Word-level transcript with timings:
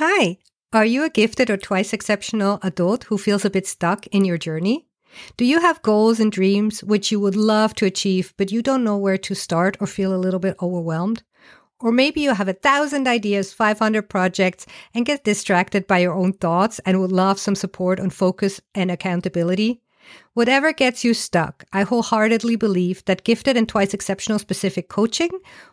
Hi, 0.00 0.38
are 0.72 0.84
you 0.84 1.02
a 1.02 1.10
gifted 1.10 1.50
or 1.50 1.56
twice 1.56 1.92
exceptional 1.92 2.60
adult 2.62 3.02
who 3.02 3.18
feels 3.18 3.44
a 3.44 3.50
bit 3.50 3.66
stuck 3.66 4.06
in 4.06 4.24
your 4.24 4.38
journey? 4.38 4.86
Do 5.36 5.44
you 5.44 5.58
have 5.58 5.82
goals 5.82 6.20
and 6.20 6.30
dreams 6.30 6.84
which 6.84 7.10
you 7.10 7.18
would 7.18 7.34
love 7.34 7.74
to 7.74 7.84
achieve, 7.84 8.32
but 8.36 8.52
you 8.52 8.62
don't 8.62 8.84
know 8.84 8.96
where 8.96 9.18
to 9.18 9.34
start 9.34 9.76
or 9.80 9.88
feel 9.88 10.14
a 10.14 10.22
little 10.24 10.38
bit 10.38 10.54
overwhelmed? 10.62 11.24
Or 11.80 11.90
maybe 11.90 12.20
you 12.20 12.32
have 12.32 12.46
a 12.46 12.52
thousand 12.52 13.08
ideas, 13.08 13.52
500 13.52 14.08
projects, 14.08 14.66
and 14.94 15.04
get 15.04 15.24
distracted 15.24 15.88
by 15.88 15.98
your 15.98 16.14
own 16.14 16.32
thoughts 16.32 16.78
and 16.86 17.00
would 17.00 17.10
love 17.10 17.40
some 17.40 17.56
support 17.56 17.98
on 17.98 18.10
focus 18.10 18.60
and 18.76 18.92
accountability. 18.92 19.82
Whatever 20.34 20.72
gets 20.72 21.04
you 21.04 21.14
stuck, 21.14 21.64
I 21.72 21.82
wholeheartedly 21.82 22.56
believe 22.56 23.04
that 23.06 23.24
gifted 23.24 23.56
and 23.56 23.68
twice 23.68 23.92
exceptional 23.92 24.38
specific 24.38 24.88
coaching 24.88 25.30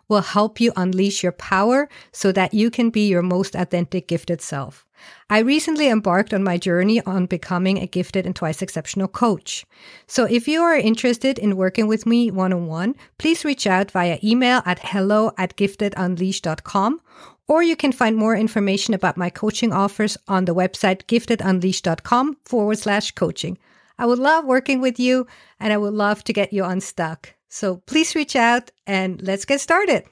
will 0.08 0.22
help 0.22 0.60
you 0.60 0.72
unleash 0.76 1.24
your 1.24 1.32
power 1.32 1.88
so 2.12 2.32
that 2.32 2.54
you 2.54 2.70
can 2.70 2.90
be 2.90 3.08
your 3.08 3.22
most 3.22 3.56
authentic 3.56 4.08
gifted 4.08 4.42
self. 4.42 4.86
I 5.30 5.40
recently 5.40 5.88
embarked 5.90 6.34
on 6.34 6.44
my 6.44 6.58
journey 6.58 7.02
on 7.02 7.26
becoming 7.26 7.78
a 7.78 7.88
gifted 7.88 8.26
and 8.26 8.36
twice 8.36 8.62
exceptional 8.62 9.08
coach. 9.08 9.66
So 10.08 10.26
if 10.26 10.48
you 10.48 10.62
are 10.62 10.76
interested 10.76 11.38
in 11.38 11.58
working 11.58 11.88
with 11.88 12.06
me 12.06 12.32
one 12.32 12.54
on 12.54 12.68
one, 12.68 12.96
please 13.18 13.46
reach 13.46 13.68
out 13.68 13.92
via 13.92 14.20
email 14.24 14.62
at 14.66 14.80
hello 14.80 15.32
at 15.38 15.56
giftedunleash.com 15.56 17.02
or 17.48 17.62
you 17.62 17.76
can 17.76 17.92
find 17.92 18.16
more 18.16 18.36
information 18.36 18.94
about 18.94 19.18
my 19.18 19.30
coaching 19.30 19.72
offers 19.72 20.18
on 20.28 20.46
the 20.46 20.56
website 20.56 21.04
giftedunleash.com 21.06 22.38
forward 22.46 22.80
slash 22.80 23.12
coaching. 23.12 23.58
I 23.98 24.06
would 24.06 24.20
love 24.20 24.44
working 24.44 24.82
with 24.82 25.00
you 25.00 25.26
and 25.58 25.72
I 25.72 25.78
would 25.78 25.94
love 25.94 26.24
to 26.26 26.34
get 26.34 26.52
you 26.52 26.66
unstuck. 26.66 27.34
So 27.48 27.78
please 27.86 28.14
reach 28.14 28.36
out 28.36 28.72
and 28.86 29.22
let's 29.22 29.46
get 29.46 29.62
started. 29.62 30.04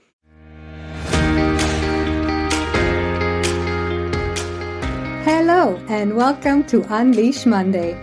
Hello 5.25 5.75
and 5.89 6.15
welcome 6.15 6.63
to 6.65 6.85
Unleash 6.89 7.45
Monday, 7.45 8.01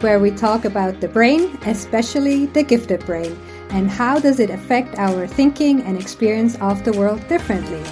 where 0.00 0.18
we 0.20 0.30
talk 0.30 0.66
about 0.66 1.00
the 1.00 1.08
brain, 1.08 1.58
especially 1.64 2.46
the 2.46 2.62
gifted 2.62 3.06
brain, 3.06 3.38
and 3.70 3.90
how 3.90 4.18
does 4.18 4.38
it 4.38 4.50
affect 4.50 4.98
our 4.98 5.26
thinking 5.26 5.82
and 5.82 5.98
experience 5.98 6.56
of 6.60 6.84
the 6.84 6.92
world 6.92 7.26
differently. 7.28 7.82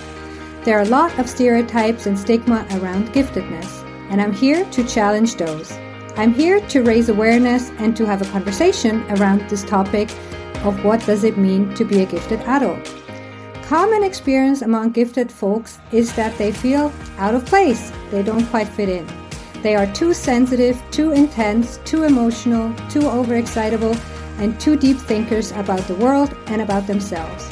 There 0.65 0.77
are 0.79 0.83
a 0.83 0.89
lot 0.89 1.19
of 1.19 1.29
stereotypes 1.29 2.05
and 2.05 2.19
stigma 2.19 2.67
around 2.73 3.09
giftedness, 3.15 3.83
and 4.11 4.21
I'm 4.21 4.33
here 4.33 4.65
to 4.73 4.87
challenge 4.87 5.37
those. 5.37 5.73
I'm 6.21 6.35
here 6.35 6.61
to 6.69 6.83
raise 6.83 7.09
awareness 7.09 7.71
and 7.79 7.97
to 7.97 8.05
have 8.05 8.21
a 8.21 8.31
conversation 8.31 9.01
around 9.13 9.49
this 9.49 9.65
topic 9.65 10.11
of 10.67 10.85
what 10.85 11.01
does 11.07 11.25
it 11.25 11.39
mean 11.39 11.75
to 11.77 11.83
be 11.83 12.03
a 12.03 12.05
gifted 12.05 12.41
adult. 12.41 12.95
Common 13.63 14.05
experience 14.05 14.61
among 14.61 14.91
gifted 14.91 15.33
folks 15.33 15.79
is 15.93 16.15
that 16.17 16.37
they 16.37 16.53
feel 16.53 16.93
out 17.17 17.35
of 17.35 17.47
place. 17.47 17.91
They 18.11 18.23
don't 18.23 18.45
quite 18.49 18.69
fit 18.69 18.91
in. 18.91 19.09
They 19.63 19.75
are 19.77 19.91
too 19.95 20.13
sensitive, 20.13 20.79
too 20.91 21.13
intense, 21.13 21.79
too 21.87 22.03
emotional, 22.03 22.69
too 22.91 23.01
overexcitable, 23.01 23.99
and 24.41 24.61
too 24.61 24.77
deep 24.77 24.99
thinkers 24.99 25.53
about 25.53 25.89
the 25.89 25.95
world 25.95 26.37
and 26.49 26.61
about 26.61 26.87
themselves. 26.87 27.51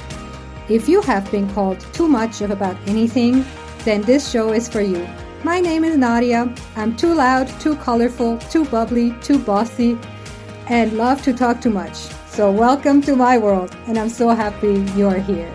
If 0.69 0.91
you 0.91 1.01
have 1.01 1.31
been 1.31 1.51
called 1.55 1.81
too 1.95 2.07
much 2.07 2.43
of 2.43 2.51
about 2.51 2.77
anything, 2.87 3.47
then 3.87 4.03
this 4.03 4.31
show 4.31 4.53
is 4.53 4.69
for 4.69 4.83
you. 4.83 5.09
My 5.45 5.61
name 5.61 5.85
is 5.85 5.97
Nadia. 5.97 6.53
I'm 6.75 6.97
too 6.97 7.15
loud, 7.15 7.49
too 7.61 7.77
colorful, 7.77 8.39
too 8.51 8.65
bubbly, 8.65 9.15
too 9.21 9.39
bossy, 9.39 9.97
and 10.67 10.99
love 10.99 11.23
to 11.23 11.33
talk 11.33 11.61
too 11.61 11.71
much. 11.71 11.95
So, 12.27 12.51
welcome 12.51 13.01
to 13.03 13.15
my 13.15 13.39
world, 13.39 13.77
and 13.87 13.97
I'm 13.97 14.09
so 14.09 14.31
happy 14.31 14.85
you're 14.97 15.21
here. 15.21 15.49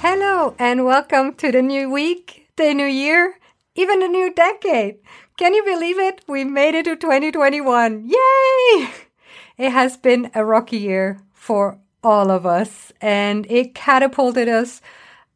Hello, 0.00 0.54
and 0.58 0.84
welcome 0.84 1.32
to 1.36 1.50
the 1.50 1.62
new 1.62 1.90
week, 1.90 2.46
the 2.56 2.74
new 2.74 2.84
year, 2.84 3.38
even 3.74 4.00
the 4.00 4.08
new 4.08 4.30
decade. 4.30 4.98
Can 5.38 5.54
you 5.54 5.64
believe 5.64 5.98
it? 5.98 6.20
We 6.28 6.44
made 6.44 6.74
it 6.74 6.84
to 6.84 6.94
2021. 6.94 8.06
Yay! 8.06 8.90
It 9.56 9.70
has 9.70 9.96
been 9.96 10.30
a 10.34 10.44
rocky 10.44 10.76
year 10.76 11.20
for 11.32 11.78
all 12.02 12.30
of 12.30 12.44
us, 12.44 12.92
and 13.00 13.46
it 13.48 13.74
catapulted 13.74 14.46
us 14.46 14.82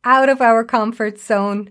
out 0.04 0.28
of 0.28 0.40
our 0.40 0.64
comfort 0.64 1.18
zone. 1.18 1.70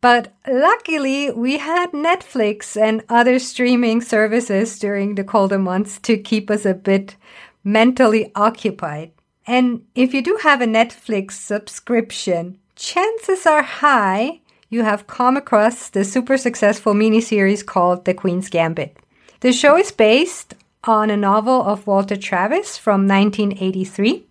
But 0.00 0.32
luckily, 0.48 1.30
we 1.30 1.58
had 1.58 1.92
Netflix 1.92 2.80
and 2.80 3.04
other 3.08 3.38
streaming 3.38 4.00
services 4.00 4.78
during 4.78 5.14
the 5.14 5.24
colder 5.24 5.58
months 5.58 5.98
to 6.00 6.16
keep 6.16 6.50
us 6.50 6.64
a 6.64 6.74
bit 6.74 7.16
mentally 7.62 8.32
occupied. 8.34 9.12
And 9.46 9.84
if 9.94 10.14
you 10.14 10.22
do 10.22 10.38
have 10.42 10.60
a 10.60 10.66
Netflix 10.66 11.32
subscription, 11.32 12.58
chances 12.76 13.46
are 13.46 13.62
high 13.62 14.40
you 14.70 14.84
have 14.84 15.08
come 15.08 15.36
across 15.36 15.90
the 15.90 16.04
super 16.04 16.36
successful 16.36 16.94
miniseries 16.94 17.66
called 17.66 18.04
The 18.04 18.14
Queen's 18.14 18.48
Gambit. 18.48 18.96
The 19.40 19.52
show 19.52 19.76
is 19.76 19.90
based 19.90 20.54
on 20.84 21.10
a 21.10 21.16
novel 21.16 21.62
of 21.62 21.86
Walter 21.86 22.16
Tevis 22.16 22.78
from 22.78 23.06
1983, 23.06 24.24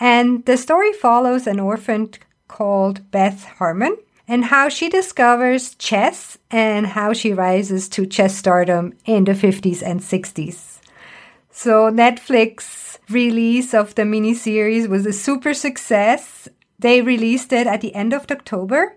and 0.00 0.44
the 0.46 0.56
story 0.56 0.92
follows 0.94 1.46
an 1.46 1.60
orphan 1.60 2.10
called 2.54 3.10
Beth 3.10 3.42
Harmon 3.58 3.96
and 4.28 4.44
how 4.44 4.68
she 4.68 4.88
discovers 4.88 5.74
chess 5.74 6.38
and 6.52 6.86
how 6.86 7.12
she 7.12 7.32
rises 7.32 7.88
to 7.88 8.06
chess 8.06 8.36
stardom 8.36 8.92
in 9.04 9.24
the 9.24 9.32
50s 9.32 9.82
and 9.82 10.00
60s. 10.00 10.78
So 11.50 11.90
Netflix 11.90 12.98
release 13.10 13.74
of 13.74 13.96
the 13.96 14.02
miniseries 14.02 14.88
was 14.88 15.04
a 15.04 15.12
super 15.12 15.52
success. 15.52 16.48
They 16.78 17.02
released 17.02 17.52
it 17.52 17.66
at 17.66 17.80
the 17.80 17.94
end 17.94 18.12
of 18.12 18.30
October 18.30 18.96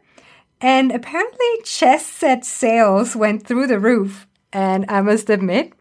and 0.62 0.92
apparently 0.92 1.54
chess 1.64 2.06
set 2.06 2.46
sales 2.46 3.16
went 3.16 3.46
through 3.48 3.66
the 3.66 3.80
roof. 3.80 4.28
And 4.54 4.86
I 4.88 5.02
must 5.02 5.32
admit, 5.32 5.74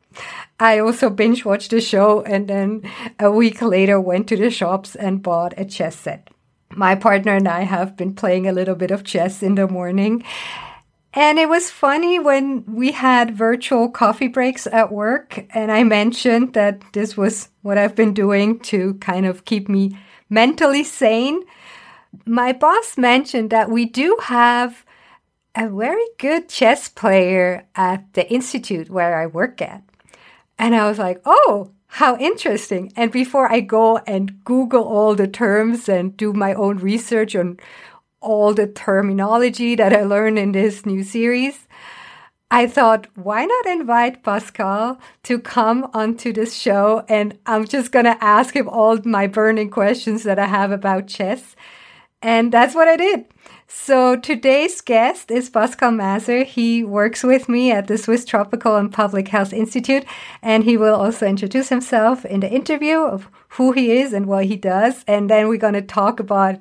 I 0.58 0.78
also 0.78 1.10
binge 1.10 1.44
watched 1.44 1.72
the 1.72 1.82
show 1.82 2.22
and 2.22 2.48
then 2.48 2.91
a 3.20 3.31
week 3.31 3.60
later 3.60 4.00
went 4.00 4.28
to 4.28 4.37
the 4.37 4.50
shops 4.50 4.97
and 4.97 5.22
bought 5.22 5.53
a 5.58 5.66
chess 5.66 5.97
set 5.97 6.31
my 6.71 6.94
partner 6.94 7.34
and 7.34 7.49
I 7.49 7.62
have 7.62 7.97
been 7.97 8.15
playing 8.15 8.47
a 8.47 8.53
little 8.53 8.75
bit 8.75 8.91
of 8.91 9.04
chess 9.04 9.43
in 9.43 9.54
the 9.54 9.69
morning. 9.69 10.25
And 11.12 11.38
it 11.38 11.49
was 11.49 11.71
funny 11.71 12.19
when 12.19 12.62
we 12.66 12.93
had 12.93 13.34
virtual 13.34 13.88
coffee 13.88 14.28
breaks 14.28 14.66
at 14.66 14.93
work, 14.93 15.47
and 15.55 15.72
I 15.72 15.82
mentioned 15.82 16.53
that 16.53 16.82
this 16.93 17.16
was 17.16 17.49
what 17.62 17.78
I've 17.78 17.94
been 17.94 18.12
doing 18.12 18.60
to 18.60 18.94
kind 18.94 19.25
of 19.25 19.47
keep 19.47 19.66
me 19.66 19.99
mentally 20.28 20.84
sane. 20.84 21.43
My 22.26 22.53
boss 22.53 22.99
mentioned 22.99 23.49
that 23.49 23.71
we 23.71 23.87
do 23.87 24.19
have 24.25 24.84
a 25.55 25.71
very 25.71 26.06
good 26.19 26.50
chess 26.50 26.91
player 26.91 27.66
at 27.75 28.12
the 28.12 28.31
institute 28.31 28.91
where 28.91 29.19
I 29.19 29.25
work 29.25 29.62
at. 29.62 29.82
And 30.59 30.75
I 30.75 30.87
was 30.87 30.99
like, 30.99 31.22
oh, 31.25 31.71
how 31.89 32.17
interesting. 32.19 32.93
And 32.97 33.11
before 33.11 33.51
I 33.51 33.61
go 33.61 33.99
and 33.99 34.45
Google 34.45 34.85
all 34.85 35.15
the 35.15 35.29
terms 35.29 35.89
and 35.89 36.17
do 36.17 36.33
my 36.33 36.55
own 36.55 36.79
research 36.79 37.35
on 37.35 37.59
all 38.21 38.53
the 38.55 38.67
terminology 38.67 39.75
that 39.77 39.93
I 39.93 40.03
learned 40.03 40.39
in 40.39 40.53
this 40.53 40.85
new 40.85 41.03
series, 41.03 41.67
I 42.51 42.67
thought, 42.67 43.09
why 43.17 43.45
not 43.45 43.67
invite 43.67 44.23
Pascal 44.23 45.01
to 45.25 45.39
come 45.39 45.91
onto 45.93 46.33
this 46.33 46.55
show? 46.55 47.05
And 47.09 47.39
I'm 47.47 47.67
just 47.67 47.91
going 47.91 48.05
to 48.05 48.23
ask 48.23 48.55
him 48.55 48.69
all 48.69 48.99
my 49.05 49.27
burning 49.27 49.71
questions 49.71 50.23
that 50.23 50.39
I 50.39 50.47
have 50.47 50.71
about 50.71 51.09
chess. 51.09 51.57
And 52.23 52.53
that's 52.53 52.75
what 52.75 52.89
I 52.89 52.97
did. 52.97 53.27
So 53.69 54.15
today's 54.15 54.81
guest 54.81 55.28
is 55.28 55.50
Pascal 55.50 55.91
Maeser. 55.91 56.44
He 56.44 56.84
works 56.84 57.25
with 57.25 57.49
me 57.49 57.72
at 57.72 57.88
the 57.88 57.99
Swiss 57.99 58.25
Tropical 58.25 58.77
and 58.77 58.93
Public 58.93 59.27
Health 59.27 59.53
Institute, 59.53 60.04
and 60.41 60.62
he 60.62 60.77
will 60.77 60.94
also 60.94 61.27
introduce 61.27 61.69
himself 61.69 62.25
in 62.25 62.38
the 62.41 62.50
interview 62.50 62.99
of 62.99 63.28
who 63.50 63.72
he 63.72 63.91
is 63.91 64.12
and 64.12 64.26
what 64.26 64.44
he 64.44 64.55
does. 64.55 65.05
And 65.09 65.28
then 65.28 65.49
we're 65.49 65.56
going 65.56 65.75
to 65.75 65.82
talk 65.82 66.21
about 66.21 66.60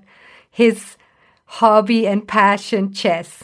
his 0.49 0.97
hobby 1.45 2.07
and 2.07 2.27
passion, 2.27 2.91
chess. 2.91 3.44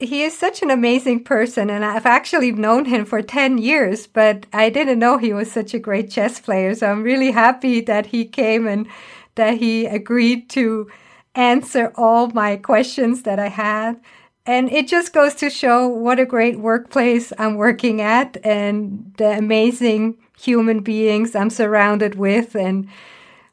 He 0.00 0.24
is 0.24 0.36
such 0.36 0.62
an 0.62 0.70
amazing 0.70 1.22
person, 1.22 1.70
and 1.70 1.84
I've 1.84 2.06
actually 2.06 2.50
known 2.50 2.84
him 2.84 3.04
for 3.04 3.22
10 3.22 3.58
years, 3.58 4.08
but 4.08 4.46
I 4.52 4.70
didn't 4.70 4.98
know 4.98 5.18
he 5.18 5.32
was 5.32 5.50
such 5.50 5.72
a 5.72 5.78
great 5.78 6.10
chess 6.10 6.40
player. 6.40 6.74
So 6.74 6.90
I'm 6.90 7.04
really 7.04 7.30
happy 7.30 7.80
that 7.82 8.06
he 8.06 8.24
came 8.24 8.66
and 8.66 8.88
that 9.36 9.58
he 9.58 9.86
agreed 9.86 10.50
to 10.50 10.90
answer 11.38 11.92
all 11.94 12.28
my 12.30 12.56
questions 12.56 13.22
that 13.22 13.38
I 13.38 13.48
had. 13.48 14.00
And 14.44 14.70
it 14.72 14.88
just 14.88 15.12
goes 15.12 15.34
to 15.36 15.50
show 15.50 15.86
what 15.86 16.18
a 16.18 16.26
great 16.26 16.58
workplace 16.58 17.32
I'm 17.38 17.56
working 17.56 18.00
at 18.00 18.36
and 18.44 19.14
the 19.18 19.38
amazing 19.38 20.18
human 20.38 20.80
beings 20.80 21.36
I'm 21.36 21.50
surrounded 21.50 22.16
with 22.16 22.56
and 22.56 22.88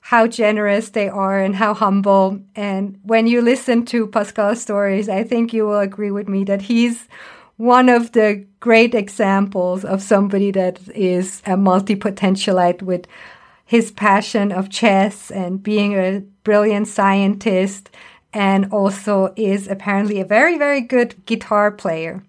how 0.01 0.25
generous 0.27 0.89
they 0.89 1.09
are 1.09 1.39
and 1.39 1.55
how 1.55 1.73
humble. 1.73 2.39
And 2.55 2.99
when 3.03 3.27
you 3.27 3.41
listen 3.41 3.85
to 3.87 4.07
Pascal's 4.07 4.61
stories, 4.61 5.09
I 5.09 5.23
think 5.23 5.53
you 5.53 5.65
will 5.65 5.79
agree 5.79 6.11
with 6.11 6.27
me 6.27 6.43
that 6.45 6.63
he's 6.63 7.07
one 7.57 7.89
of 7.89 8.13
the 8.13 8.45
great 8.59 8.95
examples 8.95 9.85
of 9.85 10.01
somebody 10.01 10.51
that 10.51 10.79
is 10.89 11.41
a 11.45 11.55
multi 11.55 11.95
potentialite 11.95 12.81
with 12.81 13.05
his 13.65 13.91
passion 13.91 14.51
of 14.51 14.69
chess 14.69 15.31
and 15.31 15.61
being 15.61 15.95
a 15.95 16.23
brilliant 16.45 16.87
scientist 16.87 17.89
and 18.31 18.71
also 18.71 19.33
is 19.35 19.67
apparently 19.67 20.21
a 20.21 20.25
very, 20.25 20.57
very 20.57 20.79
good 20.79 21.25
guitar 21.25 21.71
player. 21.71 22.23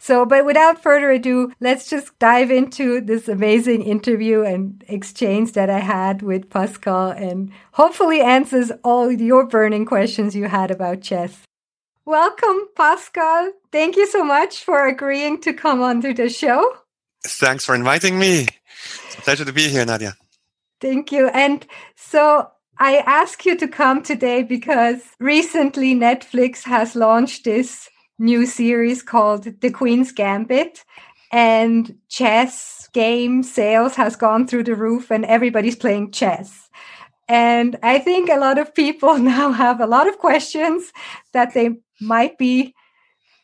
So, 0.00 0.24
but 0.24 0.44
without 0.44 0.80
further 0.80 1.10
ado, 1.10 1.52
let's 1.58 1.90
just 1.90 2.16
dive 2.20 2.52
into 2.52 3.00
this 3.00 3.26
amazing 3.26 3.82
interview 3.82 4.42
and 4.42 4.84
exchange 4.86 5.52
that 5.52 5.68
I 5.68 5.80
had 5.80 6.22
with 6.22 6.50
Pascal 6.50 7.10
and 7.10 7.50
hopefully 7.72 8.20
answers 8.20 8.70
all 8.84 9.10
your 9.10 9.44
burning 9.44 9.84
questions 9.84 10.36
you 10.36 10.44
had 10.44 10.70
about 10.70 11.00
chess. 11.00 11.42
Welcome, 12.04 12.68
Pascal. 12.76 13.52
Thank 13.72 13.96
you 13.96 14.06
so 14.06 14.24
much 14.24 14.62
for 14.62 14.86
agreeing 14.86 15.40
to 15.42 15.52
come 15.52 15.82
onto 15.82 16.14
the 16.14 16.28
show. 16.28 16.78
Thanks 17.24 17.64
for 17.64 17.74
inviting 17.74 18.18
me. 18.18 18.46
It's 19.06 19.18
a 19.18 19.22
pleasure 19.22 19.44
to 19.44 19.52
be 19.52 19.68
here, 19.68 19.84
Nadia. 19.84 20.16
Thank 20.80 21.10
you. 21.10 21.26
And 21.28 21.66
so 21.96 22.50
I 22.80 22.98
ask 22.98 23.44
you 23.44 23.56
to 23.56 23.66
come 23.66 24.04
today 24.04 24.44
because 24.44 25.02
recently 25.18 25.96
Netflix 25.96 26.62
has 26.62 26.94
launched 26.94 27.42
this 27.42 27.90
new 28.20 28.46
series 28.46 29.02
called 29.02 29.60
The 29.60 29.70
Queen's 29.70 30.12
Gambit 30.12 30.84
and 31.32 31.96
chess 32.08 32.88
game 32.92 33.42
sales 33.42 33.96
has 33.96 34.14
gone 34.14 34.46
through 34.46 34.62
the 34.62 34.76
roof 34.76 35.10
and 35.10 35.24
everybody's 35.24 35.74
playing 35.74 36.12
chess. 36.12 36.70
And 37.26 37.76
I 37.82 37.98
think 37.98 38.30
a 38.30 38.38
lot 38.38 38.58
of 38.58 38.72
people 38.72 39.18
now 39.18 39.50
have 39.50 39.80
a 39.80 39.86
lot 39.86 40.06
of 40.06 40.18
questions 40.18 40.92
that 41.32 41.54
they 41.54 41.80
might 42.00 42.38
be 42.38 42.76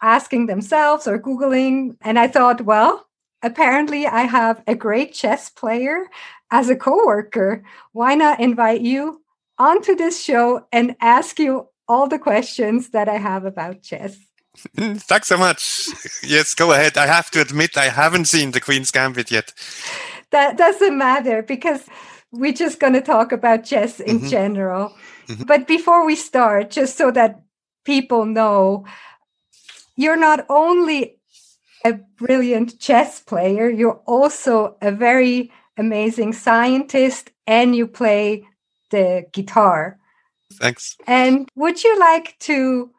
asking 0.01 0.47
themselves 0.47 1.09
or 1.09 1.19
Googling. 1.19 1.97
And 2.03 2.21
I 2.21 2.29
thought, 2.29 2.61
well, 2.61 3.09
apparently 3.43 4.07
I 4.07 4.23
have 4.23 4.63
a 4.69 4.77
great 4.77 5.13
chess 5.13 5.51
player 5.51 6.07
as 6.53 6.71
a 6.71 6.77
coworker. 6.77 7.65
Why 7.91 8.15
not 8.15 8.39
invite 8.39 8.81
you 8.81 9.23
onto 9.59 9.95
this 9.95 10.23
show 10.23 10.67
and 10.73 10.97
ask 11.01 11.39
you 11.39 11.69
all 11.89 12.09
the 12.09 12.19
questions 12.19 12.91
that 12.91 13.09
I 13.09 13.17
have 13.17 13.45
about 13.45 13.83
chess? 13.83 14.17
Thanks 14.77 15.29
so 15.29 15.37
much. 15.37 15.89
Yes, 16.23 16.55
go 16.55 16.73
ahead. 16.73 16.97
I 16.97 17.07
have 17.07 17.31
to 17.33 17.41
admit, 17.41 17.77
I 17.77 17.89
haven't 17.89 18.27
seen 18.27 18.53
the 18.53 18.61
Queen's 18.61 18.91
Gambit 18.91 19.31
yet. 19.31 19.53
That 20.31 20.57
doesn't 20.57 20.97
matter 20.97 21.43
because 21.43 21.83
we're 22.31 22.53
just 22.53 22.81
going 22.81 22.93
to 22.93 23.01
talk 23.01 23.33
about 23.33 23.65
chess 23.65 24.01
in 24.01 24.19
mm-hmm. 24.19 24.29
general. 24.29 24.97
Mm-hmm. 25.27 25.45
But 25.45 25.67
before 25.67 26.05
we 26.07 26.15
start, 26.17 26.71
just 26.71 26.97
so 26.97 27.11
that 27.13 27.43
people 27.85 28.25
know, 28.25 28.85
you're 29.97 30.17
not 30.17 30.47
only 30.49 31.19
a 31.85 31.95
brilliant 31.95 32.79
chess 32.79 33.21
player, 33.21 33.69
you're 33.69 34.01
also 34.07 34.77
a 34.81 34.91
very 34.91 35.53
amazing 35.77 36.33
scientist 36.33 37.31
and 37.47 37.77
you 37.77 37.87
play 37.87 38.47
the 38.95 39.27
guitar. 39.33 39.99
Thanks. 40.55 40.97
And 41.07 41.49
would 41.57 41.83
you 41.83 41.99
like 41.99 42.39
to 42.41 42.95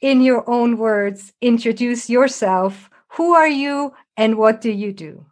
in 0.00 0.22
your 0.22 0.48
own 0.48 0.78
words, 0.78 1.32
introduce 1.40 2.08
yourself. 2.08 2.90
Who 3.08 3.34
are 3.34 3.48
you 3.48 3.92
and 4.16 4.36
what 4.36 4.60
do 4.60 4.70
you 4.70 4.92
do? 4.92 5.26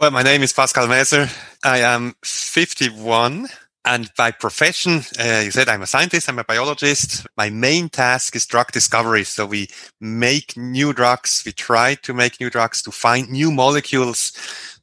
Well, 0.00 0.10
my 0.10 0.22
name 0.22 0.42
is 0.42 0.52
Pascal 0.52 0.86
Maeser. 0.86 1.28
I 1.64 1.78
am 1.78 2.14
51 2.24 3.48
and 3.84 4.10
by 4.16 4.30
profession, 4.30 5.02
uh, 5.18 5.42
you 5.44 5.50
said 5.50 5.68
I'm 5.68 5.82
a 5.82 5.86
scientist, 5.86 6.28
I'm 6.28 6.38
a 6.38 6.44
biologist. 6.44 7.26
My 7.36 7.50
main 7.50 7.88
task 7.88 8.36
is 8.36 8.46
drug 8.46 8.70
discovery. 8.70 9.24
So 9.24 9.44
we 9.44 9.68
make 10.00 10.56
new 10.56 10.92
drugs. 10.92 11.42
We 11.44 11.52
try 11.52 11.96
to 11.96 12.14
make 12.14 12.38
new 12.38 12.48
drugs 12.48 12.82
to 12.82 12.92
find 12.92 13.28
new 13.28 13.50
molecules 13.50 14.32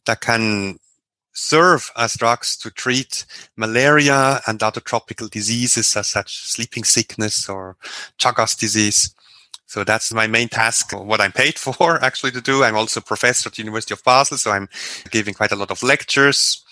that 0.06 0.20
can 0.20 0.80
serve 1.40 1.92
as 1.96 2.16
drugs 2.16 2.58
to 2.58 2.70
treat 2.70 3.26
malaria 3.56 4.42
and 4.48 4.62
other 4.62 4.82
tropical 4.82 5.28
diseases 5.28 5.96
as 5.96 6.08
such 6.08 6.28
as 6.28 6.52
sleeping 6.54 6.84
sickness 6.84 7.48
or 7.48 7.78
Chagas 8.20 8.58
disease. 8.58 9.14
So 9.66 9.84
that's 9.84 10.12
my 10.12 10.26
main 10.26 10.50
task, 10.50 10.92
what 10.94 11.22
I'm 11.22 11.32
paid 11.32 11.60
for 11.60 12.04
actually 12.04 12.32
to 12.32 12.42
do. 12.42 12.64
I'm 12.64 12.76
also 12.76 13.02
professor 13.02 13.50
at 13.50 13.56
the 13.56 13.62
University 13.62 13.94
of 13.94 14.04
Basel, 14.04 14.38
so 14.38 14.52
I'm 14.52 14.68
giving 15.12 15.34
quite 15.34 15.52
a 15.52 15.56
lot 15.56 15.72
of 15.72 15.84
lectures, 15.84 16.66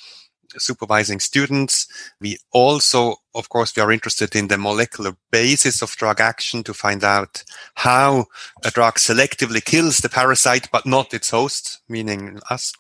supervising 0.58 1.20
students. 1.20 1.88
We 2.20 2.40
also, 2.52 3.18
of 3.36 3.50
course, 3.50 3.76
we 3.76 3.84
are 3.84 3.92
interested 3.92 4.36
in 4.36 4.48
the 4.48 4.58
molecular 4.58 5.16
basis 5.32 5.82
of 5.82 5.96
drug 5.96 6.20
action 6.20 6.64
to 6.64 6.74
find 6.74 7.04
out 7.04 7.44
how 7.76 8.26
a 8.66 8.72
drug 8.72 8.96
selectively 8.96 9.64
kills 9.64 9.98
the 9.98 10.10
parasite, 10.10 10.70
but 10.72 10.86
not 10.86 11.14
its 11.14 11.30
host, 11.30 11.82
meaning 11.88 12.40
us. 12.50 12.74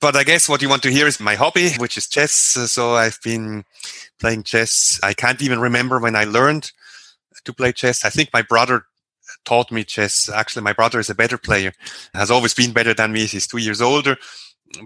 But 0.00 0.16
I 0.16 0.24
guess 0.24 0.48
what 0.48 0.62
you 0.62 0.68
want 0.68 0.82
to 0.84 0.90
hear 0.90 1.06
is 1.06 1.20
my 1.20 1.34
hobby, 1.34 1.70
which 1.78 1.96
is 1.96 2.08
chess. 2.08 2.32
So 2.32 2.94
I've 2.94 3.18
been 3.22 3.64
playing 4.20 4.44
chess. 4.44 5.00
I 5.02 5.14
can't 5.14 5.42
even 5.42 5.60
remember 5.60 5.98
when 5.98 6.16
I 6.16 6.24
learned 6.24 6.70
to 7.44 7.52
play 7.52 7.72
chess. 7.72 8.04
I 8.04 8.10
think 8.10 8.30
my 8.32 8.42
brother 8.42 8.84
taught 9.44 9.72
me 9.72 9.84
chess. 9.84 10.28
Actually, 10.28 10.62
my 10.62 10.72
brother 10.72 10.98
is 10.98 11.10
a 11.10 11.14
better 11.14 11.38
player, 11.38 11.72
has 12.14 12.30
always 12.30 12.54
been 12.54 12.72
better 12.72 12.94
than 12.94 13.12
me. 13.12 13.26
He's 13.26 13.46
two 13.46 13.58
years 13.58 13.80
older, 13.80 14.16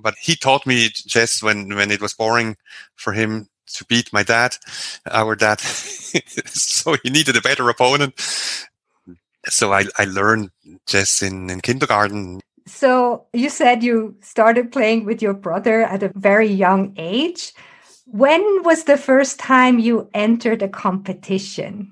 but 0.00 0.14
he 0.20 0.36
taught 0.36 0.66
me 0.66 0.88
chess 0.88 1.42
when, 1.42 1.74
when 1.74 1.90
it 1.90 2.00
was 2.00 2.14
boring 2.14 2.56
for 2.94 3.12
him 3.12 3.48
to 3.74 3.84
beat 3.86 4.12
my 4.12 4.22
dad, 4.22 4.56
our 5.10 5.34
dad. 5.34 5.60
so 6.46 6.96
he 7.02 7.10
needed 7.10 7.36
a 7.36 7.40
better 7.40 7.68
opponent. 7.68 8.14
So 9.48 9.72
I, 9.72 9.86
I 9.98 10.04
learned 10.04 10.50
chess 10.86 11.22
in, 11.22 11.50
in 11.50 11.60
kindergarten. 11.60 12.40
So 12.66 13.26
you 13.32 13.48
said 13.48 13.82
you 13.82 14.16
started 14.20 14.72
playing 14.72 15.04
with 15.04 15.22
your 15.22 15.34
brother 15.34 15.82
at 15.82 16.02
a 16.02 16.12
very 16.14 16.48
young 16.48 16.94
age. 16.96 17.52
When 18.06 18.62
was 18.62 18.84
the 18.84 18.96
first 18.96 19.38
time 19.38 19.78
you 19.78 20.08
entered 20.14 20.62
a 20.62 20.68
competition? 20.68 21.90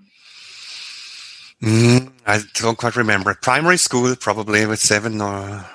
Mm, 1.62 2.12
I 2.26 2.40
don't 2.54 2.78
quite 2.78 2.96
remember. 2.96 3.34
Primary 3.34 3.76
school, 3.76 4.14
probably 4.16 4.66
with 4.66 4.80
seven 4.80 5.20
or 5.20 5.66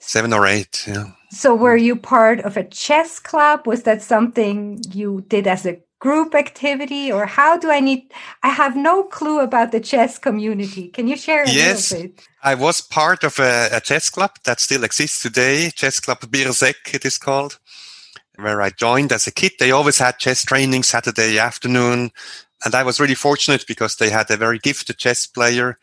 seven 0.00 0.32
or 0.32 0.46
eight. 0.46 0.84
Yeah. 0.86 1.12
So, 1.30 1.54
were 1.54 1.76
you 1.76 1.96
part 1.96 2.40
of 2.40 2.56
a 2.56 2.64
chess 2.64 3.18
club? 3.18 3.66
Was 3.66 3.84
that 3.84 4.02
something 4.02 4.82
you 4.90 5.24
did 5.28 5.46
as 5.46 5.64
a 5.64 5.80
group 6.02 6.34
activity, 6.34 7.12
or 7.12 7.26
how 7.26 7.56
do 7.56 7.70
I 7.70 7.80
need? 7.80 8.02
I 8.42 8.48
have 8.48 8.74
no 8.76 9.04
clue 9.04 9.38
about 9.38 9.70
the 9.70 9.78
chess 9.80 10.18
community. 10.18 10.88
Can 10.88 11.06
you 11.06 11.16
share 11.16 11.44
a 11.44 11.50
yes, 11.50 11.92
little 11.92 12.08
bit? 12.08 12.28
I 12.42 12.54
was 12.56 12.80
part 12.80 13.22
of 13.22 13.38
a, 13.38 13.68
a 13.72 13.80
chess 13.80 14.10
club 14.10 14.32
that 14.42 14.58
still 14.58 14.82
exists 14.82 15.22
today. 15.22 15.70
Chess 15.70 16.00
Club 16.00 16.20
Birseck, 16.20 16.92
it 16.92 17.04
is 17.04 17.18
called 17.18 17.60
where 18.36 18.60
I 18.60 18.70
joined 18.70 19.12
as 19.12 19.28
a 19.28 19.30
kid. 19.30 19.52
They 19.58 19.70
always 19.70 19.98
had 19.98 20.18
chess 20.18 20.42
training 20.42 20.82
Saturday 20.82 21.38
afternoon 21.38 22.10
and 22.64 22.74
I 22.74 22.82
was 22.82 23.00
really 23.00 23.14
fortunate 23.14 23.64
because 23.66 23.96
they 23.96 24.10
had 24.10 24.30
a 24.30 24.36
very 24.36 24.58
gifted 24.58 24.98
chess 24.98 25.26
player 25.26 25.78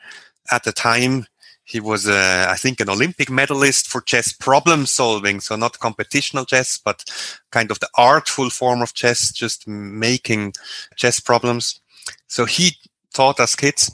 at 0.51 0.63
the 0.63 0.71
time. 0.71 1.27
He 1.69 1.79
was, 1.79 2.07
uh, 2.07 2.47
I 2.49 2.55
think, 2.55 2.79
an 2.79 2.89
Olympic 2.89 3.29
medalist 3.29 3.87
for 3.87 4.01
chess 4.01 4.33
problem 4.33 4.87
solving. 4.87 5.39
So 5.39 5.55
not 5.55 5.73
competitional 5.73 6.47
chess, 6.47 6.79
but 6.83 7.03
kind 7.51 7.69
of 7.69 7.79
the 7.79 7.89
artful 7.95 8.49
form 8.49 8.81
of 8.81 8.95
chess, 8.95 9.31
just 9.31 9.67
making 9.67 10.53
chess 10.95 11.19
problems. 11.19 11.79
So 12.27 12.45
he 12.45 12.77
taught 13.13 13.39
us 13.39 13.55
kids. 13.55 13.91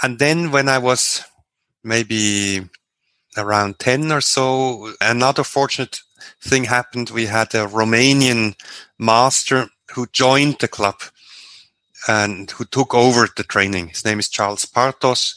And 0.00 0.20
then 0.20 0.52
when 0.52 0.68
I 0.68 0.78
was 0.78 1.24
maybe 1.82 2.68
around 3.36 3.80
10 3.80 4.12
or 4.12 4.20
so, 4.20 4.92
another 5.00 5.42
fortunate 5.42 6.00
thing 6.40 6.64
happened. 6.64 7.10
We 7.10 7.26
had 7.26 7.52
a 7.52 7.66
Romanian 7.66 8.54
master 8.96 9.70
who 9.92 10.06
joined 10.12 10.58
the 10.60 10.68
club 10.68 11.00
and 12.06 12.50
who 12.52 12.64
took 12.64 12.94
over 12.94 13.28
the 13.36 13.42
training. 13.42 13.88
His 13.88 14.04
name 14.04 14.18
is 14.18 14.28
Charles 14.28 14.64
Partos. 14.64 15.34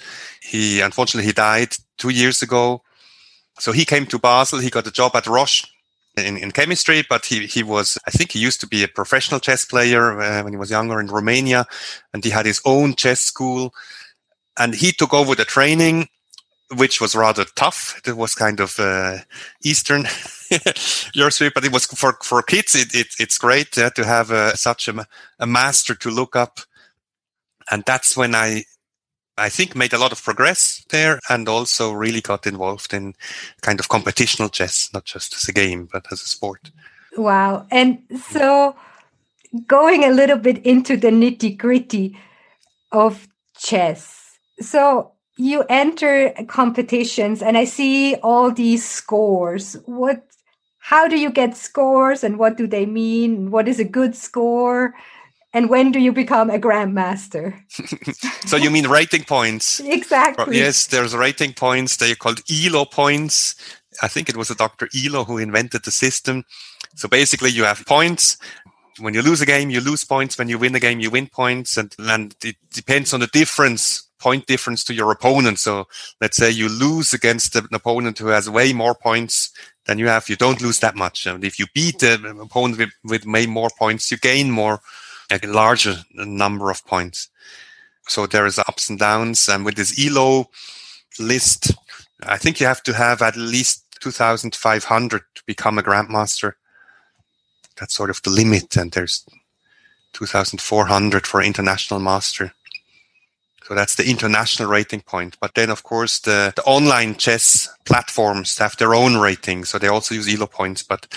He 0.52 0.82
unfortunately 0.82 1.28
he 1.28 1.32
died 1.32 1.78
two 1.98 2.10
years 2.10 2.42
ago. 2.42 2.82
So 3.58 3.72
he 3.72 3.86
came 3.86 4.06
to 4.08 4.20
Basel. 4.20 4.60
He 4.60 4.70
got 4.70 4.86
a 4.86 4.92
job 4.92 5.16
at 5.16 5.26
Roche 5.26 5.64
in, 6.18 6.36
in 6.36 6.52
chemistry, 6.52 7.06
but 7.10 7.26
he, 7.26 7.46
he 7.48 7.64
was, 7.64 7.98
I 8.06 8.12
think 8.12 8.34
he 8.34 8.40
used 8.40 8.60
to 8.60 8.68
be 8.68 8.84
a 8.84 8.90
professional 8.90 9.40
chess 9.40 9.64
player 9.64 10.20
uh, 10.20 10.44
when 10.44 10.52
he 10.52 10.60
was 10.60 10.70
younger 10.70 11.00
in 11.00 11.08
Romania 11.08 11.66
and 12.14 12.22
he 12.22 12.32
had 12.32 12.46
his 12.46 12.62
own 12.66 12.96
chess 12.96 13.22
school 13.22 13.74
and 14.60 14.76
he 14.76 14.92
took 14.92 15.14
over 15.14 15.36
the 15.36 15.46
training, 15.46 16.10
which 16.76 17.00
was 17.00 17.16
rather 17.16 17.46
tough. 17.56 18.02
It 18.06 18.18
was 18.18 18.36
kind 18.36 18.60
of, 18.60 18.78
uh, 18.78 19.20
Eastern 19.64 20.06
Europe, 21.14 21.54
but 21.56 21.64
it 21.64 21.72
was 21.72 21.86
for, 21.86 22.18
for 22.24 22.42
kids. 22.42 22.76
It, 22.76 22.94
it 22.94 23.08
it's 23.20 23.38
great 23.38 23.78
uh, 23.78 23.92
to 23.92 24.04
have 24.04 24.32
uh, 24.32 24.54
such 24.56 24.90
a, 24.90 25.08
a 25.40 25.48
master 25.48 25.96
to 25.96 26.10
look 26.10 26.36
up 26.36 26.60
and 27.72 27.84
that's 27.86 28.18
when 28.18 28.36
I 28.36 28.66
I 29.42 29.50
think 29.50 29.76
made 29.76 29.94
a 29.94 29.98
lot 29.98 30.12
of 30.12 30.24
progress 30.24 30.86
there 30.90 31.20
and 31.28 31.50
also 31.50 31.92
really 31.92 32.22
got 32.22 32.46
involved 32.46 32.94
in 32.94 33.16
kind 33.62 33.80
of 33.80 33.90
competitional 33.90 34.52
chess, 34.52 34.90
not 34.94 35.06
just 35.06 35.34
as 35.34 35.50
a 35.50 35.54
game, 35.54 35.90
but 35.92 36.06
as 36.12 36.22
a 36.22 36.28
sport. 36.28 36.72
Wow. 37.18 37.66
And 37.72 38.04
so 38.32 38.76
going 39.66 40.04
a 40.04 40.12
little 40.12 40.38
bit 40.38 40.64
into 40.64 40.96
the 40.96 41.10
nitty 41.10 41.58
gritty 41.58 42.18
of 42.92 43.28
chess. 43.58 44.38
So 44.60 45.12
you 45.38 45.64
enter 45.70 46.34
competitions 46.48 47.42
and 47.42 47.58
I 47.58 47.66
see 47.66 48.16
all 48.16 48.52
these 48.52 48.88
scores. 48.88 49.74
What 49.86 50.24
how 50.78 51.08
do 51.08 51.18
you 51.18 51.32
get 51.32 51.58
scores 51.58 52.24
and 52.24 52.38
what 52.38 52.58
do 52.58 52.68
they 52.68 52.86
mean? 52.86 53.50
What 53.50 53.68
is 53.68 53.80
a 53.80 53.84
good 53.86 54.16
score? 54.16 54.94
And 55.54 55.70
when 55.70 55.92
do 55.92 56.00
you 56.00 56.12
become 56.12 56.50
a 56.50 56.58
grandmaster? 56.58 57.54
so 58.48 58.56
you 58.58 58.70
mean 58.70 58.88
rating 58.88 59.24
points? 59.24 59.80
Exactly. 59.82 60.58
Yes, 60.58 60.88
there's 60.88 61.16
rating 61.16 61.54
points. 61.54 61.98
They're 61.98 62.16
called 62.16 62.42
ELO 62.50 62.86
points. 62.86 63.56
I 64.02 64.08
think 64.08 64.30
it 64.30 64.38
was 64.38 64.50
a 64.50 64.56
Dr. 64.56 64.88
Elo 64.96 65.24
who 65.26 65.38
invented 65.38 65.84
the 65.84 65.92
system. 65.92 66.46
So 66.96 67.08
basically 67.08 67.50
you 67.50 67.64
have 67.64 67.86
points. 67.86 68.38
When 69.00 69.14
you 69.14 69.22
lose 69.22 69.42
a 69.42 69.46
game, 69.46 69.70
you 69.70 69.82
lose 69.82 70.04
points. 70.04 70.38
When 70.38 70.48
you 70.48 70.58
win 70.58 70.76
a 70.76 70.80
game, 70.80 71.00
you 71.00 71.10
win 71.10 71.28
points. 71.28 71.78
And, 71.78 71.94
and 72.00 72.36
it 72.44 72.56
depends 72.72 73.14
on 73.14 73.20
the 73.20 73.28
difference, 73.28 74.08
point 74.20 74.46
difference 74.48 74.84
to 74.86 74.94
your 74.94 75.12
opponent. 75.12 75.60
So 75.60 75.88
let's 76.22 76.38
say 76.38 76.50
you 76.50 76.70
lose 76.70 77.14
against 77.14 77.56
an 77.56 77.68
opponent 77.74 78.20
who 78.20 78.28
has 78.28 78.50
way 78.50 78.74
more 78.74 78.96
points 78.96 79.52
than 79.86 79.98
you 79.98 80.08
have. 80.08 80.30
You 80.30 80.36
don't 80.36 80.62
lose 80.62 80.80
that 80.80 80.96
much. 80.96 81.26
And 81.26 81.44
if 81.44 81.60
you 81.60 81.66
beat 81.74 82.00
the 82.00 82.14
opponent 82.42 82.78
with, 82.78 82.92
with 83.04 83.26
way 83.26 83.48
more 83.48 83.70
points, 83.78 84.12
you 84.12 84.18
gain 84.18 84.52
more, 84.52 84.80
a 85.32 85.48
larger 85.48 85.96
number 86.14 86.70
of 86.70 86.86
points. 86.86 87.30
So 88.08 88.28
there 88.28 88.46
is 88.46 88.60
ups 88.60 88.90
and 88.90 89.00
downs. 89.00 89.48
And 89.48 89.66
with 89.66 89.76
this 89.76 89.98
ELO 90.00 90.50
list, 91.20 91.74
I 92.24 92.38
think 92.38 92.60
you 92.60 92.68
have 92.68 92.84
to 92.84 92.94
have 92.94 93.22
at 93.22 93.36
least 93.36 93.86
2,500 94.02 95.22
to 95.36 95.44
become 95.46 95.78
a 95.78 95.84
grandmaster. 95.84 96.54
That's 97.80 97.94
sort 97.94 98.10
of 98.10 98.22
the 98.22 98.30
limit. 98.30 98.76
And 98.76 98.92
there's 98.92 99.26
2,400 100.14 101.26
for 101.26 101.42
international 101.42 102.00
master. 102.00 102.54
So 103.64 103.76
that's 103.76 103.96
the 103.96 104.10
international 104.10 104.70
rating 104.70 105.02
point. 105.02 105.38
But 105.40 105.56
then, 105.56 105.70
of 105.70 105.84
course, 105.84 106.20
the, 106.20 106.52
the 106.56 106.64
online 106.64 107.16
chess 107.16 107.70
platforms 107.86 108.58
have 108.58 108.76
their 108.78 108.94
own 108.94 109.18
rating. 109.18 109.64
So 109.64 109.78
they 109.78 109.88
also 109.88 110.16
use 110.16 110.28
ELO 110.28 110.48
points, 110.48 110.84
but 110.84 111.08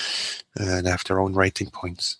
uh, 0.60 0.82
they 0.82 0.90
have 0.90 1.04
their 1.04 1.20
own 1.20 1.34
rating 1.34 1.70
points. 1.70 2.18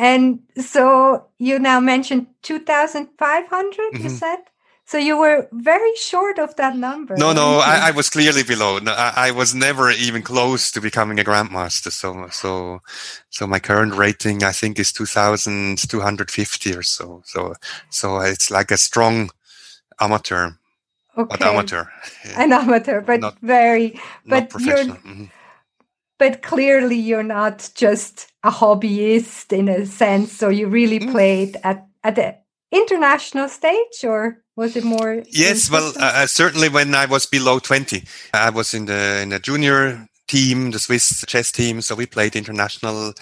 And 0.00 0.40
so 0.56 1.26
you 1.36 1.58
now 1.58 1.78
mentioned 1.78 2.26
2,500, 2.40 3.92
mm-hmm. 3.92 4.02
you 4.02 4.08
said? 4.08 4.38
So 4.86 4.96
you 4.96 5.18
were 5.18 5.46
very 5.52 5.94
short 5.96 6.38
of 6.38 6.56
that 6.56 6.74
number. 6.74 7.18
No, 7.18 7.34
no, 7.34 7.58
I, 7.58 7.80
I, 7.88 7.90
was 7.90 8.08
clearly 8.08 8.42
below. 8.42 8.78
No, 8.78 8.92
I, 8.92 9.28
I, 9.28 9.30
was 9.30 9.54
never 9.54 9.90
even 9.90 10.22
close 10.22 10.72
to 10.72 10.80
becoming 10.80 11.20
a 11.20 11.22
grandmaster. 11.22 11.92
So, 11.92 12.28
so, 12.30 12.80
so 13.28 13.46
my 13.46 13.58
current 13.58 13.94
rating, 13.94 14.42
I 14.42 14.52
think, 14.52 14.78
is 14.78 14.90
two 14.90 15.04
thousand 15.04 15.78
two 15.78 16.00
hundred 16.00 16.30
fifty 16.30 16.74
or 16.74 16.82
so. 16.82 17.22
So, 17.26 17.54
so 17.90 18.20
it's 18.20 18.50
like 18.50 18.70
a 18.70 18.78
strong 18.78 19.30
amateur. 20.00 20.52
Okay. 21.16 21.36
But 21.38 21.42
amateur. 21.42 21.84
An 22.36 22.52
amateur, 22.52 23.02
but 23.02 23.20
not, 23.20 23.38
very, 23.42 24.00
but 24.26 24.50
you're, 24.58 24.78
mm-hmm. 24.78 25.24
But 26.20 26.42
clearly 26.42 26.96
you're 26.96 27.24
not 27.24 27.70
just 27.74 28.30
a 28.44 28.50
hobbyist 28.50 29.52
in 29.52 29.70
a 29.70 29.86
sense. 29.86 30.32
So 30.32 30.50
you 30.50 30.68
really 30.68 31.00
mm. 31.00 31.10
played 31.10 31.56
at 31.64 31.86
at 32.04 32.14
the 32.14 32.36
international 32.70 33.48
stage, 33.48 34.04
or 34.04 34.42
was 34.54 34.76
it 34.76 34.84
more? 34.84 35.22
Yes, 35.30 35.70
well, 35.70 35.92
uh, 35.96 36.12
uh, 36.14 36.26
certainly 36.26 36.68
when 36.68 36.94
I 36.94 37.06
was 37.06 37.26
below 37.26 37.58
20, 37.58 38.04
I 38.34 38.50
was 38.50 38.74
in 38.74 38.84
the 38.84 39.20
in 39.22 39.32
a 39.32 39.40
junior 39.40 40.06
team, 40.28 40.70
the 40.70 40.78
Swiss 40.78 41.24
chess 41.26 41.50
team. 41.50 41.80
So 41.80 41.94
we 41.94 42.06
played 42.06 42.36
international 42.36 43.14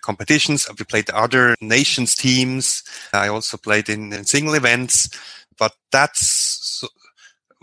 competitions. 0.00 0.66
We 0.78 0.84
played 0.86 1.10
other 1.10 1.56
nations 1.60 2.14
teams. 2.14 2.82
I 3.12 3.28
also 3.28 3.58
played 3.58 3.88
in, 3.90 4.12
in 4.14 4.24
single 4.24 4.54
events, 4.54 5.10
but 5.58 5.74
that's 5.92 6.20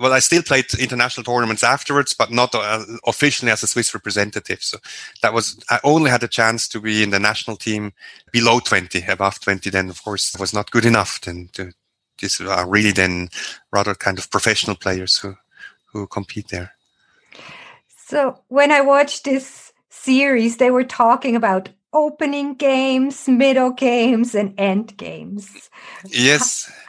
well, 0.03 0.13
I 0.13 0.19
still 0.19 0.43
played 0.43 0.65
international 0.73 1.23
tournaments 1.23 1.63
afterwards, 1.63 2.13
but 2.13 2.29
not 2.29 2.53
uh, 2.53 2.83
officially 3.07 3.51
as 3.51 3.63
a 3.63 3.67
Swiss 3.67 3.93
representative. 3.93 4.61
So 4.61 4.77
that 5.21 5.33
was, 5.33 5.57
I 5.69 5.79
only 5.85 6.09
had 6.11 6.23
a 6.23 6.27
chance 6.27 6.67
to 6.67 6.81
be 6.81 7.01
in 7.01 7.11
the 7.11 7.19
national 7.19 7.55
team 7.55 7.93
below 8.33 8.59
20, 8.59 9.05
above 9.07 9.39
20. 9.39 9.69
Then, 9.69 9.89
of 9.89 10.03
course, 10.03 10.35
was 10.37 10.53
not 10.53 10.71
good 10.71 10.83
enough 10.83 11.21
then 11.21 11.49
to, 11.53 11.71
these 12.19 12.41
are 12.41 12.67
really 12.67 12.91
then 12.91 13.29
rather 13.71 13.95
kind 13.95 14.19
of 14.19 14.29
professional 14.29 14.75
players 14.75 15.17
who 15.17 15.35
who 15.93 16.05
compete 16.07 16.49
there. 16.49 16.73
So 18.07 18.41
when 18.49 18.71
I 18.71 18.81
watched 18.81 19.23
this 19.23 19.71
series, 19.89 20.57
they 20.57 20.71
were 20.71 20.83
talking 20.83 21.35
about 21.35 21.69
opening 21.93 22.55
games, 22.55 23.27
middle 23.27 23.71
games, 23.71 24.35
and 24.35 24.53
end 24.59 24.97
games. 24.97 25.69
Yes. 26.05 26.69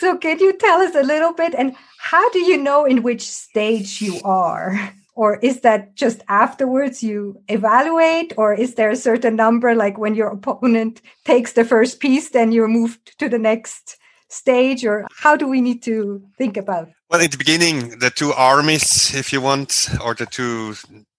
So 0.00 0.16
can 0.16 0.38
you 0.38 0.54
tell 0.54 0.80
us 0.80 0.94
a 0.94 1.02
little 1.02 1.34
bit 1.34 1.54
and 1.54 1.76
how 2.02 2.30
do 2.30 2.38
you 2.38 2.56
know 2.56 2.86
in 2.86 3.02
which 3.02 3.30
stage 3.30 4.00
you 4.00 4.20
are? 4.24 4.94
Or 5.14 5.36
is 5.36 5.60
that 5.60 5.96
just 5.96 6.22
afterwards 6.28 7.02
you 7.02 7.42
evaluate? 7.48 8.32
Or 8.38 8.54
is 8.54 8.74
there 8.74 8.88
a 8.88 8.96
certain 8.96 9.36
number, 9.36 9.74
like 9.74 9.98
when 9.98 10.14
your 10.14 10.28
opponent 10.28 11.02
takes 11.26 11.52
the 11.52 11.64
first 11.64 12.00
piece, 12.00 12.30
then 12.30 12.52
you're 12.52 12.68
moved 12.68 13.18
to 13.18 13.28
the 13.28 13.38
next 13.38 13.98
stage 14.30 14.84
or 14.84 15.06
how 15.12 15.36
do 15.36 15.46
we 15.46 15.60
need 15.60 15.82
to 15.82 16.22
think 16.38 16.56
about 16.56 16.88
well 17.10 17.20
in 17.20 17.28
the 17.32 17.36
beginning 17.36 17.98
the 17.98 18.10
two 18.10 18.32
armies 18.32 19.12
if 19.12 19.32
you 19.32 19.40
want 19.40 19.88
or 20.04 20.14
the 20.14 20.26
two 20.26 20.72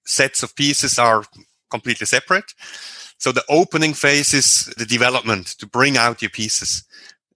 sets 0.05 0.43
of 0.43 0.55
pieces 0.55 0.97
are 0.97 1.25
completely 1.69 2.07
separate 2.07 2.53
so 3.17 3.33
the 3.33 3.43
opening 3.49 3.93
phase 3.93 4.33
is 4.33 4.73
the 4.77 4.85
development 4.85 5.47
to 5.59 5.67
bring 5.67 5.97
out 5.97 6.21
your 6.21 6.29
pieces 6.29 6.85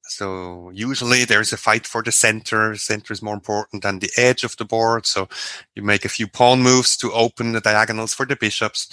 so 0.07 0.69
usually 0.74 1.25
there's 1.25 1.51
a 1.53 1.57
fight 1.57 1.85
for 1.85 2.03
the 2.03 2.12
center. 2.12 2.75
Center 2.75 3.13
is 3.13 3.21
more 3.21 3.33
important 3.33 3.83
than 3.83 4.00
the 4.00 4.12
edge 4.17 4.43
of 4.43 4.55
the 4.57 4.65
board. 4.65 5.05
So 5.05 5.27
you 5.75 5.83
make 5.83 6.05
a 6.05 6.09
few 6.09 6.27
pawn 6.27 6.62
moves 6.62 6.95
to 6.97 7.12
open 7.12 7.51
the 7.51 7.62
diagonals 7.62 8.13
for 8.13 8.25
the 8.25 8.35
bishops. 8.35 8.88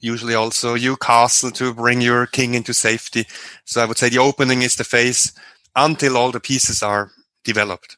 Usually 0.00 0.34
also 0.34 0.74
you 0.74 0.96
castle 0.96 1.52
to 1.52 1.72
bring 1.72 2.00
your 2.00 2.26
king 2.26 2.54
into 2.54 2.74
safety. 2.74 3.26
So 3.64 3.82
I 3.82 3.86
would 3.86 3.98
say 3.98 4.08
the 4.08 4.18
opening 4.18 4.62
is 4.62 4.76
the 4.76 4.84
phase 4.84 5.32
until 5.76 6.16
all 6.16 6.32
the 6.32 6.40
pieces 6.40 6.82
are 6.82 7.12
developed. 7.44 7.96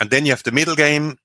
And 0.00 0.10
then 0.10 0.26
you 0.26 0.32
have 0.32 0.42
the 0.42 0.52
middle 0.52 0.76
game, 0.76 1.18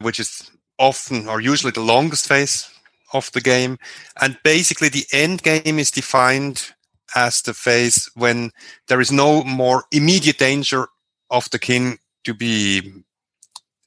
which 0.00 0.20
is 0.20 0.50
often 0.78 1.28
or 1.28 1.40
usually 1.40 1.72
the 1.72 1.80
longest 1.80 2.26
phase 2.28 2.68
of 3.12 3.30
the 3.32 3.40
game. 3.40 3.78
And 4.20 4.38
basically 4.44 4.88
the 4.88 5.06
end 5.12 5.42
game 5.42 5.78
is 5.78 5.90
defined 5.90 6.72
as 7.14 7.42
the 7.42 7.54
phase 7.54 8.10
when 8.14 8.50
there 8.88 9.00
is 9.00 9.12
no 9.12 9.44
more 9.44 9.84
immediate 9.92 10.38
danger 10.38 10.88
of 11.30 11.48
the 11.50 11.58
king 11.58 11.98
to 12.24 12.34
be 12.34 13.04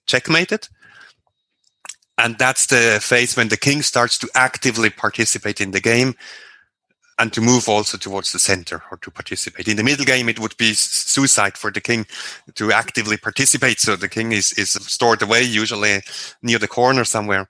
checkmated. 0.06 0.68
And 2.18 2.38
that's 2.38 2.68
the 2.68 3.00
phase 3.02 3.36
when 3.36 3.50
the 3.50 3.58
king 3.58 3.82
starts 3.82 4.18
to 4.20 4.30
actively 4.36 4.90
participate 4.90 5.60
in 5.60 5.72
the 5.72 5.82
game 5.82 6.16
and 7.18 7.32
to 7.34 7.42
move 7.42 7.70
also 7.70 7.98
towards 7.98 8.32
the 8.32 8.40
center 8.40 8.84
or 8.92 8.98
to 8.98 9.12
participate. 9.12 9.68
In 9.68 9.78
the 9.78 9.84
middle 9.84 10.06
game, 10.06 10.28
it 10.28 10.40
would 10.40 10.56
be 10.58 10.74
suicide 10.74 11.58
for 11.58 11.72
the 11.72 11.82
king 11.82 12.06
to 12.56 12.72
actively 12.72 13.18
participate. 13.18 13.80
So 13.80 13.96
the 13.96 14.10
king 14.10 14.32
is, 14.32 14.52
is 14.54 14.72
stored 14.72 15.22
away, 15.22 15.44
usually 15.44 16.02
near 16.42 16.60
the 16.60 16.68
corner 16.68 17.06
somewhere. 17.06 17.50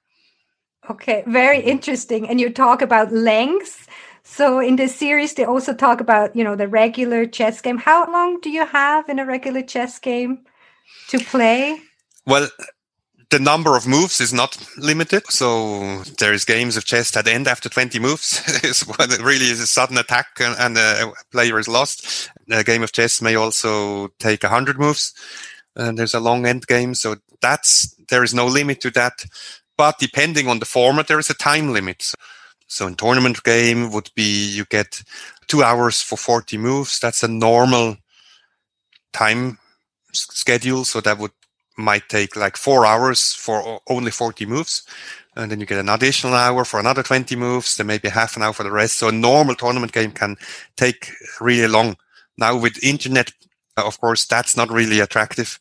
Okay, 0.89 1.24
very 1.25 1.62
interesting. 1.62 2.29
And 2.29 2.39
you 2.39 2.51
talk 2.51 2.82
about 2.82 3.12
length. 3.12 3.88
So 4.27 4.60
in 4.60 4.75
this 4.75 4.96
series, 4.96 5.36
they 5.36 5.46
also 5.46 5.74
talk 5.74 6.01
about, 6.01 6.36
you 6.36 6.44
know, 6.44 6.55
the 6.55 6.67
regular 6.67 7.27
chess 7.27 7.62
game. 7.62 7.77
How 7.77 8.12
long 8.12 8.39
do 8.41 8.50
you 8.50 8.65
have 8.65 9.08
in 9.08 9.20
a 9.20 9.25
regular 9.25 9.62
chess 9.62 10.00
game 10.00 10.39
to 11.10 11.20
play? 11.20 11.79
Well, 12.25 12.50
the 13.29 13.39
number 13.39 13.77
of 13.77 13.88
moves 13.88 14.20
is 14.20 14.34
not 14.34 14.58
limited. 14.77 15.27
So 15.27 16.01
there's 16.17 16.44
games 16.44 16.75
of 16.75 16.86
chess 16.86 17.12
that 17.12 17.27
end 17.27 17.48
after 17.48 17.70
20 17.70 18.00
moves. 18.00 18.41
it's 18.63 18.86
really 19.22 19.46
is 19.46 19.62
a 19.62 19.67
sudden 19.67 19.98
attack 19.98 20.27
and, 20.39 20.55
and 20.58 20.75
uh, 20.75 21.12
a 21.12 21.32
player 21.32 21.60
is 21.60 21.67
lost. 21.67 22.32
A 22.50 22.63
game 22.63 22.82
of 22.82 22.91
chess 22.91 23.22
may 23.22 23.36
also 23.36 24.08
take 24.20 24.41
100 24.41 24.79
moves. 24.79 25.13
And 25.75 26.00
there's 26.00 26.15
a 26.15 26.20
long 26.20 26.48
end 26.48 26.65
game. 26.65 26.96
So 26.96 27.17
that's, 27.41 27.94
there 28.10 28.24
is 28.24 28.34
no 28.34 28.48
limit 28.48 28.82
to 28.82 28.89
that. 28.91 29.24
But 29.77 30.00
depending 30.00 30.48
on 30.48 30.58
the 30.58 30.65
format, 30.65 31.08
there 31.08 31.20
is 31.20 31.29
a 31.29 31.36
time 31.36 31.72
limit. 31.72 32.01
So, 32.01 32.15
so 32.67 32.88
in 32.88 32.95
tournament 32.95 33.43
game 33.43 33.91
would 33.91 34.10
be 34.15 34.50
you 34.50 34.65
get 34.65 35.03
two 35.48 35.63
hours 35.63 36.01
for 36.01 36.17
40 36.17 36.57
moves. 36.57 37.00
That's 37.00 37.24
a 37.24 37.27
normal 37.27 37.98
time 39.13 39.60
schedule. 40.12 40.86
So 40.86 41.01
that 41.01 41.17
would 41.17 41.31
might 41.77 42.07
take 42.10 42.36
like 42.36 42.55
four 42.55 42.86
hours 42.86 43.34
for 43.34 43.81
only 43.88 44.12
40 44.12 44.45
moves. 44.45 44.84
And 45.36 45.51
then 45.51 45.60
you 45.60 45.65
get 45.65 45.79
an 45.79 45.89
additional 45.89 46.34
hour 46.34 46.63
for 46.63 46.79
another 46.79 47.03
20 47.03 47.36
moves, 47.36 47.75
then 47.75 47.88
maybe 47.88 48.07
half 48.07 48.38
an 48.38 48.43
hour 48.43 48.53
for 48.53 48.63
the 48.63 48.72
rest. 48.72 48.95
So 48.95 49.10
a 49.10 49.12
normal 49.12 49.55
tournament 49.55 49.91
game 49.91 50.12
can 50.12 50.38
take 50.77 51.12
really 51.41 51.67
long. 51.67 51.98
Now 52.38 52.57
with 52.57 52.81
internet, 52.81 53.34
uh, 53.77 53.86
of 53.86 54.00
course, 54.00 54.25
that's 54.25 54.55
not 54.55 54.72
really 54.72 55.01
attractive. 55.01 55.60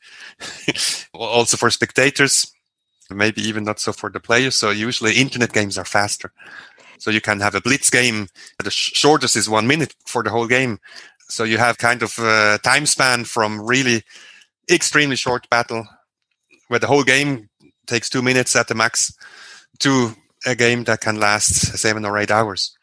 also 1.13 1.57
for 1.57 1.71
spectators, 1.71 2.53
maybe 3.11 3.43
even 3.43 3.65
not 3.65 3.81
so 3.81 3.93
for 3.93 4.11
the 4.11 4.21
players. 4.21 4.55
So 4.55 4.71
usually 4.71 5.17
internet 5.17 5.53
games 5.53 5.77
are 5.77 5.85
faster. 5.85 6.33
So 6.99 7.11
you 7.11 7.21
can 7.21 7.41
have 7.41 7.55
a 7.55 7.61
blitz 7.61 7.91
game. 7.91 8.29
The 8.63 8.71
shortest 8.71 9.37
is 9.37 9.49
one 9.49 9.67
minute 9.67 9.95
for 10.07 10.23
the 10.23 10.31
whole 10.31 10.47
game. 10.47 10.79
So 11.29 11.45
you 11.45 11.59
have 11.59 11.79
kind 11.79 12.03
of 12.03 12.19
a 12.19 12.59
time 12.63 12.87
span 12.87 13.25
from 13.25 13.61
really 13.61 14.03
extremely 14.71 15.17
short 15.17 15.49
battle 15.51 15.87
where 16.69 16.81
the 16.81 16.87
whole 16.87 17.03
game 17.03 17.49
takes 17.87 18.09
two 18.09 18.23
minutes 18.23 18.57
at 18.57 18.69
the 18.69 18.75
max 18.75 19.13
to 19.81 20.15
a 20.47 20.55
game 20.55 20.85
that 20.85 21.01
can 21.01 21.21
last 21.21 21.79
seven 21.79 22.05
or 22.05 22.19
eight 22.19 22.31
hours. 22.31 22.77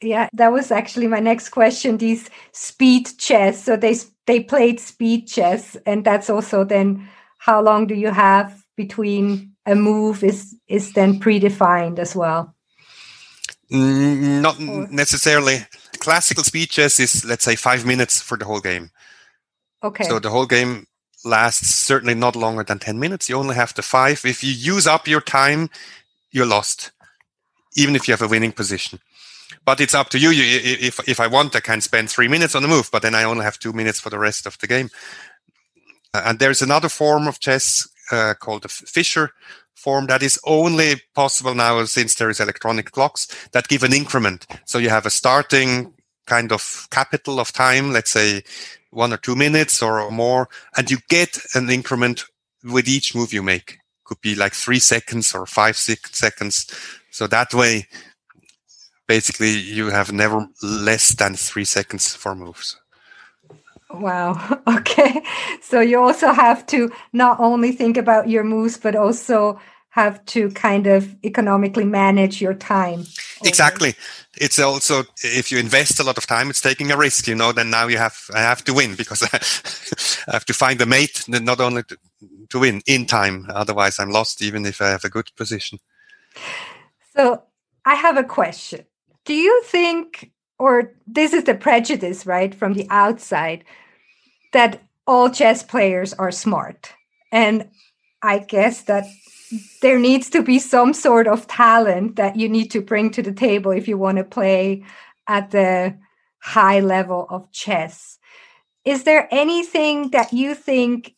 Yeah, 0.00 0.28
that 0.32 0.52
was 0.52 0.70
actually 0.70 1.08
my 1.08 1.18
next 1.18 1.48
question. 1.48 1.98
These 1.98 2.30
speed 2.52 3.08
chess. 3.18 3.64
So 3.64 3.76
they 3.76 3.96
they 4.26 4.40
played 4.40 4.78
speed 4.78 5.26
chess, 5.26 5.76
and 5.86 6.04
that's 6.04 6.30
also 6.30 6.64
then 6.64 7.08
how 7.38 7.60
long 7.60 7.86
do 7.86 7.94
you 7.94 8.10
have 8.10 8.62
between 8.76 9.54
a 9.66 9.74
move 9.74 10.22
is 10.22 10.54
is 10.68 10.92
then 10.92 11.18
predefined 11.18 11.98
as 11.98 12.14
well. 12.14 12.54
Not 13.70 14.60
or? 14.60 14.88
necessarily. 14.88 15.66
Classical 15.98 16.44
speed 16.44 16.70
chess 16.70 17.00
is 17.00 17.24
let's 17.24 17.44
say 17.44 17.56
five 17.56 17.84
minutes 17.84 18.20
for 18.20 18.38
the 18.38 18.44
whole 18.44 18.60
game. 18.60 18.90
Okay. 19.82 20.04
So 20.04 20.18
the 20.18 20.30
whole 20.30 20.46
game 20.46 20.86
lasts 21.24 21.74
certainly 21.74 22.14
not 22.14 22.36
longer 22.36 22.62
than 22.64 22.78
10 22.78 22.98
minutes. 22.98 23.28
You 23.28 23.36
only 23.36 23.54
have 23.54 23.74
the 23.74 23.82
five. 23.82 24.24
If 24.24 24.42
you 24.42 24.52
use 24.52 24.86
up 24.86 25.06
your 25.06 25.20
time, 25.20 25.68
you're 26.30 26.46
lost, 26.46 26.92
even 27.76 27.96
if 27.96 28.08
you 28.08 28.12
have 28.12 28.22
a 28.22 28.28
winning 28.28 28.52
position. 28.52 29.00
But 29.64 29.80
it's 29.80 29.94
up 29.94 30.08
to 30.10 30.18
you. 30.18 30.30
you. 30.30 30.44
If 30.62 31.00
if 31.08 31.20
I 31.20 31.26
want, 31.26 31.56
I 31.56 31.60
can 31.60 31.80
spend 31.80 32.10
three 32.10 32.28
minutes 32.28 32.54
on 32.54 32.62
the 32.62 32.68
move, 32.68 32.90
but 32.90 33.02
then 33.02 33.14
I 33.14 33.24
only 33.24 33.44
have 33.44 33.58
two 33.58 33.72
minutes 33.72 34.00
for 34.00 34.10
the 34.10 34.18
rest 34.18 34.46
of 34.46 34.58
the 34.58 34.66
game. 34.66 34.90
And 36.14 36.38
there's 36.38 36.62
another 36.62 36.88
form 36.88 37.26
of 37.28 37.38
chess 37.38 37.88
uh, 38.10 38.34
called 38.38 38.62
the 38.62 38.68
Fischer 38.68 39.30
form 39.78 40.06
that 40.06 40.22
is 40.22 40.40
only 40.44 40.96
possible 41.14 41.54
now 41.54 41.84
since 41.84 42.16
there 42.16 42.30
is 42.30 42.40
electronic 42.40 42.90
clocks 42.90 43.48
that 43.52 43.68
give 43.68 43.84
an 43.84 43.92
increment. 43.92 44.46
So 44.66 44.78
you 44.78 44.90
have 44.90 45.06
a 45.06 45.10
starting 45.10 45.94
kind 46.26 46.52
of 46.52 46.88
capital 46.90 47.40
of 47.40 47.52
time, 47.52 47.92
let's 47.92 48.10
say 48.10 48.42
one 48.90 49.12
or 49.12 49.16
two 49.16 49.36
minutes 49.36 49.82
or 49.82 50.10
more, 50.10 50.48
and 50.76 50.90
you 50.90 50.98
get 51.08 51.38
an 51.54 51.70
increment 51.70 52.24
with 52.64 52.88
each 52.88 53.14
move 53.14 53.32
you 53.32 53.42
make. 53.42 53.78
Could 54.04 54.20
be 54.20 54.34
like 54.34 54.54
three 54.54 54.78
seconds 54.78 55.34
or 55.34 55.46
five 55.46 55.76
six 55.76 56.18
seconds. 56.18 56.66
So 57.10 57.26
that 57.26 57.54
way 57.54 57.86
basically 59.06 59.50
you 59.50 59.90
have 59.90 60.12
never 60.12 60.46
less 60.62 61.14
than 61.14 61.34
three 61.34 61.64
seconds 61.64 62.14
for 62.14 62.34
moves. 62.34 62.76
Wow. 63.90 64.60
Okay. 64.78 65.22
So 65.62 65.80
you 65.80 65.98
also 66.00 66.32
have 66.32 66.66
to 66.66 66.90
not 67.12 67.40
only 67.40 67.72
think 67.72 67.96
about 67.96 68.28
your 68.28 68.44
moves, 68.44 68.78
but 68.78 68.94
also 68.94 69.60
have 69.90 70.24
to 70.26 70.50
kind 70.50 70.86
of 70.86 71.14
economically 71.24 71.84
manage 71.84 72.40
your 72.40 72.54
time. 72.54 73.04
Exactly. 73.44 73.94
It's 74.36 74.58
also 74.58 75.04
if 75.22 75.50
you 75.50 75.58
invest 75.58 76.00
a 76.00 76.04
lot 76.04 76.18
of 76.18 76.26
time, 76.26 76.50
it's 76.50 76.60
taking 76.60 76.90
a 76.90 76.96
risk. 76.96 77.26
You 77.26 77.34
know, 77.34 77.52
then 77.52 77.70
now 77.70 77.86
you 77.86 77.98
have 77.98 78.16
I 78.34 78.40
have 78.40 78.62
to 78.64 78.74
win 78.74 78.94
because 78.94 79.22
I 80.28 80.32
have 80.32 80.44
to 80.46 80.54
find 80.54 80.80
a 80.80 80.86
mate, 80.86 81.24
not 81.28 81.60
only 81.60 81.82
to, 81.84 81.98
to 82.50 82.58
win 82.58 82.82
in 82.86 83.06
time. 83.06 83.46
Otherwise, 83.50 83.98
I'm 83.98 84.10
lost, 84.10 84.42
even 84.42 84.66
if 84.66 84.80
I 84.80 84.88
have 84.88 85.04
a 85.04 85.10
good 85.10 85.30
position. 85.36 85.78
So 87.16 87.42
I 87.84 87.94
have 87.94 88.16
a 88.16 88.24
question 88.24 88.84
do 89.28 89.34
you 89.34 89.62
think, 89.66 90.32
or 90.58 90.92
this 91.06 91.32
is 91.32 91.44
the 91.44 91.54
prejudice, 91.54 92.26
right, 92.26 92.54
from 92.54 92.74
the 92.74 92.86
outside, 92.90 93.64
that 94.52 94.82
all 95.06 95.30
chess 95.30 95.62
players 95.62 96.12
are 96.14 96.30
smart? 96.30 96.92
And 97.32 97.68
I 98.22 98.40
guess 98.40 98.82
that 98.82 99.04
there 99.80 99.98
needs 99.98 100.28
to 100.30 100.42
be 100.42 100.58
some 100.58 100.92
sort 100.92 101.26
of 101.26 101.46
talent 101.46 102.16
that 102.16 102.36
you 102.36 102.48
need 102.48 102.70
to 102.72 102.82
bring 102.82 103.10
to 103.10 103.22
the 103.22 103.32
table 103.32 103.70
if 103.70 103.88
you 103.88 103.96
want 103.96 104.18
to 104.18 104.24
play 104.24 104.84
at 105.26 105.50
the 105.50 105.96
high 106.40 106.80
level 106.80 107.26
of 107.30 107.50
chess. 107.52 108.18
Is 108.84 109.04
there 109.04 109.28
anything 109.30 110.10
that 110.10 110.32
you 110.32 110.54
think 110.54 111.14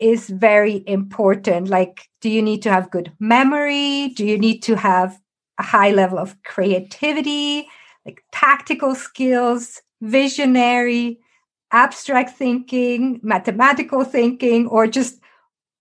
is 0.00 0.28
very 0.28 0.82
important? 0.86 1.68
Like, 1.68 2.08
do 2.20 2.28
you 2.28 2.42
need 2.42 2.62
to 2.62 2.70
have 2.70 2.90
good 2.90 3.12
memory? 3.18 4.08
Do 4.08 4.26
you 4.26 4.38
need 4.38 4.62
to 4.64 4.76
have 4.76 5.20
a 5.58 5.62
high 5.62 5.92
level 5.92 6.18
of 6.18 6.42
creativity, 6.42 7.68
like 8.04 8.24
tactical 8.32 8.94
skills, 8.94 9.80
visionary, 10.00 11.20
abstract 11.70 12.36
thinking, 12.36 13.20
mathematical 13.22 14.04
thinking, 14.04 14.66
or 14.66 14.86
just 14.86 15.20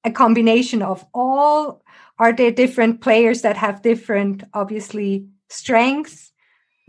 a 0.03 0.11
combination 0.11 0.81
of 0.81 1.05
all? 1.13 1.83
Are 2.19 2.33
there 2.33 2.51
different 2.51 3.01
players 3.01 3.41
that 3.41 3.57
have 3.57 3.81
different, 3.81 4.43
obviously, 4.53 5.27
strengths? 5.49 6.31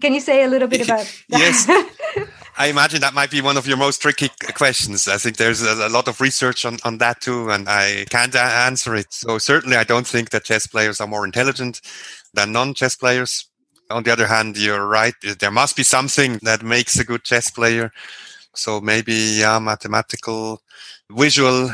Can 0.01 0.13
you 0.13 0.21
say 0.21 0.43
a 0.43 0.49
little 0.49 0.69
bit 0.69 0.83
about 0.83 1.07
that? 1.29 1.39
yes. 1.39 2.29
I 2.57 2.69
imagine 2.69 3.01
that 3.01 3.15
might 3.15 3.31
be 3.31 3.41
one 3.41 3.57
of 3.57 3.67
your 3.67 3.77
most 3.77 4.01
tricky 4.01 4.31
questions. 4.55 5.09
I 5.09 5.19
think 5.19 5.39
there's 5.39 5.63
a, 5.63 5.89
a, 5.89 5.91
lot 5.91 6.07
of 6.07 6.21
research 6.21 6.65
on, 6.65 6.79
on 6.85 6.99
that 6.99 7.21
too, 7.21 7.51
and 7.51 7.69
I 7.69 8.05
can't 8.11 8.35
answer 8.37 8.95
it. 8.95 9.13
So 9.13 9.39
certainly 9.39 9.77
I 9.77 9.83
don't 9.83 10.07
think 10.07 10.31
that 10.31 10.45
chess 10.45 10.67
players 10.67 11.01
are 11.01 11.09
more 11.09 11.25
intelligent 11.25 11.81
than 12.33 12.53
non-chess 12.53 12.95
players. 12.95 13.49
On 13.91 14.03
the 14.03 14.13
other 14.13 14.27
hand, 14.27 14.57
you're 14.57 14.87
right. 14.87 15.15
There 15.41 15.51
must 15.51 15.77
be 15.77 15.83
something 15.83 16.39
that 16.43 16.63
makes 16.63 16.99
a 16.99 17.05
good 17.05 17.25
chess 17.25 17.51
player. 17.51 17.93
So 18.55 18.81
maybe 18.81 19.13
yeah, 19.41 19.59
mathematical, 19.59 20.63
visual 21.11 21.71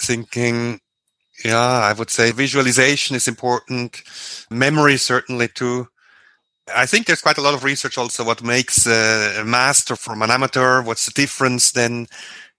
thinking. 0.00 0.80
Yeah, 1.44 1.58
I 1.58 1.92
would 1.92 2.10
say 2.10 2.30
visualization 2.30 3.16
is 3.16 3.28
important. 3.28 4.02
Memory 4.50 4.96
certainly 4.98 5.48
too. 5.48 5.88
I 6.74 6.86
think 6.86 7.06
there's 7.06 7.20
quite 7.20 7.38
a 7.38 7.42
lot 7.42 7.54
of 7.54 7.64
research 7.64 7.98
also 7.98 8.24
what 8.24 8.42
makes 8.42 8.86
a 8.86 9.42
master 9.44 9.96
from 9.96 10.22
an 10.22 10.30
amateur. 10.30 10.82
What's 10.82 11.06
the 11.06 11.12
difference 11.12 11.72
then? 11.72 12.06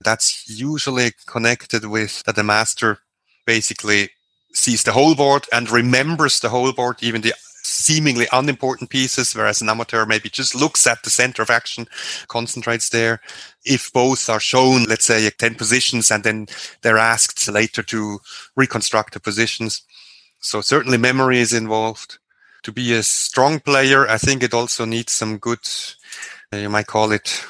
That's 0.04 0.48
usually 0.48 1.14
connected 1.26 1.86
with 1.86 2.24
that 2.24 2.36
the 2.36 2.44
master 2.44 3.00
basically 3.46 4.10
sees 4.54 4.84
the 4.84 4.92
whole 4.92 5.16
board 5.16 5.46
and 5.52 5.70
remembers 5.70 6.40
the 6.40 6.50
whole 6.50 6.72
board, 6.74 6.98
even 7.02 7.22
the 7.22 7.34
seemingly 7.76 8.28
unimportant 8.32 8.90
pieces, 8.90 9.34
whereas 9.34 9.62
an 9.62 9.70
amateur 9.70 10.06
maybe 10.06 10.30
just 10.30 10.56
looks 10.56 10.88
at 10.88 11.04
the 11.04 11.10
center 11.10 11.42
of 11.42 11.50
action, 11.50 11.88
concentrates 12.28 12.90
there. 12.90 13.22
If 13.66 13.92
both 13.94 14.30
are 14.30 14.40
shown, 14.40 14.86
let's 14.86 15.06
say 15.06 15.30
10 15.30 15.56
positions, 15.56 16.12
and 16.12 16.24
then 16.24 16.48
they're 16.82 16.98
asked 16.98 17.48
later 17.48 17.84
to 17.84 18.20
reconstruct 18.56 19.14
the 19.14 19.20
positions. 19.20 19.82
So 20.40 20.62
certainly 20.62 20.98
memory 20.98 21.40
is 21.40 21.54
involved. 21.54 22.20
To 22.64 22.72
be 22.72 22.94
a 22.94 23.04
strong 23.04 23.60
player, 23.60 24.08
I 24.08 24.18
think 24.18 24.42
it 24.42 24.54
also 24.54 24.86
needs 24.86 25.12
some 25.12 25.38
good, 25.38 25.60
uh, 26.52 26.58
you 26.58 26.70
might 26.70 26.88
call 26.88 27.12
it 27.12 27.46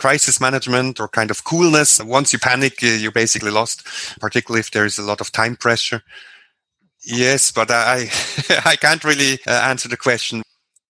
crisis 0.00 0.40
management 0.40 0.98
or 0.98 1.08
kind 1.08 1.30
of 1.30 1.44
coolness. 1.44 2.02
Once 2.02 2.32
you 2.32 2.38
panic, 2.38 2.80
you're 2.80 3.12
basically 3.12 3.50
lost, 3.50 3.86
particularly 4.18 4.60
if 4.60 4.70
there 4.70 4.86
is 4.86 4.98
a 4.98 5.02
lot 5.02 5.20
of 5.20 5.30
time 5.30 5.56
pressure. 5.56 6.02
Yes, 7.10 7.50
but 7.50 7.70
I 7.70 8.08
I 8.64 8.76
can't 8.76 9.04
really 9.04 9.38
uh, 9.46 9.50
answer 9.50 9.88
the 9.88 9.96
question 9.96 10.42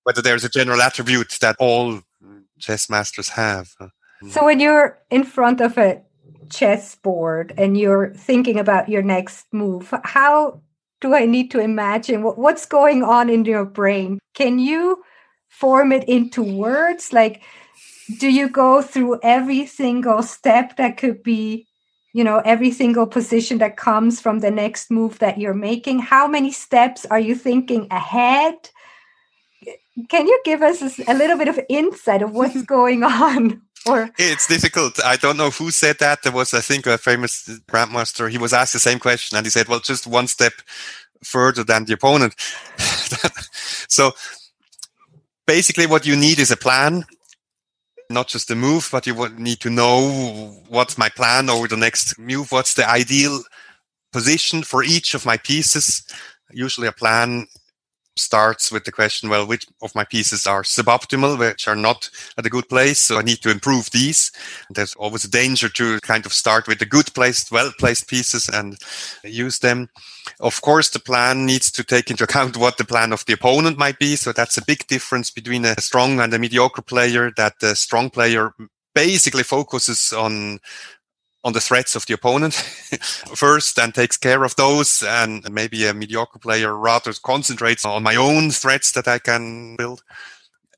whether 0.05 0.23
there's 0.23 0.45
a 0.45 0.49
general 0.49 0.83
attribute 0.83 1.39
that 1.41 1.57
all 1.59 2.01
chess 2.59 2.91
masters 2.91 3.31
have. 3.31 3.75
So 4.29 4.45
when 4.45 4.61
you're 4.61 4.99
in 5.11 5.25
front 5.25 5.61
of 5.61 5.79
a 5.79 6.03
chess 6.51 6.95
board 6.95 7.55
and 7.57 7.77
you're 7.77 8.13
thinking 8.15 8.59
about 8.59 8.89
your 8.89 9.03
next 9.03 9.47
move, 9.53 9.95
how 10.05 10.63
do 11.01 11.15
I 11.15 11.25
need 11.25 11.51
to 11.53 11.61
imagine 11.61 12.23
what's 12.23 12.67
going 12.67 13.03
on 13.03 13.31
in 13.31 13.45
your 13.47 13.65
brain? 13.65 14.19
Can 14.35 14.59
you 14.59 15.03
form 15.49 15.93
it 15.93 16.05
into 16.05 16.43
words? 16.43 17.13
Like, 17.13 17.43
do 18.19 18.29
you 18.29 18.49
go 18.49 18.83
through 18.83 19.21
every 19.23 19.67
single 19.67 20.23
step 20.23 20.77
that 20.77 20.99
could 20.99 21.23
be 21.23 21.67
you 22.12 22.25
know 22.25 22.42
every 22.44 22.70
single 22.70 23.07
position 23.07 23.59
that 23.59 23.77
comes 23.77 24.20
from 24.20 24.40
the 24.40 24.51
next 24.51 24.90
move 24.90 25.18
that 25.18 25.38
you're 25.38 25.55
making. 25.55 26.01
How 26.01 26.27
many 26.27 26.51
steps 26.53 27.07
are 27.07 27.20
you 27.20 27.35
thinking 27.35 27.87
ahead? 27.90 28.55
Can 30.09 30.27
you 30.27 30.40
give 30.44 30.62
us 30.62 30.99
a 31.07 31.14
little 31.14 31.37
bit 31.37 31.49
of 31.49 31.61
insight 31.68 32.23
of 32.23 32.33
what's 32.33 32.62
going 32.77 33.03
on 33.03 33.62
or 33.87 34.11
it's 34.18 34.46
difficult. 34.46 35.03
I 35.03 35.16
don't 35.16 35.38
know 35.38 35.51
who 35.51 35.70
said 35.70 35.99
that. 36.01 36.23
There 36.23 36.33
was 36.33 36.53
i 36.53 36.61
think 36.61 36.87
a 36.87 36.99
famous 36.99 37.49
grandmaster. 37.68 38.31
He 38.31 38.38
was 38.38 38.53
asked 38.53 38.73
the 38.73 38.79
same 38.79 38.99
question 38.99 39.37
and 39.37 39.46
he 39.46 39.51
said 39.51 39.68
well 39.68 39.81
just 39.81 40.07
one 40.07 40.27
step 40.27 40.53
further 41.23 41.64
than 41.64 41.85
the 41.85 41.94
opponent. 41.94 42.35
So 43.90 44.12
basically 45.46 45.87
what 45.87 46.07
you 46.07 46.14
need 46.14 46.38
is 46.38 46.53
a 46.53 46.57
plan 46.57 47.05
not 48.11 48.29
just 48.29 48.49
the 48.49 48.57
move, 48.57 48.88
but 48.90 49.07
you 49.07 49.29
need 49.38 49.61
to 49.61 49.70
know 49.70 50.57
what's 50.68 50.99
my 50.99 51.09
plan 51.09 51.49
over 51.49 51.68
the 51.68 51.77
next 51.77 52.18
move. 52.18 52.51
What's 52.51 52.75
the 52.75 52.88
ideal 52.88 53.42
position 54.12 54.62
for 54.62 54.83
each 54.83 55.14
of 55.14 55.25
my 55.25 55.37
pieces? 55.37 56.03
Usually 56.51 56.88
a 56.88 56.92
plan 56.92 57.46
starts 58.16 58.70
with 58.70 58.85
the 58.85 58.92
question, 58.92 59.29
well, 59.29 59.46
which 59.46 59.66
of 59.83 59.94
my 59.94 60.05
pieces 60.05 60.46
are 60.46 60.62
suboptimal, 60.62 61.38
which 61.38 61.66
are 61.68 61.77
not 61.77 62.11
at 62.37 62.46
a 62.46 62.51
good 62.51 62.68
place? 62.68 62.99
So 62.99 63.18
I 63.18 63.23
need 63.23 63.40
to 63.42 63.51
improve 63.51 63.90
these. 63.90 64.33
There's 64.70 64.94
always 64.94 65.25
a 65.25 65.31
danger 65.31 65.68
to 65.70 66.01
kind 66.01 66.27
of 66.27 66.33
start 66.33 66.68
with 66.68 66.79
the 66.79 66.87
good 66.87 67.12
placed, 67.14 67.51
well 67.51 67.73
placed 67.79 68.09
pieces 68.09 68.49
and 68.49 68.77
use 69.25 69.59
them. 69.59 69.88
Of 70.40 70.61
course, 70.62 70.90
the 70.90 71.01
plan 71.01 71.46
needs 71.46 71.70
to 71.73 71.85
take 71.85 72.11
into 72.11 72.25
account 72.25 72.57
what 72.57 72.79
the 72.79 72.85
plan 72.85 73.12
of 73.12 73.25
the 73.27 73.33
opponent 73.33 73.79
might 73.79 73.99
be. 73.99 74.16
So 74.16 74.33
that's 74.33 74.59
a 74.59 74.64
big 74.64 74.87
difference 74.87 75.31
between 75.31 75.64
a 75.64 75.81
strong 75.81 76.20
and 76.20 76.33
a 76.33 76.38
mediocre 76.38 76.83
player 76.83 77.31
that 77.37 77.61
the 77.61 77.75
strong 77.75 78.11
player 78.11 78.53
basically 78.94 79.44
focuses 79.44 80.12
on 80.12 80.59
on 81.42 81.53
the 81.53 81.61
threats 81.61 81.96
of 81.96 82.07
the 82.07 82.14
opponent 82.14 82.55
first 83.35 83.79
and 83.79 83.94
takes 83.94 84.16
care 84.16 84.44
of 84.44 84.57
those 84.57 85.03
and 85.03 85.50
maybe 85.50 85.87
a 85.87 85.94
mediocre 85.94 86.38
player 86.38 86.76
rather 86.76 87.12
concentrates 87.22 87.85
on 87.85 88.03
my 88.03 88.16
own 88.16 88.50
threats 88.50 88.92
that 88.92 89.09
I 89.09 89.18
can 89.18 89.76
build. 89.76 90.03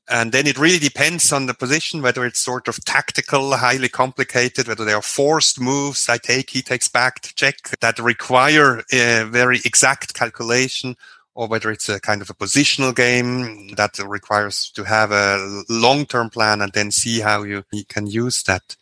And 0.09 0.33
then 0.33 0.47
it 0.47 0.59
really 0.59 0.79
depends 0.79 1.31
on 1.31 1.45
the 1.45 1.53
position, 1.53 2.01
whether 2.01 2.25
it's 2.25 2.39
sort 2.39 2.67
of 2.67 2.83
tactical, 2.83 3.55
highly 3.55 3.87
complicated, 3.87 4.67
whether 4.67 4.83
they 4.83 4.93
are 4.93 5.01
forced 5.01 5.61
moves, 5.61 6.09
I 6.09 6.17
take, 6.17 6.49
he 6.49 6.61
takes 6.61 6.89
back 6.89 7.21
check 7.35 7.79
that 7.79 7.99
require 7.99 8.83
a 8.91 9.23
very 9.23 9.59
exact 9.63 10.13
calculation, 10.13 10.97
or 11.35 11.47
whether 11.47 11.71
it's 11.71 11.87
a 11.87 12.01
kind 12.01 12.21
of 12.21 12.29
a 12.29 12.33
positional 12.33 12.93
game 12.93 13.69
that 13.75 13.97
requires 13.99 14.69
to 14.71 14.83
have 14.83 15.11
a 15.11 15.63
long-term 15.69 16.31
plan 16.31 16.61
and 16.61 16.73
then 16.73 16.91
see 16.91 17.21
how 17.21 17.43
you 17.43 17.63
can 17.87 18.05
use 18.05 18.43
that. 18.43 18.75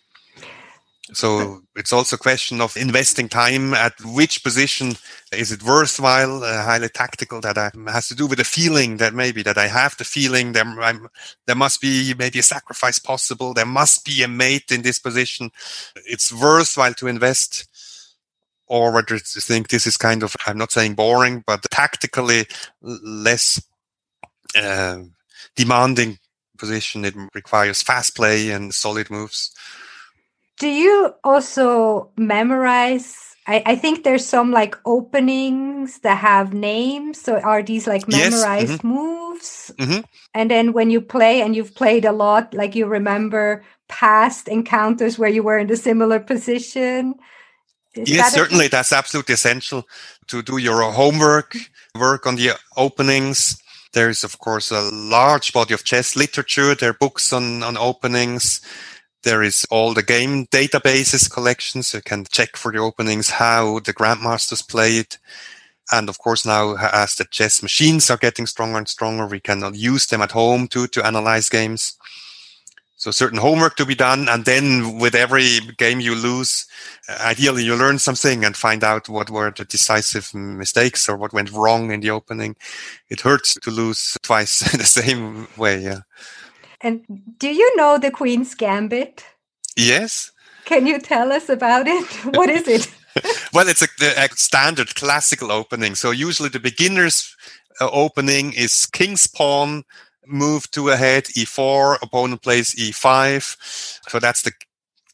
So 1.14 1.62
it's 1.76 1.92
also 1.92 2.16
a 2.16 2.20
question 2.20 2.62
of 2.62 2.78
investing 2.78 3.28
time 3.28 3.74
at 3.74 3.94
which 4.04 4.44
position 4.44 4.94
is 5.34 5.52
it 5.52 5.62
worthwhile, 5.62 6.44
uh, 6.44 6.64
highly 6.64 6.88
tactical 6.88 7.42
that 7.42 7.58
I, 7.58 7.72
has 7.92 8.08
to 8.08 8.16
do 8.16 8.28
with 8.28 8.38
the 8.38 8.46
feeling 8.46 8.98
that 8.98 9.14
maybe 9.14 9.44
that 9.44 9.58
I 9.58 9.68
have 9.68 9.98
the 9.98 10.06
feeling 10.06 10.54
there, 10.54 10.66
I'm, 10.66 11.10
there 11.48 11.56
must 11.56 11.82
be 11.82 12.14
maybe 12.18 12.40
a 12.40 12.44
sacrifice 12.44 12.98
possible. 12.98 13.54
There 13.54 13.66
must 13.66 14.06
be 14.06 14.24
a 14.24 14.28
mate 14.30 14.72
in 14.72 14.84
this 14.84 15.00
position. 15.00 15.52
It's 16.06 16.32
worthwhile 16.32 16.94
to 16.96 17.08
invest 17.08 17.68
or 18.68 18.94
whether 18.94 19.16
you 19.16 19.20
think 19.20 19.68
this 19.68 19.86
is 19.86 19.98
kind 19.98 20.24
of, 20.24 20.34
I'm 20.48 20.58
not 20.58 20.72
saying 20.72 20.94
boring, 20.94 21.44
but 21.46 21.70
tactically 21.72 22.46
less 22.82 23.62
uh, 24.58 25.00
demanding 25.58 26.20
position. 26.58 27.04
It 27.04 27.16
requires 27.34 27.82
fast 27.82 28.16
play 28.16 28.52
and 28.52 28.74
solid 28.74 29.10
moves. 29.10 29.54
Do 30.62 30.70
you 30.70 31.12
also 31.24 32.12
memorize? 32.18 33.18
I, 33.48 33.64
I 33.66 33.76
think 33.76 34.04
there's 34.04 34.24
some 34.24 34.52
like 34.52 34.78
openings 34.86 35.98
that 36.02 36.20
have 36.20 36.54
names. 36.54 37.20
So 37.20 37.40
are 37.40 37.64
these 37.64 37.88
like 37.88 38.08
memorized 38.08 38.70
yes. 38.70 38.78
mm-hmm. 38.78 38.88
moves? 38.88 39.72
Mm-hmm. 39.80 40.02
And 40.36 40.52
then 40.52 40.74
when 40.74 40.92
you 40.92 41.02
play 41.02 41.42
and 41.42 41.56
you've 41.56 41.74
played 41.74 42.06
a 42.06 42.12
lot, 42.12 42.54
like 42.54 42.76
you 42.76 42.86
remember 42.86 43.64
past 43.88 44.48
encounters 44.48 45.18
where 45.18 45.32
you 45.32 45.42
were 45.42 45.58
in 45.58 45.66
the 45.66 45.76
similar 45.76 46.20
position. 46.20 47.16
Is 47.96 48.08
yes, 48.08 48.30
that 48.32 48.38
certainly. 48.38 48.68
That's 48.68 48.94
absolutely 48.94 49.34
essential 49.34 49.88
to 50.28 50.44
do 50.44 50.58
your 50.58 50.84
homework, 50.92 51.58
work 51.96 52.28
on 52.28 52.36
the 52.36 52.52
openings. 52.78 53.60
There's, 53.94 54.24
of 54.24 54.38
course, 54.38 54.70
a 54.70 54.82
large 54.94 55.54
body 55.54 55.74
of 55.74 55.84
chess 55.86 56.16
literature. 56.16 56.76
There 56.76 56.92
are 56.92 56.94
books 56.94 57.34
on, 57.34 57.64
on 57.64 57.78
openings. 57.78 58.62
There 59.24 59.44
is 59.44 59.66
all 59.70 59.94
the 59.94 60.04
game 60.04 60.48
databases 60.48 61.30
collections. 61.32 61.94
You 61.94 62.02
can 62.02 62.26
check 62.26 62.58
for 62.58 62.72
the 62.72 62.80
openings, 62.80 63.30
how 63.30 63.80
the 63.80 63.94
grandmasters 63.94 64.68
played. 64.68 65.18
And 65.92 66.10
of 66.10 66.18
course, 66.18 66.46
now 66.46 66.76
as 66.78 67.16
the 67.16 67.26
chess 67.26 67.62
machines 67.62 68.10
are 68.10 68.18
getting 68.18 68.48
stronger 68.48 68.78
and 68.78 68.88
stronger, 68.88 69.28
we 69.28 69.40
can 69.40 69.74
use 69.74 70.08
them 70.08 70.22
at 70.22 70.32
home 70.32 70.68
too 70.68 70.88
to 70.88 71.06
analyze 71.06 71.50
games. 71.50 71.98
So 73.02 73.10
certain 73.10 73.40
homework 73.40 73.78
to 73.78 73.86
be 73.86 73.96
done. 73.96 74.30
And 74.30 74.46
then 74.46 75.00
with 75.00 75.16
every 75.16 75.60
game 75.78 76.00
you 76.00 76.14
lose, 76.14 76.68
uh, 77.10 77.18
ideally 77.22 77.64
you 77.64 77.76
learn 77.76 77.98
something 77.98 78.46
and 78.46 78.56
find 78.56 78.84
out 78.84 79.10
what 79.10 79.32
were 79.32 79.52
the 79.52 79.66
decisive 79.66 80.32
mistakes 80.36 81.10
or 81.10 81.18
what 81.18 81.34
went 81.34 81.52
wrong 81.52 81.92
in 81.92 82.02
the 82.02 82.12
opening. 82.12 82.56
It 83.10 83.22
hurts 83.22 83.56
to 83.56 83.72
lose 83.72 84.20
twice 84.22 84.60
the 84.78 84.84
same 84.84 85.48
way. 85.58 85.80
Yeah. 85.80 86.02
And 86.84 87.04
do 87.38 87.50
you 87.50 87.76
know 87.76 87.98
the 87.98 88.12
Queen's 88.12 88.56
Gambit? 88.56 89.26
Yes. 89.76 90.32
Can 90.66 90.88
you 90.88 91.00
tell 91.00 91.32
us 91.32 91.50
about 91.50 91.88
it? 91.88 92.06
What 92.36 92.50
is 92.50 92.68
it? 92.68 92.92
well, 93.54 93.68
it's 93.68 93.82
a, 93.82 93.88
a, 94.18 94.30
standard 94.30 94.96
classical 94.96 95.52
opening. 95.52 95.96
So 95.96 96.12
usually 96.12 96.50
the 96.50 96.60
beginner's 96.60 97.36
uh, 97.80 97.90
opening 97.92 98.54
is 98.54 98.86
king's 98.86 99.28
pawn, 99.28 99.84
move 100.26 100.70
to 100.72 100.90
ahead, 100.90 101.26
e4, 101.26 102.02
opponent 102.02 102.42
plays 102.42 102.74
e5. 102.76 103.58
So 104.10 104.20
that's 104.20 104.44
the 104.44 104.54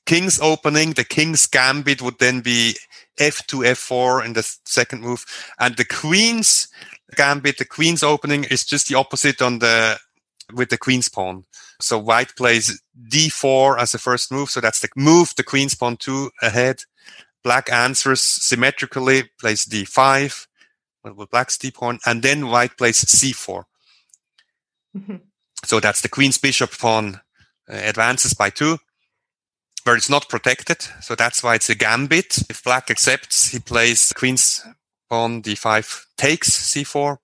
king's 0.06 0.40
opening. 0.40 0.94
The 0.94 1.04
king's 1.04 1.48
gambit 1.48 2.02
would 2.02 2.20
then 2.20 2.42
be 2.42 2.76
f2, 3.18 3.66
f4 3.72 4.26
in 4.26 4.34
the 4.34 4.44
second 4.66 5.02
move. 5.02 5.26
And 5.60 5.76
the 5.76 5.86
queen's 5.86 6.68
gambit, 7.16 7.58
the 7.58 7.66
queen's 7.66 8.04
opening 8.04 8.44
is 8.46 8.64
just 8.64 8.90
the 8.90 8.96
opposite 8.96 9.42
on 9.42 9.60
the 9.60 9.98
with 10.54 10.70
the 10.70 10.78
queen's 10.78 11.10
pawn. 11.10 11.46
So 11.80 12.00
white 12.00 12.36
plays 12.36 12.82
d4 13.10 13.80
as 13.80 13.92
the 13.92 14.00
first 14.00 14.32
move. 14.32 14.50
So 14.50 14.62
that's 14.62 14.80
the 14.80 14.90
move 14.96 15.34
the 15.36 15.44
queen's 15.44 15.76
pawn 15.76 15.98
two 15.98 16.32
ahead. 16.42 16.84
Black 17.44 17.72
answers 17.72 18.22
symmetrically, 18.22 19.30
plays 19.40 19.66
d5 19.66 20.48
with 21.16 21.30
black's 21.30 21.58
d 21.58 21.72
pawn, 21.72 22.00
and 22.06 22.22
then 22.22 22.48
white 22.48 22.78
plays 22.78 23.04
c4. 23.04 23.64
Mm-hmm. 24.98 25.16
So 25.64 25.80
that's 25.80 26.02
the 26.02 26.10
queen's 26.10 26.38
bishop 26.38 26.78
pawn 26.78 27.22
uh, 27.70 27.76
advances 27.76 28.34
by 28.34 28.50
two, 28.50 28.78
where 29.84 29.96
it's 29.96 30.10
not 30.10 30.30
protected. 30.30 30.82
So 31.02 31.16
that's 31.16 31.44
why 31.44 31.56
it's 31.56 31.70
a 31.70 31.76
gambit. 31.76 32.38
If 32.50 32.64
black 32.64 32.90
accepts, 32.90 33.50
he 33.52 33.60
plays 33.60 34.12
queen's 34.14 34.66
pawn 35.10 35.42
d5 35.42 36.06
takes 36.18 36.50
c4 36.74 37.18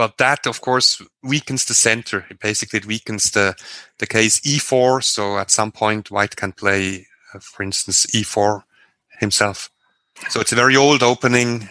but 0.00 0.16
that, 0.16 0.46
of 0.46 0.62
course, 0.62 1.02
weakens 1.22 1.66
the 1.66 1.74
center. 1.74 2.24
Basically, 2.40 2.78
it 2.78 2.86
weakens 2.86 3.32
the, 3.32 3.54
the 3.98 4.06
case 4.06 4.40
e4. 4.40 5.04
So 5.04 5.36
at 5.36 5.50
some 5.50 5.70
point, 5.70 6.10
white 6.10 6.36
can 6.36 6.52
play, 6.52 7.06
uh, 7.34 7.38
for 7.40 7.62
instance, 7.62 8.06
e4 8.06 8.62
himself. 9.18 9.68
So 10.30 10.40
it's 10.40 10.52
a 10.52 10.54
very 10.54 10.74
old 10.74 11.02
opening, 11.02 11.68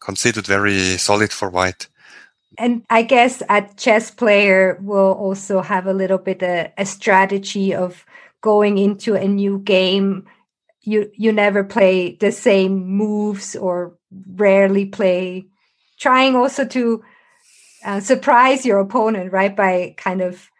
considered 0.00 0.46
very 0.46 0.96
solid 0.96 1.30
for 1.30 1.50
white. 1.50 1.88
And 2.56 2.86
I 2.88 3.02
guess 3.02 3.42
a 3.50 3.68
chess 3.76 4.10
player 4.10 4.78
will 4.80 5.12
also 5.12 5.60
have 5.60 5.86
a 5.86 5.92
little 5.92 6.16
bit 6.16 6.42
a, 6.42 6.72
a 6.78 6.86
strategy 6.86 7.74
of 7.74 8.06
going 8.40 8.78
into 8.78 9.14
a 9.14 9.28
new 9.28 9.58
game. 9.58 10.24
You 10.80 11.10
you 11.18 11.32
never 11.32 11.64
play 11.64 12.16
the 12.16 12.32
same 12.32 12.88
moves 12.88 13.54
or 13.54 13.98
rarely 14.36 14.86
play. 14.86 15.48
Trying 15.98 16.34
also 16.34 16.64
to 16.64 17.04
uh, 17.84 18.00
surprise 18.00 18.64
your 18.64 18.78
opponent, 18.80 19.32
right? 19.32 19.54
By 19.54 19.94
kind 19.96 20.20
of 20.20 20.50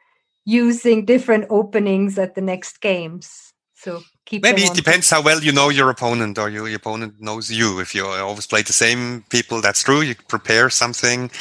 using 0.45 1.05
different 1.05 1.47
openings 1.51 2.19
at 2.19 2.35
the 2.35 2.41
next 2.41 2.81
games. 2.81 3.53
So 3.75 4.01
keep 4.25 4.45
maybe 4.45 4.63
it 4.63 4.75
depends 4.75 5.11
how 5.11 5.23
well 5.23 5.43
you 5.43 5.51
know 5.51 5.69
your 5.69 5.91
opponent 5.91 6.39
or 6.39 6.49
your, 6.49 6.69
your 6.69 6.77
opponent 6.77 7.15
knows 7.21 7.51
you. 7.51 7.81
If 7.81 7.97
you 7.97 8.07
always 8.07 8.47
play 8.47 8.63
the 8.63 8.73
same 8.73 9.25
people, 9.29 9.61
that's 9.61 9.83
true. 9.83 10.03
You 10.03 10.15
prepare 10.29 10.71
something, 10.71 11.33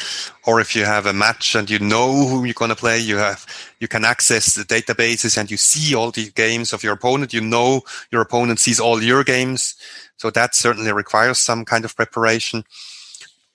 or 0.48 0.60
if 0.60 0.76
you 0.76 0.84
have 0.84 1.06
a 1.06 1.14
match 1.14 1.54
and 1.54 1.70
you 1.70 1.78
know 1.78 2.28
who 2.28 2.44
you're 2.44 2.56
going 2.56 2.70
to 2.70 2.76
play, 2.76 2.98
you 2.98 3.18
have 3.18 3.46
you 3.80 3.88
can 3.88 4.04
access 4.04 4.56
the 4.56 4.64
databases 4.64 5.38
and 5.38 5.52
you 5.52 5.58
see 5.58 5.94
all 5.94 6.10
the 6.10 6.32
games 6.32 6.74
of 6.74 6.84
your 6.84 6.94
opponent. 6.94 7.32
You 7.32 7.42
know 7.42 7.82
your 8.12 8.24
opponent 8.24 8.60
sees 8.60 8.80
all 8.80 9.04
your 9.04 9.24
games, 9.24 9.76
so 10.18 10.32
that 10.32 10.56
certainly 10.56 10.92
requires 10.92 11.38
some 11.38 11.64
kind 11.64 11.86
of 11.86 11.96
preparation 11.96 12.64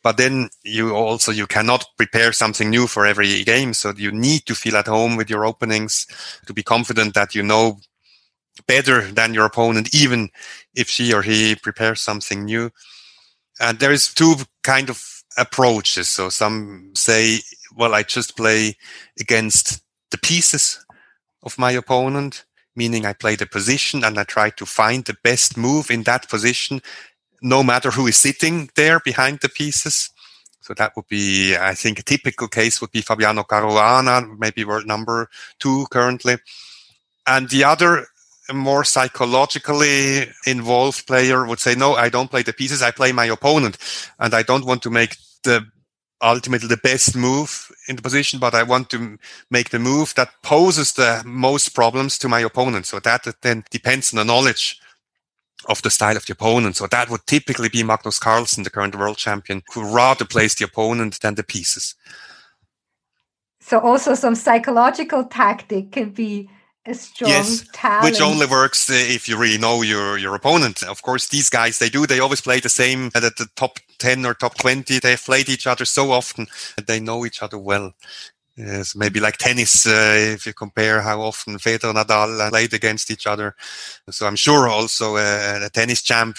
but 0.07 0.19
then 0.19 0.51
you 0.63 0.95
also 0.95 1.33
you 1.33 1.49
cannot 1.49 1.85
prepare 1.97 2.31
something 2.31 2.71
new 2.71 2.87
for 2.87 3.05
every 3.05 3.43
game. 3.43 3.75
So 3.75 3.93
you 3.97 4.13
need 4.13 4.47
to 4.47 4.55
feel 4.55 4.77
at 4.77 4.87
home 4.87 5.17
with 5.17 5.29
your 5.29 5.45
openings 5.45 6.07
to 6.47 6.55
be 6.55 6.63
confident 6.63 7.15
that 7.15 7.35
you 7.35 7.43
know 7.43 7.81
better 8.69 9.11
than 9.11 9.35
your 9.35 9.47
opponent 9.47 9.93
even 9.93 10.31
if 10.77 10.89
she 10.89 11.13
or 11.13 11.23
he 11.23 11.57
prepares 11.57 12.01
something 12.01 12.45
new. 12.45 12.71
And 13.59 13.81
there 13.81 13.91
is 13.91 14.15
two 14.15 14.37
kind 14.63 14.91
of 14.91 15.25
approaches. 15.37 16.09
So 16.09 16.29
some 16.29 16.93
say 16.95 17.41
well 17.75 17.93
i 17.93 18.05
just 18.05 18.37
play 18.37 18.77
against 19.19 19.83
the 20.13 20.19
pieces 20.19 20.87
of 21.43 21.59
my 21.59 21.73
opponent 21.73 22.45
meaning 22.77 23.05
i 23.05 23.13
play 23.13 23.35
the 23.35 23.47
position 23.47 24.05
and 24.05 24.19
i 24.19 24.25
try 24.25 24.51
to 24.51 24.65
find 24.65 25.05
the 25.05 25.17
best 25.25 25.57
move 25.57 25.91
in 25.91 26.05
that 26.05 26.29
position 26.29 26.81
no 27.43 27.63
matter 27.63 27.91
who 27.91 28.07
is 28.07 28.17
sitting 28.17 28.71
there 28.75 29.01
behind 29.01 29.41
the 29.41 29.49
pieces. 29.49 30.11
So 30.61 30.75
that 30.75 30.97
would 30.97 31.07
be, 31.09 31.57
I 31.57 31.75
think, 31.75 31.99
a 31.99 32.03
typical 32.03 32.49
case 32.49 32.81
would 32.81 32.91
be 32.91 33.01
Fabiano 33.01 33.45
Caruana, 33.45 34.37
maybe 34.39 34.65
world 34.65 34.87
number 34.87 35.29
two 35.61 35.87
currently. 35.91 36.39
And 37.27 37.49
the 37.49 37.65
other 37.65 38.07
more 38.53 38.85
psychologically 38.85 40.29
involved 40.47 41.07
player 41.07 41.47
would 41.47 41.61
say, 41.61 41.75
no, 41.75 41.95
I 41.95 42.09
don't 42.09 42.31
play 42.31 42.43
the 42.43 42.53
pieces. 42.53 42.83
I 42.83 42.91
play 42.91 43.13
my 43.13 43.27
opponent 43.27 43.79
and 44.19 44.35
I 44.35 44.43
don't 44.43 44.67
want 44.67 44.83
to 44.83 44.91
make 44.91 45.17
the 45.43 45.67
ultimately 46.23 46.69
the 46.69 46.77
best 46.79 47.15
move 47.15 47.71
in 47.89 47.97
the 47.97 48.03
position, 48.03 48.39
but 48.39 48.55
I 48.55 48.63
want 48.63 48.91
to 48.91 49.19
make 49.51 49.71
the 49.71 49.79
move 49.79 50.15
that 50.15 50.31
poses 50.43 50.93
the 50.95 51.23
most 51.27 51.71
problems 51.71 52.19
to 52.19 52.29
my 52.29 52.41
opponent. 52.41 52.87
So 52.87 52.99
that 53.01 53.27
then 53.43 53.65
depends 53.71 54.13
on 54.13 54.19
the 54.19 54.25
knowledge 54.25 54.81
of 55.69 55.83
the 55.83 55.91
style 55.91 56.17
of 56.17 56.27
the 56.27 56.33
opponent. 56.33 56.77
So 56.77 56.87
that 56.87 57.11
would 57.11 57.27
typically 57.27 57.69
be 57.69 57.83
Magnus 57.83 58.19
Carlsen, 58.19 58.65
the 58.65 58.71
current 58.71 58.97
world 58.97 59.17
champion, 59.17 59.63
who 59.73 59.95
rather 59.95 60.25
plays 60.25 60.55
the 60.55 60.65
opponent 60.65 61.21
than 61.21 61.35
the 61.35 61.43
pieces. 61.43 61.95
So 63.61 63.81
also 63.81 64.15
some 64.15 64.37
psychological 64.37 65.25
tactic 65.25 65.93
can 65.93 66.11
be 66.11 66.49
a 66.87 66.95
strong 66.95 67.31
yes, 67.31 67.67
talent. 67.73 68.05
which 68.05 68.21
only 68.21 68.47
works 68.47 68.89
uh, 68.89 68.95
if 68.95 69.29
you 69.29 69.37
really 69.37 69.59
know 69.59 69.83
your 69.83 70.17
your 70.19 70.35
opponent. 70.35 70.85
Of 70.85 71.03
course, 71.03 71.29
these 71.29 71.51
guys 71.51 71.79
they 71.79 71.89
do. 71.89 72.07
They 72.07 72.21
always 72.21 72.41
play 72.41 72.61
the 72.61 72.69
same 72.69 73.11
at 73.15 73.23
the 73.23 73.49
top 73.57 73.79
ten 73.99 74.25
or 74.25 74.35
top 74.35 74.57
twenty. 74.57 75.01
They've 75.01 75.21
played 75.21 75.49
each 75.49 75.67
other 75.67 75.85
so 75.85 76.13
often 76.13 76.47
that 76.77 76.87
they 76.87 77.01
know 77.01 77.27
each 77.27 77.43
other 77.43 77.59
well. 77.59 77.93
Yes, 78.57 78.97
maybe 78.97 79.21
like 79.21 79.37
tennis, 79.37 79.87
uh, 79.87 80.17
if 80.35 80.47
you 80.47 80.55
compare 80.55 81.03
how 81.03 81.21
often 81.21 81.59
Federer 81.59 81.91
and 81.91 81.99
Nadal 81.99 82.49
played 82.49 82.73
against 82.73 83.11
each 83.11 83.27
other. 83.27 83.55
So 84.11 84.27
I'm 84.27 84.37
sure 84.37 84.67
also 84.67 85.17
uh, 85.17 85.61
a 85.63 85.69
tennis 85.69 86.01
champ 86.01 86.39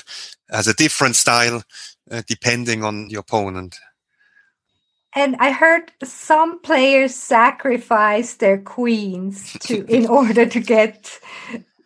has 0.49 0.67
a 0.67 0.73
different 0.73 1.15
style 1.15 1.62
uh, 2.10 2.23
depending 2.27 2.84
on 2.84 3.10
the 3.10 3.19
opponent. 3.19 3.77
And 5.13 5.36
I 5.39 5.51
heard 5.51 5.91
some 6.03 6.60
players 6.60 7.15
sacrifice 7.15 8.36
their 8.36 8.58
queens 8.58 9.53
to 9.62 9.86
in 9.86 10.08
order 10.08 10.45
to 10.45 10.60
get, 10.60 11.19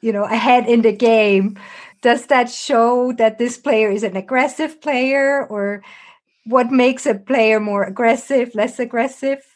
you 0.02 0.14
know, 0.14 0.24
ahead 0.24 0.68
in 0.68 0.82
the 0.82 0.94
game. 0.94 1.58
Does 2.02 2.28
that 2.28 2.50
show 2.50 3.12
that 3.14 3.38
this 3.38 3.58
player 3.58 3.92
is 3.92 4.04
an 4.04 4.16
aggressive 4.16 4.82
player, 4.82 5.46
or 5.46 5.84
what 6.46 6.72
makes 6.72 7.06
a 7.06 7.16
player 7.16 7.60
more 7.60 7.84
aggressive, 7.84 8.56
less 8.56 8.80
aggressive? 8.80 9.51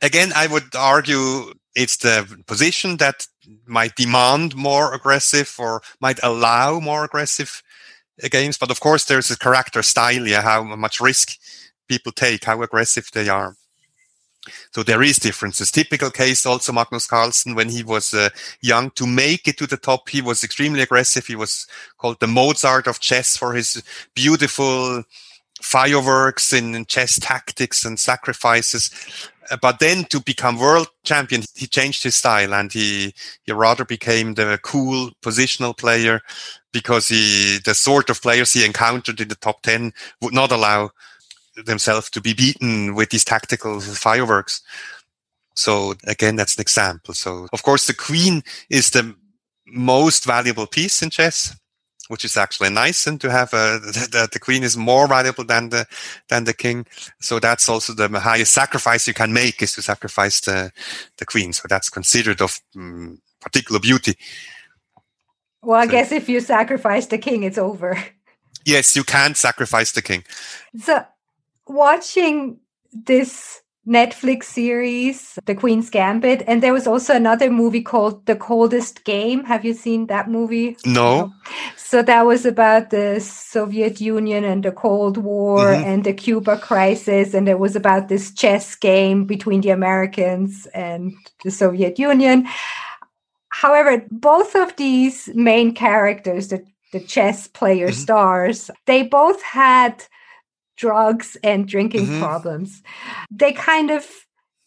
Again, 0.00 0.32
I 0.34 0.46
would 0.46 0.74
argue 0.74 1.52
it's 1.74 1.98
the 1.98 2.42
position 2.46 2.96
that 2.98 3.26
might 3.66 3.94
demand 3.96 4.54
more 4.54 4.94
aggressive 4.94 5.54
or 5.58 5.82
might 6.00 6.20
allow 6.22 6.80
more 6.80 7.04
aggressive 7.04 7.62
games. 8.30 8.58
But 8.58 8.70
of 8.70 8.80
course, 8.80 9.04
there's 9.04 9.30
a 9.30 9.38
character 9.38 9.82
style, 9.82 10.26
yeah, 10.26 10.42
how 10.42 10.62
much 10.62 11.00
risk 11.00 11.38
people 11.88 12.12
take, 12.12 12.44
how 12.44 12.62
aggressive 12.62 13.08
they 13.12 13.28
are. 13.28 13.56
So 14.72 14.82
there 14.82 15.02
is 15.02 15.18
differences. 15.18 15.70
Typical 15.70 16.10
case 16.10 16.44
also 16.46 16.72
Magnus 16.72 17.06
Carlsen 17.06 17.54
when 17.54 17.68
he 17.68 17.84
was 17.84 18.12
uh, 18.12 18.30
young 18.60 18.90
to 18.92 19.06
make 19.06 19.46
it 19.46 19.56
to 19.58 19.66
the 19.66 19.76
top, 19.76 20.08
he 20.08 20.20
was 20.20 20.42
extremely 20.42 20.80
aggressive. 20.80 21.26
He 21.26 21.36
was 21.36 21.66
called 21.98 22.18
the 22.18 22.26
Mozart 22.26 22.88
of 22.88 22.98
chess 22.98 23.36
for 23.36 23.52
his 23.52 23.82
beautiful 24.14 25.04
fireworks 25.60 26.52
in 26.52 26.84
chess 26.86 27.20
tactics 27.20 27.84
and 27.84 28.00
sacrifices. 28.00 28.90
But 29.60 29.78
then 29.78 30.04
to 30.04 30.20
become 30.20 30.58
world 30.58 30.88
champion, 31.04 31.42
he 31.54 31.66
changed 31.66 32.02
his 32.02 32.14
style 32.14 32.54
and 32.54 32.72
he, 32.72 33.14
he 33.44 33.52
rather 33.52 33.84
became 33.84 34.34
the 34.34 34.58
cool 34.62 35.10
positional 35.22 35.76
player 35.76 36.20
because 36.72 37.08
he, 37.08 37.58
the 37.64 37.74
sort 37.74 38.10
of 38.10 38.22
players 38.22 38.52
he 38.52 38.64
encountered 38.64 39.20
in 39.20 39.28
the 39.28 39.34
top 39.34 39.62
10 39.62 39.92
would 40.20 40.34
not 40.34 40.52
allow 40.52 40.90
themselves 41.64 42.08
to 42.10 42.20
be 42.20 42.32
beaten 42.32 42.94
with 42.94 43.10
these 43.10 43.24
tactical 43.24 43.80
fireworks. 43.80 44.62
So 45.54 45.94
again, 46.06 46.36
that's 46.36 46.56
an 46.56 46.62
example. 46.62 47.14
So 47.14 47.48
of 47.52 47.62
course, 47.62 47.86
the 47.86 47.94
queen 47.94 48.42
is 48.70 48.90
the 48.90 49.14
most 49.66 50.24
valuable 50.24 50.66
piece 50.66 51.02
in 51.02 51.10
chess 51.10 51.54
which 52.12 52.26
is 52.26 52.36
actually 52.36 52.68
nice 52.68 53.06
and 53.06 53.18
to 53.22 53.30
have 53.30 53.54
a, 53.54 53.80
the, 53.80 54.28
the, 54.30 54.38
queen 54.38 54.62
is 54.62 54.76
more 54.76 55.08
valuable 55.08 55.44
than 55.44 55.70
the 55.70 55.86
than 56.28 56.44
the 56.44 56.52
king. 56.52 56.84
So 57.20 57.38
that's 57.38 57.70
also 57.70 57.94
the 57.94 58.20
highest 58.20 58.52
sacrifice 58.52 59.08
you 59.08 59.14
can 59.14 59.32
make 59.32 59.62
is 59.62 59.72
to 59.76 59.82
sacrifice 59.82 60.42
the 60.42 60.72
the 61.16 61.24
queen. 61.24 61.54
So 61.54 61.62
that's 61.70 61.88
considered 61.88 62.42
of 62.42 62.60
um, 62.76 63.22
particular 63.40 63.80
beauty. 63.80 64.14
Well 65.62 65.80
i 65.80 65.86
so, 65.86 65.92
guess 65.92 66.12
if 66.12 66.28
you 66.28 66.40
sacrifice 66.40 67.06
the 67.06 67.16
king 67.16 67.44
it's 67.44 67.58
over. 67.58 67.96
Yes 68.66 68.94
you 68.94 69.04
can 69.04 69.34
sacrifice 69.34 69.92
the 69.92 70.02
king. 70.02 70.22
So 70.78 71.06
watching 71.66 72.58
this 72.92 73.61
Netflix 73.86 74.44
series, 74.44 75.38
The 75.46 75.56
Queen's 75.56 75.90
Gambit, 75.90 76.44
and 76.46 76.62
there 76.62 76.72
was 76.72 76.86
also 76.86 77.14
another 77.14 77.50
movie 77.50 77.82
called 77.82 78.26
The 78.26 78.36
Coldest 78.36 79.04
Game. 79.04 79.44
Have 79.44 79.64
you 79.64 79.74
seen 79.74 80.06
that 80.06 80.30
movie? 80.30 80.76
No. 80.86 81.32
So 81.76 82.00
that 82.02 82.24
was 82.24 82.46
about 82.46 82.90
the 82.90 83.18
Soviet 83.20 84.00
Union 84.00 84.44
and 84.44 84.62
the 84.62 84.70
Cold 84.70 85.16
War 85.16 85.66
mm-hmm. 85.66 85.84
and 85.84 86.04
the 86.04 86.12
Cuba 86.12 86.58
crisis, 86.58 87.34
and 87.34 87.48
it 87.48 87.58
was 87.58 87.74
about 87.74 88.08
this 88.08 88.32
chess 88.32 88.76
game 88.76 89.24
between 89.24 89.62
the 89.62 89.70
Americans 89.70 90.66
and 90.74 91.12
the 91.42 91.50
Soviet 91.50 91.98
Union. 91.98 92.46
However, 93.48 94.06
both 94.12 94.54
of 94.54 94.76
these 94.76 95.28
main 95.34 95.74
characters, 95.74 96.48
the, 96.48 96.64
the 96.92 97.00
chess 97.00 97.48
player 97.48 97.88
mm-hmm. 97.88 98.00
stars, 98.00 98.70
they 98.86 99.02
both 99.02 99.42
had 99.42 100.04
drugs 100.76 101.36
and 101.42 101.68
drinking 101.68 102.06
mm-hmm. 102.06 102.20
problems. 102.20 102.82
They 103.30 103.52
kind 103.52 103.90
of 103.90 104.06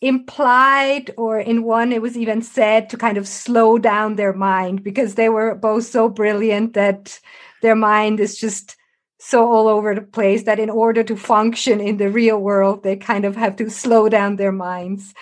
implied, 0.01 1.11
or 1.17 1.39
in 1.39 1.63
one, 1.63 1.91
it 1.91 2.01
was 2.01 2.17
even 2.17 2.41
said 2.41 2.89
to 2.89 2.97
kind 2.97 3.17
of 3.17 3.27
slow 3.27 3.77
down 3.77 4.15
their 4.15 4.33
mind 4.33 4.83
because 4.83 5.15
they 5.15 5.29
were 5.29 5.55
both 5.55 5.85
so 5.85 6.09
brilliant 6.09 6.73
that 6.73 7.19
their 7.61 7.75
mind 7.75 8.19
is 8.19 8.37
just 8.37 8.75
so 9.19 9.51
all 9.51 9.67
over 9.67 9.95
the 9.95 10.01
place 10.01 10.43
that 10.43 10.59
in 10.59 10.69
order 10.69 11.03
to 11.03 11.15
function 11.15 11.79
in 11.79 11.97
the 11.97 12.09
real 12.09 12.37
world, 12.37 12.83
they 12.83 12.95
kind 12.95 13.25
of 13.25 13.35
have 13.35 13.55
to 13.55 13.69
slow 13.69 14.07
down 14.07 14.35
their 14.35 14.51
minds. 14.51 15.13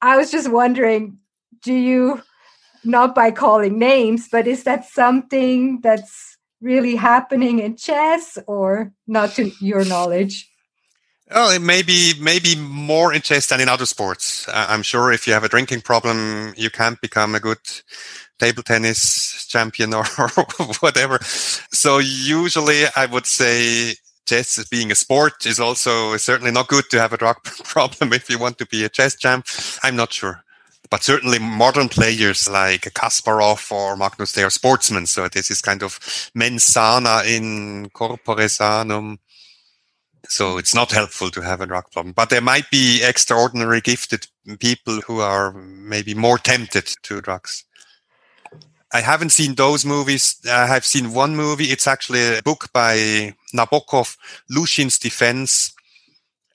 I 0.00 0.16
was 0.16 0.30
just 0.30 0.50
wondering, 0.50 1.18
do 1.62 1.74
you, 1.74 2.22
not 2.84 3.14
by 3.14 3.30
calling 3.30 3.78
names, 3.78 4.28
but 4.30 4.46
is 4.46 4.64
that 4.64 4.84
something 4.84 5.80
that's 5.80 6.31
really 6.62 6.96
happening 6.96 7.58
in 7.58 7.76
chess 7.76 8.38
or 8.46 8.92
not 9.06 9.32
to 9.32 9.50
your 9.60 9.84
knowledge? 9.84 10.48
Oh, 11.30 11.52
it 11.54 11.62
may 11.62 11.82
be 11.82 12.12
maybe 12.20 12.56
more 12.56 13.12
in 13.12 13.22
chess 13.22 13.46
than 13.46 13.60
in 13.60 13.68
other 13.68 13.86
sports. 13.86 14.46
I'm 14.52 14.82
sure 14.82 15.12
if 15.12 15.26
you 15.26 15.32
have 15.32 15.44
a 15.44 15.48
drinking 15.48 15.80
problem, 15.80 16.52
you 16.56 16.70
can't 16.70 17.00
become 17.00 17.34
a 17.34 17.40
good 17.40 17.58
table 18.38 18.62
tennis 18.62 19.46
champion 19.46 19.94
or, 19.94 20.04
or 20.18 20.66
whatever. 20.80 21.18
So 21.22 21.98
usually, 21.98 22.84
I 22.96 23.06
would 23.06 23.26
say 23.26 23.94
chess 24.26 24.62
being 24.68 24.92
a 24.92 24.94
sport 24.94 25.46
is 25.46 25.58
also 25.58 26.16
certainly 26.16 26.52
not 26.52 26.68
good 26.68 26.84
to 26.90 27.00
have 27.00 27.12
a 27.12 27.16
drug 27.16 27.42
problem 27.64 28.12
if 28.12 28.28
you 28.28 28.38
want 28.38 28.58
to 28.58 28.66
be 28.66 28.84
a 28.84 28.88
chess 28.88 29.16
champ. 29.16 29.46
I'm 29.82 29.96
not 29.96 30.12
sure 30.12 30.44
but 30.92 31.02
certainly 31.02 31.38
modern 31.38 31.88
players 31.88 32.50
like 32.50 32.82
Kasparov 32.92 33.72
or 33.72 33.96
Magnus, 33.96 34.32
they 34.32 34.42
are 34.42 34.50
sportsmen. 34.50 35.06
So 35.06 35.26
this 35.26 35.50
is 35.50 35.62
kind 35.62 35.82
of 35.82 35.98
mens 36.34 36.64
sana 36.64 37.22
in 37.26 37.88
corpore 37.94 38.46
sanum. 38.50 39.16
So 40.28 40.58
it's 40.58 40.74
not 40.74 40.92
helpful 40.92 41.30
to 41.30 41.40
have 41.40 41.62
a 41.62 41.66
drug 41.66 41.90
problem, 41.92 42.12
but 42.12 42.28
there 42.28 42.42
might 42.42 42.70
be 42.70 43.02
extraordinary 43.02 43.80
gifted 43.80 44.26
people 44.60 45.00
who 45.00 45.20
are 45.20 45.54
maybe 45.54 46.12
more 46.12 46.36
tempted 46.36 46.90
to 47.04 47.22
drugs. 47.22 47.64
I 48.92 49.00
haven't 49.00 49.30
seen 49.30 49.54
those 49.54 49.86
movies. 49.86 50.36
I 50.46 50.66
have 50.66 50.84
seen 50.84 51.14
one 51.14 51.34
movie. 51.36 51.70
It's 51.72 51.86
actually 51.86 52.36
a 52.36 52.42
book 52.42 52.68
by 52.74 53.34
Nabokov, 53.56 54.18
Luzhin's 54.54 54.98
Defense. 54.98 55.72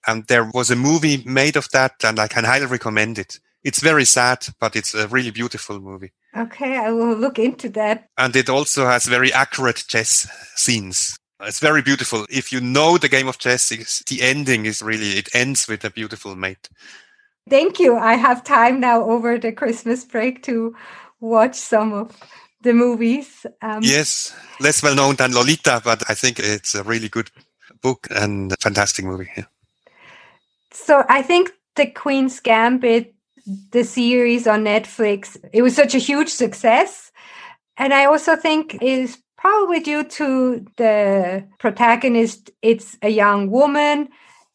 And 0.05 0.27
there 0.27 0.47
was 0.53 0.69
a 0.69 0.75
movie 0.75 1.23
made 1.25 1.55
of 1.55 1.71
that 1.71 2.03
and 2.03 2.19
I 2.19 2.27
can 2.27 2.43
highly 2.43 2.67
recommend 2.67 3.17
it 3.17 3.39
it's 3.63 3.81
very 3.81 4.05
sad, 4.05 4.47
but 4.59 4.75
it's 4.75 4.93
a 4.93 5.07
really 5.07 5.31
beautiful 5.31 5.79
movie. 5.79 6.11
Okay, 6.35 6.77
I 6.77 6.91
will 6.91 7.15
look 7.15 7.39
into 7.39 7.69
that. 7.69 8.07
And 8.17 8.35
it 8.35 8.49
also 8.49 8.85
has 8.85 9.05
very 9.05 9.33
accurate 9.33 9.83
chess 9.87 10.27
scenes. 10.55 11.17
It's 11.41 11.59
very 11.59 11.81
beautiful. 11.81 12.25
If 12.29 12.51
you 12.51 12.61
know 12.61 12.97
the 12.97 13.09
game 13.09 13.27
of 13.27 13.37
chess, 13.37 13.69
the 13.69 14.21
ending 14.21 14.65
is 14.65 14.81
really, 14.81 15.17
it 15.17 15.29
ends 15.33 15.67
with 15.67 15.83
a 15.85 15.91
beautiful 15.91 16.35
mate. 16.35 16.69
Thank 17.49 17.79
you. 17.79 17.95
I 17.95 18.15
have 18.15 18.43
time 18.43 18.79
now 18.79 19.03
over 19.03 19.37
the 19.37 19.51
Christmas 19.51 20.03
break 20.03 20.43
to 20.43 20.75
watch 21.19 21.55
some 21.55 21.93
of 21.93 22.17
the 22.61 22.73
movies. 22.73 23.45
Um, 23.61 23.79
yes, 23.81 24.35
less 24.59 24.83
well 24.83 24.95
known 24.95 25.15
than 25.15 25.33
Lolita, 25.33 25.81
but 25.83 26.03
I 26.09 26.13
think 26.13 26.39
it's 26.39 26.75
a 26.75 26.83
really 26.83 27.09
good 27.09 27.31
book 27.81 28.07
and 28.09 28.51
a 28.51 28.57
fantastic 28.57 29.05
movie. 29.05 29.29
Yeah. 29.37 29.45
So 30.71 31.03
I 31.07 31.21
think 31.21 31.51
the 31.75 31.87
Queen's 31.87 32.39
Gambit 32.39 33.13
the 33.71 33.83
series 33.83 34.47
on 34.47 34.63
Netflix, 34.63 35.37
it 35.53 35.61
was 35.61 35.75
such 35.75 35.95
a 35.95 35.99
huge 35.99 36.29
success. 36.29 37.11
And 37.77 37.93
I 37.93 38.05
also 38.05 38.35
think 38.35 38.77
is 38.81 39.17
probably 39.37 39.79
due 39.79 40.03
to 40.03 40.65
the 40.77 41.47
protagonist. 41.59 42.51
It's 42.61 42.97
a 43.01 43.09
young 43.09 43.49
woman 43.49 44.09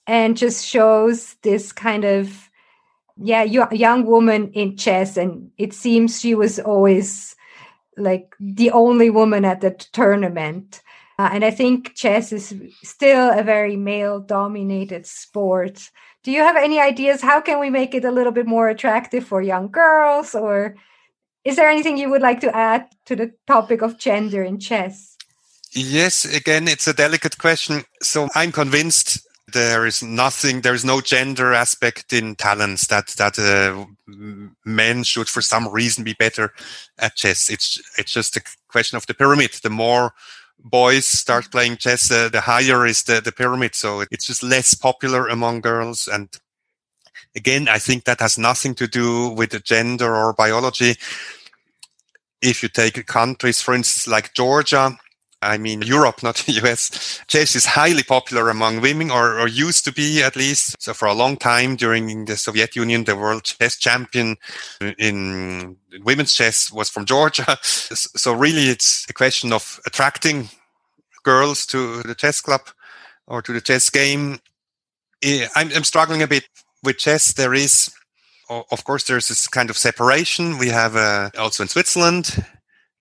and 0.06 0.36
just 0.36 0.66
shows 0.66 1.36
this 1.42 1.72
kind 1.72 2.04
of, 2.04 2.50
yeah, 3.16 3.44
young 3.44 4.04
woman 4.04 4.50
in 4.52 4.76
chess. 4.76 5.16
And 5.16 5.50
it 5.56 5.72
seems 5.72 6.20
she 6.20 6.34
was 6.34 6.58
always 6.58 7.36
like 7.96 8.34
the 8.40 8.70
only 8.72 9.08
woman 9.08 9.44
at 9.44 9.60
the 9.60 9.70
tournament. 9.70 10.81
Uh, 11.18 11.30
and 11.32 11.44
I 11.44 11.50
think 11.50 11.94
chess 11.94 12.32
is 12.32 12.54
still 12.82 13.30
a 13.30 13.42
very 13.42 13.76
male 13.76 14.20
dominated 14.20 15.06
sport. 15.06 15.90
Do 16.22 16.30
you 16.30 16.40
have 16.40 16.56
any 16.56 16.80
ideas? 16.80 17.20
How 17.20 17.40
can 17.40 17.58
we 17.60 17.70
make 17.70 17.94
it 17.94 18.04
a 18.04 18.10
little 18.10 18.32
bit 18.32 18.46
more 18.46 18.68
attractive 18.68 19.24
for 19.24 19.42
young 19.42 19.70
girls 19.70 20.34
or 20.34 20.76
is 21.44 21.56
there 21.56 21.68
anything 21.68 21.96
you 21.96 22.08
would 22.08 22.22
like 22.22 22.40
to 22.40 22.56
add 22.56 22.86
to 23.06 23.16
the 23.16 23.32
topic 23.46 23.82
of 23.82 23.98
gender 23.98 24.42
in 24.42 24.58
chess? 24.60 25.16
Yes 25.74 26.24
again 26.24 26.68
it's 26.68 26.86
a 26.86 26.92
delicate 26.92 27.38
question. 27.38 27.84
So 28.00 28.28
i'm 28.34 28.52
convinced 28.52 29.26
there 29.52 29.86
is 29.86 30.02
nothing 30.02 30.60
there 30.60 30.74
is 30.74 30.84
no 30.84 31.00
gender 31.00 31.52
aspect 31.52 32.12
in 32.12 32.36
talents 32.36 32.86
that 32.86 33.08
that 33.18 33.38
uh, 33.38 33.84
men 34.64 35.02
should 35.02 35.28
for 35.28 35.42
some 35.42 35.68
reason 35.68 36.04
be 36.04 36.14
better 36.14 36.52
at 36.98 37.16
chess. 37.16 37.50
It's 37.50 37.80
it's 37.98 38.12
just 38.12 38.36
a 38.36 38.42
question 38.68 38.96
of 38.96 39.06
the 39.06 39.14
pyramid. 39.14 39.52
The 39.62 39.70
more 39.70 40.12
boys 40.58 41.06
start 41.06 41.50
playing 41.50 41.76
chess, 41.78 42.10
uh, 42.10 42.28
the 42.28 42.42
higher 42.42 42.86
is 42.86 43.02
the, 43.04 43.20
the 43.20 43.32
pyramid. 43.32 43.74
So 43.74 44.04
it's 44.10 44.26
just 44.26 44.42
less 44.42 44.74
popular 44.74 45.28
among 45.28 45.60
girls. 45.60 46.08
And 46.08 46.28
Again, 47.34 47.68
I 47.68 47.78
think 47.78 48.04
that 48.04 48.20
has 48.20 48.36
nothing 48.36 48.74
to 48.74 48.86
do 48.86 49.30
with 49.30 49.50
the 49.50 49.60
gender 49.60 50.14
or 50.14 50.34
biology. 50.34 50.96
If 52.42 52.62
you 52.62 52.68
take 52.68 53.06
countries, 53.06 53.62
for 53.62 53.74
instance, 53.74 54.06
like 54.06 54.34
Georgia, 54.34 54.98
I 55.42 55.58
mean, 55.58 55.82
Europe, 55.82 56.22
not 56.22 56.36
the 56.36 56.52
US. 56.62 57.20
Chess 57.26 57.54
is 57.56 57.66
highly 57.66 58.02
popular 58.02 58.48
among 58.48 58.80
women, 58.80 59.10
or, 59.10 59.38
or, 59.38 59.48
used 59.48 59.84
to 59.84 59.92
be 59.92 60.22
at 60.22 60.36
least. 60.36 60.80
So 60.80 60.94
for 60.94 61.06
a 61.06 61.14
long 61.14 61.36
time 61.36 61.76
during 61.76 62.24
the 62.24 62.36
Soviet 62.36 62.76
Union, 62.76 63.04
the 63.04 63.16
world 63.16 63.44
chess 63.44 63.76
champion 63.76 64.36
in 64.98 65.76
women's 66.04 66.32
chess 66.32 66.72
was 66.72 66.88
from 66.88 67.04
Georgia. 67.04 67.58
So 68.14 68.32
really, 68.32 68.68
it's 68.68 69.06
a 69.08 69.12
question 69.12 69.52
of 69.52 69.80
attracting 69.86 70.48
girls 71.22 71.66
to 71.66 72.02
the 72.02 72.14
chess 72.14 72.40
club 72.40 72.62
or 73.26 73.42
to 73.42 73.52
the 73.52 73.60
chess 73.60 73.90
game. 73.90 74.38
I'm, 75.24 75.70
I'm 75.74 75.84
struggling 75.84 76.22
a 76.22 76.26
bit 76.26 76.48
with 76.82 76.98
chess. 76.98 77.32
There 77.32 77.54
is, 77.54 77.90
of 78.48 78.84
course, 78.84 79.04
there's 79.04 79.28
this 79.28 79.48
kind 79.48 79.70
of 79.70 79.78
separation. 79.78 80.58
We 80.58 80.68
have 80.68 80.96
uh, 80.96 81.30
also 81.38 81.62
in 81.62 81.68
Switzerland. 81.68 82.44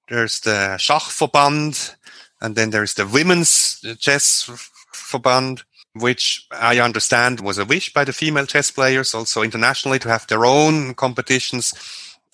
There's 0.10 0.42
the 0.42 0.76
Schachverband, 0.78 1.96
and 2.42 2.56
then 2.56 2.72
there's 2.72 2.96
the 2.96 3.06
Women's 3.06 3.80
Chess 4.00 4.50
Verband, 4.94 5.64
which 5.94 6.48
I 6.52 6.80
understand 6.80 7.40
was 7.40 7.58
a 7.58 7.66
wish 7.66 7.94
by 7.94 8.04
the 8.04 8.14
female 8.14 8.46
chess 8.46 8.72
players, 8.72 9.14
also 9.14 9.42
internationally, 9.42 10.00
to 10.00 10.10
have 10.10 10.28
their 10.28 10.46
own 10.46 10.94
competitions. 10.96 11.74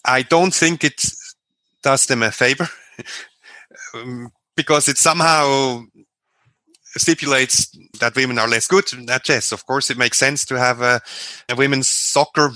I 0.05 0.21
don't 0.21 0.53
think 0.53 0.83
it 0.83 1.03
does 1.83 2.05
them 2.05 2.23
a 2.23 2.31
favor 2.31 2.69
um, 3.93 4.31
because 4.55 4.87
it 4.87 4.97
somehow 4.97 5.83
stipulates 6.95 7.67
that 7.99 8.15
women 8.15 8.39
are 8.39 8.47
less 8.47 8.67
good 8.67 8.85
at 9.09 9.23
chess. 9.23 9.51
Of 9.51 9.65
course, 9.65 9.89
it 9.89 9.97
makes 9.97 10.17
sense 10.17 10.45
to 10.45 10.57
have 10.57 10.81
a, 10.81 11.01
a 11.49 11.55
women's 11.55 11.87
soccer 11.87 12.51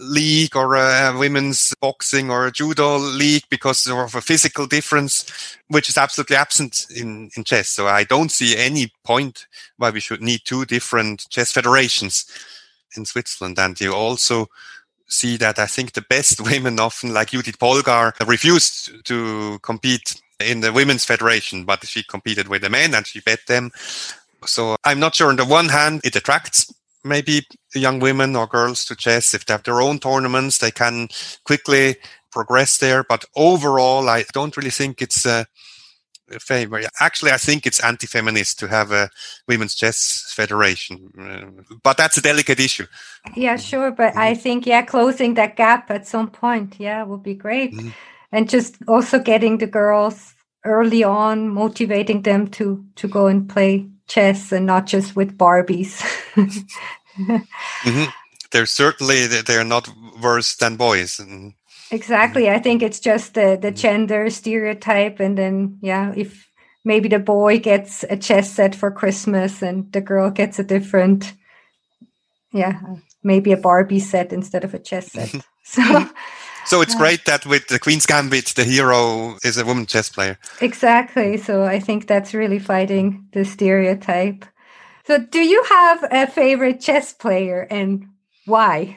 league 0.00 0.56
or 0.56 0.74
a 0.74 1.14
women's 1.16 1.74
boxing 1.80 2.30
or 2.30 2.46
a 2.46 2.52
judo 2.52 2.96
league 2.96 3.44
because 3.50 3.86
of 3.86 4.14
a 4.14 4.20
physical 4.20 4.66
difference, 4.66 5.56
which 5.68 5.88
is 5.88 5.98
absolutely 5.98 6.36
absent 6.36 6.86
in, 6.94 7.30
in 7.36 7.44
chess. 7.44 7.68
So 7.68 7.86
I 7.86 8.04
don't 8.04 8.30
see 8.30 8.56
any 8.56 8.92
point 9.04 9.46
why 9.76 9.90
we 9.90 10.00
should 10.00 10.22
need 10.22 10.40
two 10.44 10.64
different 10.64 11.28
chess 11.30 11.52
federations 11.52 12.26
in 12.96 13.04
Switzerland. 13.04 13.58
And 13.58 13.80
you 13.80 13.92
also 13.92 14.46
see 15.06 15.36
that 15.36 15.58
I 15.58 15.66
think 15.66 15.92
the 15.92 16.02
best 16.02 16.40
women 16.50 16.80
often 16.80 17.12
like 17.12 17.30
Judith 17.30 17.58
Polgar 17.58 18.12
refused 18.26 19.04
to 19.04 19.58
compete 19.62 20.20
in 20.40 20.60
the 20.60 20.72
women's 20.72 21.04
federation, 21.04 21.64
but 21.64 21.86
she 21.86 22.02
competed 22.02 22.48
with 22.48 22.62
the 22.62 22.70
men 22.70 22.94
and 22.94 23.06
she 23.06 23.20
bet 23.20 23.40
them. 23.46 23.70
So 24.46 24.76
I'm 24.84 25.00
not 25.00 25.14
sure. 25.14 25.28
On 25.28 25.36
the 25.36 25.44
one 25.44 25.68
hand, 25.68 26.00
it 26.02 26.16
attracts 26.16 26.72
maybe 27.04 27.46
young 27.74 28.00
women 28.00 28.36
or 28.36 28.46
girls 28.46 28.84
to 28.86 28.96
chess. 28.96 29.34
If 29.34 29.46
they 29.46 29.54
have 29.54 29.62
their 29.62 29.80
own 29.80 29.98
tournaments, 29.98 30.58
they 30.58 30.70
can 30.70 31.08
quickly 31.44 31.96
progress 32.30 32.78
there. 32.78 33.04
But 33.04 33.24
overall, 33.36 34.08
I 34.08 34.24
don't 34.32 34.56
really 34.56 34.70
think 34.70 35.02
it's 35.02 35.26
a 35.26 35.46
favor. 36.38 36.80
Actually, 37.00 37.32
I 37.32 37.38
think 37.38 37.66
it's 37.66 37.82
anti-feminist 37.82 38.58
to 38.60 38.68
have 38.68 38.92
a 38.92 39.10
women's 39.48 39.74
chess 39.74 40.32
federation, 40.36 41.10
uh, 41.18 41.76
but 41.82 41.96
that's 41.96 42.18
a 42.18 42.22
delicate 42.22 42.60
issue. 42.60 42.86
Yeah, 43.34 43.56
sure. 43.56 43.90
But 43.90 44.16
I 44.16 44.32
mm-hmm. 44.32 44.40
think, 44.40 44.66
yeah, 44.66 44.82
closing 44.82 45.34
that 45.34 45.56
gap 45.56 45.90
at 45.90 46.06
some 46.06 46.30
point, 46.30 46.76
yeah, 46.78 47.02
would 47.02 47.24
be 47.24 47.34
great. 47.34 47.74
Mm 47.74 47.92
and 48.32 48.48
just 48.48 48.76
also 48.88 49.18
getting 49.18 49.58
the 49.58 49.66
girls 49.66 50.34
early 50.64 51.02
on 51.02 51.48
motivating 51.48 52.22
them 52.22 52.48
to 52.48 52.84
to 52.96 53.08
go 53.08 53.26
and 53.26 53.48
play 53.48 53.88
chess 54.10 54.52
and 54.52 54.66
not 54.66 54.86
just 54.86 55.16
with 55.16 55.38
barbies. 55.38 56.02
Mm-hmm. 57.16 58.04
they're 58.50 58.66
certainly 58.66 59.26
they're 59.26 59.64
not 59.64 59.88
worse 60.20 60.56
than 60.56 60.76
boys. 60.76 61.18
And 61.18 61.54
exactly. 61.90 62.44
Mm-hmm. 62.44 62.56
I 62.56 62.58
think 62.58 62.82
it's 62.82 63.00
just 63.00 63.34
the 63.34 63.58
the 63.60 63.68
mm-hmm. 63.68 63.76
gender 63.76 64.30
stereotype 64.30 65.20
and 65.20 65.36
then 65.38 65.78
yeah 65.82 66.12
if 66.16 66.48
maybe 66.84 67.08
the 67.08 67.18
boy 67.18 67.58
gets 67.58 68.04
a 68.08 68.16
chess 68.16 68.50
set 68.50 68.74
for 68.74 68.90
christmas 68.90 69.60
and 69.60 69.92
the 69.92 70.00
girl 70.00 70.30
gets 70.30 70.58
a 70.58 70.64
different 70.64 71.34
yeah 72.54 72.80
maybe 73.22 73.52
a 73.52 73.56
barbie 73.56 74.00
set 74.00 74.32
instead 74.32 74.64
of 74.64 74.74
a 74.74 74.78
chess 74.78 75.12
set. 75.12 75.34
So 75.62 75.82
so 76.66 76.80
it's 76.80 76.94
great 76.94 77.24
that 77.24 77.46
with 77.46 77.68
the 77.68 77.78
Queen's 77.78 78.06
Gambit, 78.06 78.46
the 78.56 78.64
hero 78.64 79.36
is 79.42 79.56
a 79.56 79.64
woman 79.64 79.86
chess 79.86 80.08
player. 80.08 80.38
Exactly. 80.60 81.36
So 81.36 81.64
I 81.64 81.80
think 81.80 82.06
that's 82.06 82.34
really 82.34 82.58
fighting 82.58 83.26
the 83.32 83.44
stereotype. 83.44 84.44
So, 85.06 85.18
do 85.18 85.40
you 85.40 85.62
have 85.64 86.04
a 86.12 86.26
favorite 86.26 86.80
chess 86.80 87.12
player 87.12 87.66
and 87.70 88.06
why? 88.46 88.96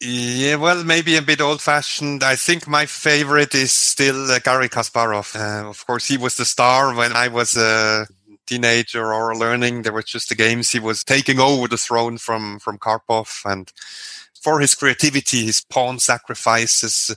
Yeah, 0.00 0.56
well, 0.56 0.82
maybe 0.82 1.16
a 1.16 1.22
bit 1.22 1.40
old 1.40 1.60
fashioned. 1.60 2.24
I 2.24 2.34
think 2.34 2.66
my 2.66 2.86
favorite 2.86 3.54
is 3.54 3.72
still 3.72 4.30
uh, 4.30 4.40
Garry 4.40 4.68
Kasparov. 4.68 5.36
Uh, 5.36 5.68
of 5.68 5.86
course, 5.86 6.08
he 6.08 6.16
was 6.16 6.36
the 6.36 6.44
star 6.44 6.94
when 6.94 7.12
I 7.12 7.28
was 7.28 7.56
a 7.56 8.06
teenager 8.46 9.14
or 9.14 9.36
learning. 9.36 9.82
There 9.82 9.92
were 9.92 10.02
just 10.02 10.28
the 10.28 10.34
games 10.34 10.70
he 10.70 10.80
was 10.80 11.04
taking 11.04 11.38
over 11.38 11.68
the 11.68 11.76
throne 11.76 12.18
from, 12.18 12.58
from 12.58 12.78
Karpov 12.78 13.44
and 13.44 13.72
for 14.42 14.60
his 14.60 14.74
creativity, 14.74 15.46
his 15.46 15.62
pawn 15.62 15.98
sacrifices. 15.98 17.14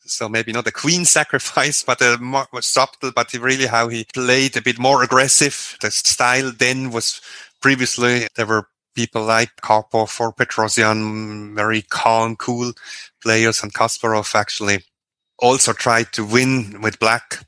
So 0.00 0.28
maybe 0.28 0.52
not 0.52 0.66
a 0.66 0.72
queen 0.72 1.04
sacrifice, 1.18 1.82
but 1.82 2.00
a 2.02 2.18
more, 2.18 2.46
subtle, 2.60 3.12
but 3.14 3.32
really 3.32 3.66
how 3.66 3.88
he 3.88 4.06
played 4.14 4.56
a 4.56 4.62
bit 4.62 4.78
more 4.78 5.02
aggressive. 5.02 5.76
The 5.80 5.90
style 5.90 6.52
then 6.52 6.90
was 6.90 7.20
previously 7.60 8.28
there 8.36 8.46
were 8.46 8.68
people 8.94 9.24
like 9.24 9.50
Karpov 9.62 10.20
or 10.20 10.32
Petrosian, 10.32 11.54
very 11.54 11.82
calm, 11.82 12.36
cool 12.36 12.72
players, 13.22 13.62
and 13.62 13.74
Kasparov 13.74 14.34
actually 14.34 14.84
also 15.38 15.72
tried 15.72 16.12
to 16.12 16.24
win 16.24 16.80
with 16.80 16.98
black, 16.98 17.44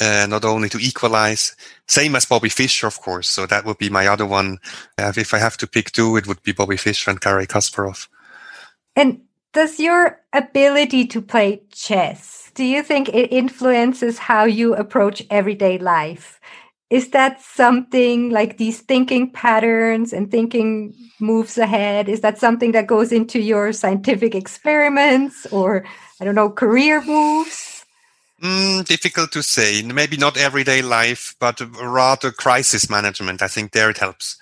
uh, 0.00 0.26
not 0.28 0.44
only 0.44 0.68
to 0.70 0.78
equalize. 0.78 1.54
Same 1.86 2.16
as 2.16 2.24
Bobby 2.24 2.48
Fischer, 2.48 2.88
of 2.88 3.00
course. 3.00 3.28
So 3.28 3.46
that 3.46 3.64
would 3.64 3.78
be 3.78 3.88
my 3.88 4.08
other 4.08 4.26
one. 4.26 4.58
Uh, 4.98 5.12
if 5.16 5.32
I 5.32 5.38
have 5.38 5.56
to 5.58 5.68
pick 5.68 5.92
two, 5.92 6.16
it 6.16 6.26
would 6.26 6.42
be 6.42 6.52
Bobby 6.52 6.76
Fischer 6.76 7.10
and 7.10 7.20
Garry 7.20 7.46
Kasparov. 7.46 8.08
And 8.96 9.20
does 9.52 9.78
your 9.78 10.20
ability 10.32 11.06
to 11.08 11.20
play 11.20 11.62
chess, 11.70 12.50
do 12.54 12.64
you 12.64 12.82
think 12.82 13.10
it 13.10 13.32
influences 13.32 14.18
how 14.18 14.44
you 14.44 14.74
approach 14.74 15.22
everyday 15.30 15.78
life? 15.78 16.40
Is 16.88 17.10
that 17.10 17.42
something 17.42 18.30
like 18.30 18.56
these 18.56 18.80
thinking 18.80 19.30
patterns 19.30 20.12
and 20.12 20.30
thinking 20.30 20.94
moves 21.20 21.58
ahead? 21.58 22.08
Is 22.08 22.20
that 22.20 22.38
something 22.38 22.72
that 22.72 22.86
goes 22.86 23.12
into 23.12 23.40
your 23.40 23.72
scientific 23.72 24.34
experiments 24.34 25.46
or, 25.52 25.84
I 26.20 26.24
don't 26.24 26.34
know, 26.34 26.48
career 26.48 27.02
moves? 27.02 27.84
Mm, 28.42 28.84
difficult 28.84 29.32
to 29.32 29.42
say. 29.42 29.82
Maybe 29.82 30.16
not 30.16 30.36
everyday 30.36 30.80
life, 30.80 31.34
but 31.40 31.60
rather 31.82 32.30
crisis 32.30 32.88
management. 32.88 33.42
I 33.42 33.48
think 33.48 33.72
there 33.72 33.90
it 33.90 33.98
helps. 33.98 34.36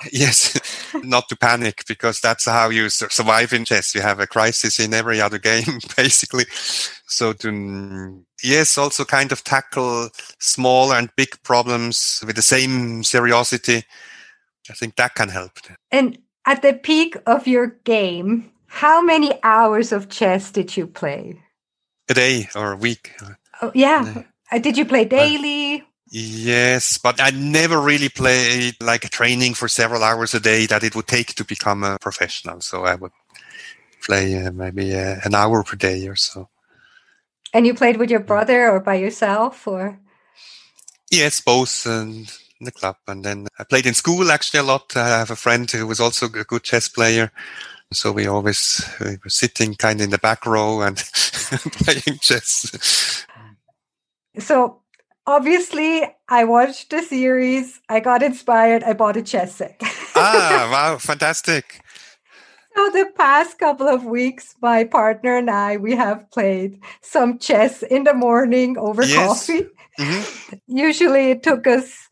Yes, 0.12 0.58
not 1.02 1.28
to 1.28 1.36
panic 1.36 1.84
because 1.86 2.20
that's 2.20 2.46
how 2.46 2.70
you 2.70 2.88
survive 2.88 3.52
in 3.52 3.64
chess. 3.64 3.94
You 3.94 4.00
have 4.00 4.20
a 4.20 4.26
crisis 4.26 4.78
in 4.78 4.94
every 4.94 5.20
other 5.20 5.38
game, 5.50 5.80
basically. 5.96 6.44
So 7.06 7.32
to, 7.34 8.24
yes, 8.42 8.78
also 8.78 9.04
kind 9.04 9.32
of 9.32 9.44
tackle 9.44 10.10
small 10.38 10.92
and 10.92 11.10
big 11.16 11.42
problems 11.42 12.22
with 12.26 12.36
the 12.36 12.42
same 12.42 13.02
seriosity. 13.02 13.84
I 14.70 14.74
think 14.74 14.96
that 14.96 15.14
can 15.14 15.28
help. 15.28 15.52
And 15.90 16.18
at 16.46 16.62
the 16.62 16.72
peak 16.72 17.16
of 17.26 17.46
your 17.46 17.68
game, 17.84 18.50
how 18.66 19.02
many 19.02 19.32
hours 19.42 19.92
of 19.92 20.08
chess 20.08 20.50
did 20.50 20.76
you 20.76 20.86
play? 20.86 21.40
A 22.08 22.14
day 22.14 22.48
or 22.54 22.72
a 22.72 22.76
week. 22.76 23.12
Oh, 23.60 23.70
yeah. 23.74 24.22
Uh, 24.50 24.58
did 24.58 24.76
you 24.76 24.84
play 24.84 25.04
daily? 25.04 25.84
Yes, 26.14 26.98
but 26.98 27.22
I 27.22 27.30
never 27.30 27.80
really 27.80 28.10
played 28.10 28.76
like 28.82 29.08
training 29.08 29.54
for 29.54 29.66
several 29.66 30.02
hours 30.02 30.34
a 30.34 30.40
day 30.40 30.66
that 30.66 30.84
it 30.84 30.94
would 30.94 31.06
take 31.06 31.34
to 31.36 31.44
become 31.44 31.82
a 31.82 31.96
professional. 31.98 32.60
So 32.60 32.84
I 32.84 32.96
would 32.96 33.12
play 34.02 34.36
uh, 34.44 34.52
maybe 34.52 34.94
uh, 34.94 35.20
an 35.24 35.34
hour 35.34 35.64
per 35.64 35.74
day 35.74 36.06
or 36.06 36.16
so. 36.16 36.50
And 37.54 37.66
you 37.66 37.72
played 37.72 37.96
with 37.96 38.10
your 38.10 38.20
brother 38.20 38.68
or 38.70 38.78
by 38.78 38.96
yourself 38.96 39.66
or? 39.66 39.98
Yes, 41.10 41.40
both 41.40 41.86
in 41.86 42.26
the 42.60 42.72
club. 42.72 42.96
And 43.08 43.24
then 43.24 43.46
I 43.58 43.64
played 43.64 43.86
in 43.86 43.94
school 43.94 44.30
actually 44.30 44.60
a 44.60 44.64
lot. 44.64 44.94
I 44.94 45.08
have 45.20 45.30
a 45.30 45.36
friend 45.36 45.70
who 45.70 45.86
was 45.86 45.98
also 45.98 46.26
a 46.26 46.44
good 46.44 46.62
chess 46.62 46.90
player. 46.90 47.32
So 47.90 48.12
we 48.12 48.26
always 48.26 48.86
we 49.00 49.16
were 49.24 49.30
sitting 49.30 49.76
kind 49.76 50.00
of 50.00 50.04
in 50.04 50.10
the 50.10 50.18
back 50.18 50.44
row 50.44 50.82
and 50.82 50.96
playing 51.72 52.18
chess. 52.20 53.26
So 54.38 54.81
obviously 55.26 56.02
i 56.28 56.44
watched 56.44 56.90
the 56.90 57.02
series 57.02 57.80
i 57.88 58.00
got 58.00 58.22
inspired 58.22 58.82
i 58.84 58.92
bought 58.92 59.16
a 59.16 59.22
chess 59.22 59.54
set 59.56 59.76
ah 60.16 60.68
wow 60.72 60.98
fantastic 60.98 61.80
so 62.74 62.90
the 62.90 63.06
past 63.16 63.58
couple 63.58 63.88
of 63.88 64.04
weeks 64.04 64.54
my 64.62 64.84
partner 64.84 65.36
and 65.36 65.50
i 65.50 65.76
we 65.76 65.94
have 65.94 66.28
played 66.30 66.80
some 67.00 67.38
chess 67.38 67.82
in 67.82 68.04
the 68.04 68.14
morning 68.14 68.76
over 68.78 69.04
yes. 69.04 69.16
coffee 69.16 69.66
mm-hmm. 69.98 70.56
usually 70.66 71.30
it 71.30 71.42
took 71.42 71.66
us 71.66 72.08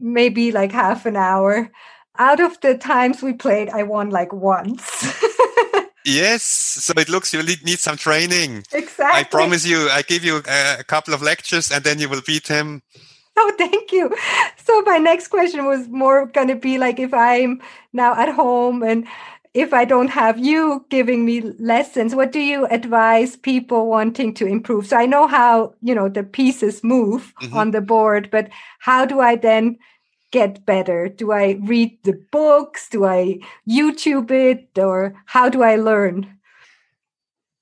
maybe 0.00 0.50
like 0.52 0.72
half 0.72 1.06
an 1.06 1.16
hour 1.16 1.70
out 2.18 2.40
of 2.40 2.60
the 2.60 2.76
times 2.76 3.22
we 3.22 3.32
played, 3.32 3.70
I 3.70 3.84
won 3.84 4.10
like 4.10 4.32
once. 4.32 4.82
yes, 6.08 6.42
so 6.42 6.92
it 6.96 7.08
looks 7.08 7.32
you 7.32 7.42
need 7.42 7.78
some 7.78 7.96
training. 7.96 8.64
Exactly. 8.72 9.20
I 9.20 9.24
promise 9.24 9.66
you, 9.66 9.88
I 9.90 10.02
give 10.02 10.24
you 10.24 10.42
a, 10.46 10.84
couple 10.84 11.14
of 11.14 11.22
lectures 11.22 11.70
and 11.70 11.84
then 11.84 11.98
you 11.98 12.08
will 12.08 12.22
beat 12.26 12.48
him. 12.48 12.82
Oh, 13.40 13.54
thank 13.56 13.92
you. 13.92 14.12
So 14.64 14.82
my 14.82 14.98
next 14.98 15.28
question 15.28 15.64
was 15.64 15.86
more 15.86 16.26
going 16.26 16.48
to 16.48 16.56
be 16.56 16.76
like 16.76 16.98
if 16.98 17.14
I'm 17.14 17.62
now 17.92 18.12
at 18.20 18.34
home 18.34 18.82
and 18.82 19.06
if 19.54 19.72
I 19.72 19.84
don't 19.84 20.08
have 20.08 20.38
you 20.38 20.84
giving 20.88 21.24
me 21.24 21.42
lessons, 21.58 22.16
what 22.16 22.32
do 22.32 22.40
you 22.40 22.66
advise 22.66 23.36
people 23.36 23.86
wanting 23.86 24.34
to 24.34 24.46
improve? 24.46 24.88
So 24.88 24.96
I 24.96 25.06
know 25.06 25.28
how, 25.28 25.74
you 25.82 25.94
know, 25.94 26.08
the 26.08 26.24
pieces 26.24 26.82
move 26.82 27.32
mm-hmm. 27.40 27.56
on 27.56 27.70
the 27.70 27.80
board, 27.80 28.28
but 28.30 28.48
how 28.80 29.04
do 29.04 29.20
I 29.20 29.36
then 29.36 29.78
get 30.30 30.64
better? 30.66 31.08
Do 31.08 31.32
I 31.32 31.58
read 31.62 31.98
the 32.04 32.20
books? 32.30 32.88
Do 32.88 33.04
I 33.04 33.40
YouTube 33.68 34.30
it? 34.30 34.78
Or 34.78 35.14
how 35.26 35.48
do 35.48 35.62
I 35.62 35.76
learn? 35.76 36.38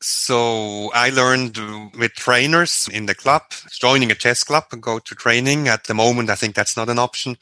So 0.01 0.91
I 0.93 1.11
learned 1.11 1.59
with 1.99 2.13
trainers 2.13 2.89
in 2.93 3.07
the 3.07 3.15
club, 3.15 3.43
joining 3.71 4.11
a 4.11 4.15
chess 4.15 4.45
club 4.45 4.65
and 4.71 4.83
go 4.83 4.99
to 4.99 5.15
training. 5.15 5.69
At 5.69 5.85
the 5.85 5.95
moment, 5.95 6.31
I 6.31 6.35
think 6.35 6.55
that's 6.55 6.77
not 6.77 6.89
an 6.89 6.99
option. 6.99 7.37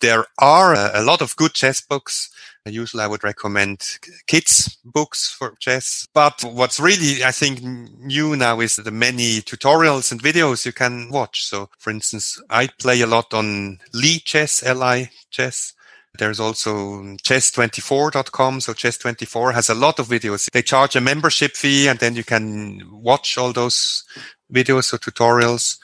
There 0.00 0.26
are 0.38 0.74
a, 0.74 0.90
a 0.94 1.02
lot 1.02 1.22
of 1.22 1.36
good 1.36 1.54
chess 1.54 1.80
books 1.80 2.30
Usually 2.66 3.02
I 3.02 3.06
would 3.06 3.24
recommend 3.24 3.98
kids 4.26 4.78
books 4.84 5.30
for 5.30 5.54
chess. 5.60 6.06
But 6.12 6.44
what's 6.44 6.78
really, 6.78 7.24
I 7.24 7.30
think, 7.32 7.62
new 7.62 8.36
now 8.36 8.60
is 8.60 8.76
the 8.76 8.90
many 8.90 9.40
tutorials 9.40 10.12
and 10.12 10.22
videos 10.22 10.66
you 10.66 10.72
can 10.72 11.08
watch. 11.10 11.44
So 11.44 11.70
for 11.78 11.90
instance, 11.90 12.40
I 12.50 12.68
play 12.78 13.00
a 13.00 13.06
lot 13.06 13.32
on 13.32 13.78
Lichess, 13.94 14.62
L-I 14.64 15.10
chess. 15.30 15.72
There's 16.18 16.40
also 16.40 17.02
chess24.com. 17.22 18.60
So 18.60 18.74
chess24 18.74 19.54
has 19.54 19.70
a 19.70 19.74
lot 19.74 19.98
of 19.98 20.08
videos. 20.08 20.50
They 20.50 20.62
charge 20.62 20.96
a 20.96 21.00
membership 21.00 21.56
fee 21.56 21.88
and 21.88 21.98
then 21.98 22.14
you 22.14 22.24
can 22.24 22.82
watch 22.90 23.38
all 23.38 23.52
those 23.52 24.04
videos 24.52 24.92
or 24.92 24.98
tutorials. 24.98 25.78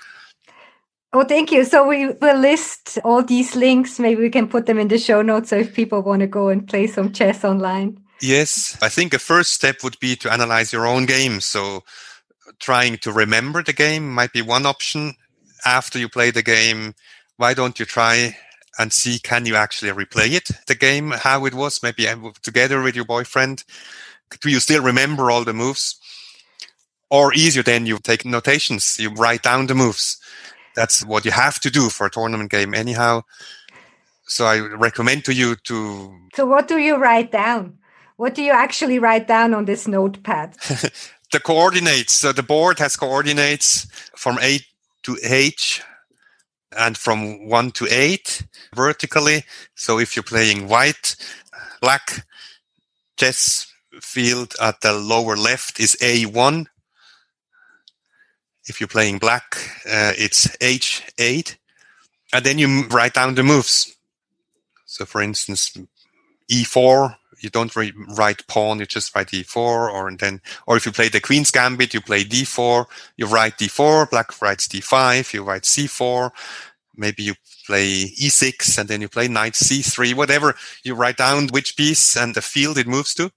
Oh, 1.19 1.25
thank 1.25 1.51
you. 1.51 1.65
So 1.65 1.89
we 1.89 2.09
will 2.09 2.37
list 2.37 2.99
all 3.03 3.23
these 3.23 3.57
links. 3.57 3.99
Maybe 3.99 4.21
we 4.21 4.29
can 4.29 4.47
put 4.47 4.67
them 4.67 4.79
in 4.79 4.89
the 4.89 4.99
show 4.99 5.23
notes 5.23 5.49
so 5.49 5.57
if 5.57 5.73
people 5.73 6.03
want 6.03 6.21
to 6.21 6.27
go 6.27 6.51
and 6.51 6.69
play 6.69 6.87
some 6.87 7.11
chess 7.11 7.43
online. 7.43 7.99
Yes, 8.21 8.77
I 8.83 8.91
think 8.91 9.15
a 9.15 9.19
first 9.19 9.55
step 9.55 9.77
would 9.83 9.99
be 9.99 10.15
to 10.17 10.31
analyze 10.31 10.75
your 10.75 10.87
own 10.87 11.07
game. 11.07 11.41
So 11.41 11.85
trying 12.59 12.99
to 12.99 13.13
remember 13.13 13.63
the 13.63 13.73
game 13.73 14.13
might 14.13 14.35
be 14.35 14.43
one 14.43 14.67
option. 14.67 15.15
After 15.65 15.99
you 15.99 16.11
play 16.11 16.31
the 16.31 16.43
game, 16.43 16.95
why 17.39 17.55
don't 17.55 17.81
you 17.81 17.87
try 17.87 18.37
and 18.79 18.93
see 18.93 19.19
can 19.19 19.47
you 19.47 19.57
actually 19.57 19.93
replay 19.93 20.33
it, 20.33 20.51
the 20.67 20.75
game, 20.75 21.13
how 21.13 21.47
it 21.47 21.55
was, 21.55 21.83
maybe 21.83 22.07
together 22.43 22.83
with 22.83 22.95
your 22.95 23.07
boyfriend? 23.07 23.65
Do 24.43 24.51
you 24.51 24.61
still 24.61 24.83
remember 24.83 25.31
all 25.31 25.45
the 25.45 25.55
moves? 25.55 25.99
Or 27.09 27.33
easier 27.33 27.63
then 27.63 27.87
you 27.87 28.01
take 28.01 28.27
notations, 28.27 28.99
you 29.01 29.15
write 29.15 29.43
down 29.43 29.67
the 29.67 29.75
moves 29.75 30.21
that's 30.77 31.05
what 31.05 31.25
you 31.25 31.33
have 31.33 31.59
to 31.61 31.71
do 31.71 31.89
for 31.89 32.07
a 32.07 32.11
tournament 32.11 32.51
game 32.51 32.75
anyhow. 32.75 33.23
So 34.27 34.45
I 34.45 34.61
recommend 34.61 35.25
to 35.25 35.35
you 35.35 35.57
to. 35.65 36.17
So 36.35 36.47
what 36.47 36.69
do 36.69 36.79
you 36.79 36.97
write 36.97 37.33
down? 37.33 37.79
What 38.17 38.35
do 38.35 38.43
you 38.43 38.53
actually 38.53 38.99
write 38.99 39.27
down 39.27 39.55
on 39.55 39.65
this 39.65 39.89
notepad? 39.89 40.53
the 41.33 41.41
coordinates. 41.41 42.13
So 42.13 42.33
the 42.33 42.43
board 42.43 42.79
has 42.79 42.97
coordinates 42.97 43.87
from 44.17 44.39
A 44.41 44.61
to 45.05 45.19
H 45.23 45.83
and 46.77 46.97
from 46.97 47.49
1 47.49 47.71
to 47.73 47.87
8 47.91 48.43
vertically. 48.75 49.45
So 49.75 49.99
if 49.99 50.17
you're 50.17 50.23
playing 50.23 50.69
white, 50.69 51.17
black 51.81 52.27
chess 53.17 53.73
field 54.01 54.55
at 54.61 54.81
the 54.81 54.93
lower 54.93 55.37
left 55.37 55.81
is 55.81 55.97
A1 56.01 56.67
if 58.67 58.81
you're 58.81 58.89
playing 58.89 59.19
black, 59.19 59.57
uh, 59.87 60.13
it's 60.17 60.47
h8. 60.59 61.57
And 62.33 62.45
then 62.45 62.59
you 62.59 62.87
write 62.89 63.15
down 63.15 63.35
the 63.35 63.43
moves. 63.43 63.97
So, 64.85 65.05
for 65.05 65.23
instance, 65.23 65.77
e4, 66.51 67.17
you 67.41 67.51
don't 67.51 67.75
re- 67.77 67.93
write 68.17 68.47
pawn, 68.47 68.79
you 68.79 68.87
just 68.87 69.15
write 69.15 69.29
e4, 69.29 69.57
or 69.57 70.09
and 70.09 70.19
then, 70.19 70.41
or 70.67 70.77
if 70.77 70.87
you 70.87 70.93
play 70.93 71.09
the 71.09 71.21
queen's 71.21 71.51
gambit, 71.51 71.95
you 71.95 72.01
play 72.01 72.25
d4, 72.25 72.87
you 73.17 73.27
write 73.27 73.59
d4, 73.59 74.11
black 74.11 74.41
writes 74.41 74.67
d5, 74.69 75.35
you 75.35 75.45
write 75.45 75.63
c4, 75.63 76.31
maybe 76.97 77.23
you 77.23 77.35
play 77.67 78.07
e6, 78.19 78.79
and 78.79 78.89
then 78.89 79.01
you 79.01 79.09
play 79.09 79.29
knight 79.29 79.53
c3, 79.53 80.15
whatever. 80.15 80.55
You 80.83 80.95
write 80.95 81.17
down 81.19 81.49
which 81.49 81.77
piece 81.77 82.17
and 82.17 82.35
the 82.35 82.43
field 82.43 82.79
it 82.79 82.87
moves 82.87 83.15
to. 83.15 83.31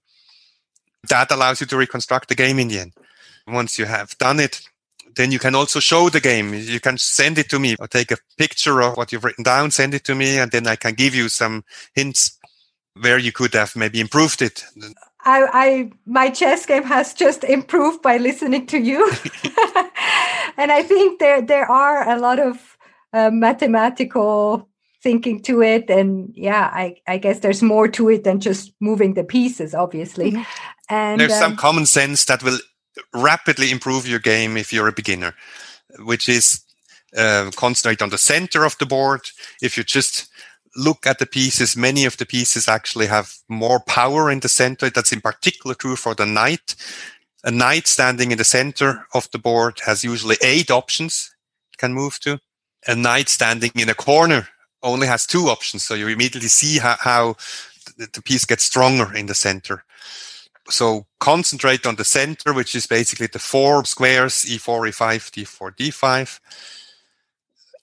That 1.08 1.30
allows 1.30 1.60
you 1.60 1.66
to 1.68 1.76
reconstruct 1.76 2.28
the 2.28 2.34
game 2.34 2.58
in 2.58 2.68
the 2.68 2.80
end. 2.80 2.92
Once 3.46 3.78
you 3.78 3.86
have 3.86 4.16
done 4.18 4.38
it, 4.38 4.62
then 5.16 5.32
you 5.32 5.38
can 5.38 5.54
also 5.54 5.80
show 5.80 6.08
the 6.08 6.20
game. 6.20 6.54
You 6.54 6.80
can 6.80 6.98
send 6.98 7.38
it 7.38 7.48
to 7.50 7.58
me 7.58 7.76
or 7.78 7.88
take 7.88 8.10
a 8.10 8.18
picture 8.36 8.80
of 8.82 8.96
what 8.96 9.12
you've 9.12 9.24
written 9.24 9.44
down, 9.44 9.70
send 9.70 9.94
it 9.94 10.04
to 10.04 10.14
me, 10.14 10.38
and 10.38 10.50
then 10.50 10.66
I 10.66 10.76
can 10.76 10.94
give 10.94 11.14
you 11.14 11.28
some 11.28 11.64
hints 11.94 12.38
where 13.00 13.18
you 13.18 13.32
could 13.32 13.54
have 13.54 13.76
maybe 13.76 14.00
improved 14.00 14.42
it. 14.42 14.64
I, 15.24 15.46
I 15.52 15.90
my 16.06 16.30
chess 16.30 16.66
game 16.66 16.84
has 16.84 17.14
just 17.14 17.44
improved 17.44 18.02
by 18.02 18.16
listening 18.16 18.66
to 18.66 18.78
you, 18.78 19.06
and 20.56 20.72
I 20.72 20.82
think 20.82 21.18
there 21.20 21.42
there 21.42 21.70
are 21.70 22.08
a 22.08 22.18
lot 22.18 22.38
of 22.38 22.76
uh, 23.12 23.30
mathematical 23.30 24.68
thinking 25.02 25.42
to 25.42 25.62
it, 25.62 25.90
and 25.90 26.32
yeah, 26.34 26.70
I 26.72 26.96
I 27.06 27.18
guess 27.18 27.40
there's 27.40 27.62
more 27.62 27.88
to 27.88 28.08
it 28.08 28.24
than 28.24 28.40
just 28.40 28.72
moving 28.80 29.14
the 29.14 29.24
pieces, 29.24 29.74
obviously. 29.74 30.32
Mm-hmm. 30.32 30.42
And 30.88 31.20
there's 31.20 31.32
um, 31.32 31.38
some 31.38 31.56
common 31.56 31.86
sense 31.86 32.24
that 32.24 32.42
will 32.42 32.58
rapidly 33.12 33.70
improve 33.70 34.08
your 34.08 34.18
game 34.18 34.56
if 34.56 34.72
you're 34.72 34.88
a 34.88 34.92
beginner, 34.92 35.34
which 35.98 36.28
is 36.28 36.62
uh, 37.16 37.50
concentrate 37.56 38.02
on 38.02 38.10
the 38.10 38.18
center 38.18 38.64
of 38.64 38.76
the 38.78 38.86
board. 38.86 39.22
If 39.62 39.76
you 39.76 39.84
just 39.84 40.28
look 40.76 41.06
at 41.06 41.18
the 41.18 41.26
pieces, 41.26 41.76
many 41.76 42.04
of 42.04 42.16
the 42.16 42.26
pieces 42.26 42.68
actually 42.68 43.06
have 43.06 43.34
more 43.48 43.80
power 43.80 44.30
in 44.30 44.40
the 44.40 44.48
center. 44.48 44.90
That's 44.90 45.12
in 45.12 45.20
particular 45.20 45.74
true 45.74 45.96
for 45.96 46.14
the 46.14 46.26
knight. 46.26 46.76
A 47.42 47.50
knight 47.50 47.86
standing 47.86 48.30
in 48.32 48.38
the 48.38 48.44
center 48.44 49.06
of 49.14 49.30
the 49.30 49.38
board 49.38 49.80
has 49.86 50.04
usually 50.04 50.36
eight 50.42 50.70
options 50.70 51.34
it 51.72 51.78
can 51.78 51.94
move 51.94 52.20
to. 52.20 52.38
A 52.86 52.94
knight 52.94 53.28
standing 53.28 53.72
in 53.74 53.88
a 53.88 53.94
corner 53.94 54.48
only 54.82 55.06
has 55.06 55.26
two 55.26 55.48
options. 55.48 55.84
So 55.84 55.94
you 55.94 56.08
immediately 56.08 56.48
see 56.48 56.78
how, 56.78 56.96
how 57.00 57.36
the 57.96 58.22
piece 58.22 58.44
gets 58.44 58.64
stronger 58.64 59.14
in 59.14 59.26
the 59.26 59.34
center 59.34 59.84
so 60.70 61.06
concentrate 61.18 61.86
on 61.86 61.96
the 61.96 62.04
center, 62.04 62.52
which 62.52 62.74
is 62.74 62.86
basically 62.86 63.26
the 63.26 63.38
four 63.38 63.84
squares, 63.84 64.44
E4, 64.44 64.88
E5, 64.88 65.44
D4, 65.44 65.76
D5. 65.76 66.40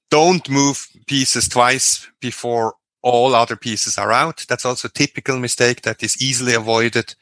Don't 0.10 0.50
move 0.50 0.88
pieces 1.06 1.48
twice 1.48 2.08
before 2.22 2.76
all 3.02 3.36
other 3.36 3.56
pieces 3.56 3.98
are 3.98 4.12
out. 4.12 4.46
That's 4.48 4.66
also 4.66 4.88
a 4.88 4.92
typical 4.92 5.38
mistake 5.38 5.82
that 5.84 6.02
is 6.02 6.22
easily 6.22 6.54
avoided. 6.54 7.16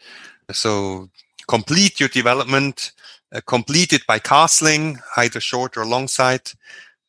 So 0.51 1.09
complete 1.47 1.99
your 1.99 2.09
development, 2.09 2.91
uh, 3.34 3.41
complete 3.45 3.93
it 3.93 4.05
by 4.07 4.20
castling, 4.20 4.99
either 5.18 5.39
short 5.39 5.78
or 5.78 5.86
long 5.86 6.07
side. 6.07 6.51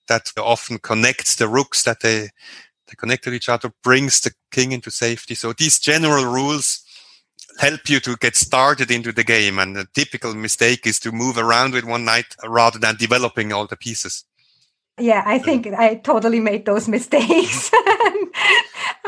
That 0.09 0.31
often 0.39 0.79
connects 0.79 1.37
the 1.37 1.49
rooks 1.49 1.83
that 1.83 2.01
they, 2.01 2.29
they 2.87 2.95
connect 2.97 3.25
to 3.25 3.33
each 3.33 3.49
other, 3.49 3.73
brings 3.83 4.21
the 4.21 4.33
king 4.53 4.73
into 4.73 4.91
safety. 4.91 5.35
So 5.35 5.53
these 5.53 5.79
general 5.79 6.25
rules 6.25 6.86
help 7.59 7.89
you 7.89 8.01
to 8.01 8.17
get 8.17 8.37
started 8.37 8.91
into 8.91 9.13
the 9.13 9.25
game. 9.25 9.59
And 9.59 9.77
the 9.77 9.87
typical 9.95 10.35
mistake 10.35 10.87
is 10.87 10.99
to 11.01 11.13
move 11.13 11.39
around 11.39 11.73
with 11.73 11.85
one 11.85 12.05
knight 12.05 12.37
rather 12.45 12.79
than 12.79 12.97
developing 12.97 13.53
all 13.53 13.67
the 13.67 13.77
pieces. 13.77 14.25
Yeah, 14.99 15.23
I 15.27 15.39
think 15.39 15.67
mm. 15.67 15.75
I 15.75 15.97
totally 15.97 16.41
made 16.41 16.65
those 16.65 16.89
mistakes. 16.97 17.71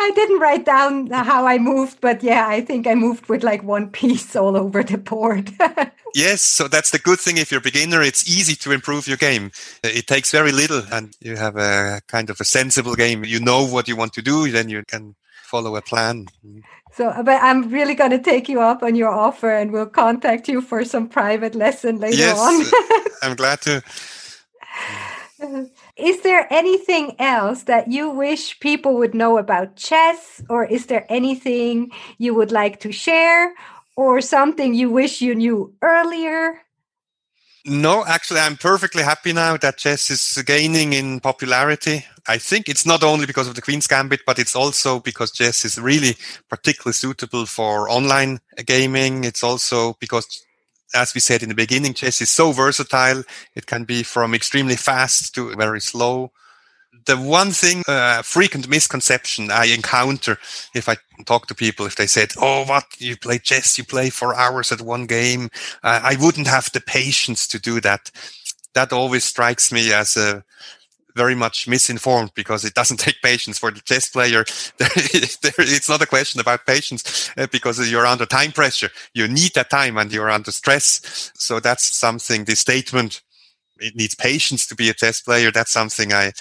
I 0.01 0.13
didn't 0.15 0.39
write 0.39 0.65
down 0.65 1.09
how 1.09 1.47
I 1.47 1.59
moved, 1.59 2.01
but 2.01 2.23
yeah, 2.23 2.47
I 2.49 2.61
think 2.61 2.87
I 2.87 2.95
moved 2.95 3.29
with 3.29 3.43
like 3.43 3.63
one 3.63 3.91
piece 3.91 4.37
all 4.37 4.57
over 4.57 4.83
the 4.83 4.97
board. 4.97 5.53
yes, 6.15 6.41
so 6.41 6.69
that's 6.69 6.91
the 6.91 6.99
good 6.99 7.19
thing. 7.19 7.37
If 7.37 7.51
you're 7.51 7.59
a 7.59 7.63
beginner, 7.63 8.01
it's 8.03 8.29
easy 8.29 8.55
to 8.57 8.73
improve 8.73 9.09
your 9.09 9.17
game. 9.17 9.51
It 9.83 10.07
takes 10.07 10.31
very 10.31 10.53
little, 10.53 10.83
and 10.93 11.15
you 11.21 11.37
have 11.37 11.57
a 11.57 12.01
kind 12.07 12.31
of 12.31 12.41
a 12.41 12.45
sensible 12.45 12.95
game. 12.95 13.25
You 13.25 13.41
know 13.41 13.67
what 13.67 13.89
you 13.89 13.97
want 13.97 14.13
to 14.15 14.23
do, 14.23 14.51
then 14.51 14.69
you 14.69 14.85
can 14.87 15.17
follow 15.49 15.77
a 15.77 15.83
plan. 15.83 16.27
So, 16.93 17.09
uh, 17.09 17.23
but 17.23 17.43
I'm 17.43 17.71
really 17.71 17.95
going 17.95 18.11
to 18.11 18.19
take 18.19 18.49
you 18.49 18.61
up 18.61 18.83
on 18.83 18.95
your 18.95 19.09
offer 19.09 19.51
and 19.51 19.73
we'll 19.73 19.87
contact 19.87 20.47
you 20.49 20.61
for 20.61 20.85
some 20.85 21.09
private 21.09 21.55
lesson 21.55 21.99
later 21.99 22.17
yes, 22.17 22.39
on. 22.39 22.63
Uh, 22.63 23.09
I'm 23.23 23.37
glad 23.37 23.61
to. 23.63 23.83
Uh, 25.43 25.65
is 25.97 26.21
there 26.21 26.47
anything 26.53 27.17
else 27.19 27.63
that 27.65 27.89
you 27.89 28.11
wish 28.11 28.61
people 28.61 28.97
would 28.99 29.15
know 29.15 29.39
about 29.39 29.77
chess, 29.77 30.43
or 30.51 30.65
is 30.65 30.87
there 30.87 31.07
anything 31.09 31.91
you 32.19 32.35
would 32.35 32.53
like 32.53 32.81
to 32.81 32.93
share, 32.93 33.55
or 33.97 34.21
something 34.21 34.75
you 34.75 34.91
wish 34.91 35.23
you 35.23 35.35
knew 35.35 35.73
earlier? 35.81 36.61
No, 37.67 38.05
actually, 38.07 38.41
I'm 38.41 38.57
perfectly 38.57 39.03
happy 39.03 39.33
now 39.33 39.57
that 39.59 39.79
chess 39.79 40.11
is 40.11 40.43
gaining 40.45 40.93
in 40.93 41.21
popularity. 41.21 42.05
I 42.27 42.39
think 42.39 42.69
it's 42.69 42.87
not 42.87 43.03
only 43.03 43.27
because 43.27 43.49
of 43.49 43.55
the 43.55 43.63
Queen's 43.63 43.87
Gambit, 43.87 44.21
but 44.25 44.39
it's 44.39 44.57
also 44.57 45.01
because 45.01 45.33
chess 45.33 45.65
is 45.65 45.79
really 45.79 46.17
particularly 46.49 46.95
suitable 46.95 47.47
for 47.47 47.91
online 47.91 48.41
gaming. 48.65 49.25
It's 49.25 49.43
also 49.43 49.97
because, 50.01 50.27
as 50.95 51.15
we 51.15 51.21
said 51.21 51.43
in 51.43 51.49
the 51.49 51.55
beginning, 51.55 51.95
chess 51.95 52.21
is 52.21 52.31
so 52.31 52.53
versatile. 52.53 53.25
It 53.55 53.67
can 53.67 53.85
be 53.85 54.03
from 54.03 54.35
extremely 54.35 54.77
fast 54.77 55.35
to 55.35 55.55
very 55.57 55.81
slow 55.81 56.33
the 57.09 57.17
one 57.17 57.51
thing, 57.53 57.83
uh, 57.89 58.23
frequent 58.23 58.69
misconception 58.69 59.51
I 59.51 59.67
encounter 59.67 60.39
if 60.75 60.89
I 60.89 60.97
talk 61.25 61.47
to 61.49 61.55
people, 61.55 61.87
if 61.87 61.97
they 61.97 62.07
said, 62.07 62.33
"Oh, 62.37 62.65
what 62.67 62.85
you 62.99 63.17
play 63.17 63.39
chess? 63.39 63.79
You 63.79 63.85
play 63.85 64.11
for 64.11 64.35
hours 64.35 64.71
at 64.71 64.83
one 64.83 65.07
game." 65.07 65.49
Uh, 65.83 66.01
I 66.05 66.17
wouldn't 66.21 66.47
have 66.47 66.71
the 66.71 66.81
patience 66.81 67.49
to 67.49 67.59
do 67.59 67.81
that. 67.81 68.11
That 68.75 68.93
always 68.93 69.25
strikes 69.25 69.73
me 69.73 69.93
as 69.93 70.17
a 70.17 70.45
very 71.17 71.35
much 71.35 71.67
misinformed 71.67 72.31
because 72.35 72.65
it 72.65 72.75
doesn't 72.75 73.01
take 73.07 73.23
patience 73.23 73.59
for 73.59 73.71
the 73.71 73.81
chess 73.81 74.09
player. 74.11 74.45
it's 74.81 75.89
not 75.89 76.03
a 76.03 76.07
question 76.07 76.41
about 76.41 76.67
patience 76.67 77.31
uh, 77.37 77.47
because 77.51 77.91
you're 77.91 78.07
under 78.07 78.27
time 78.27 78.53
pressure. 78.53 78.91
You 79.15 79.27
need 79.29 79.55
that 79.55 79.71
time 79.71 79.97
and 79.99 80.13
you're 80.13 80.31
under 80.31 80.53
stress. 80.53 81.33
So 81.35 81.59
that's 81.59 81.95
something, 81.97 82.45
the 82.45 82.55
statement, 82.55 83.23
it 83.81 83.95
needs 83.97 84.15
patience 84.15 84.67
to 84.69 84.75
be 84.75 84.89
a 84.91 84.95
chess 84.95 85.21
player. 85.21 85.51
That's 85.51 85.71
something 85.71 86.13
I 86.13 86.33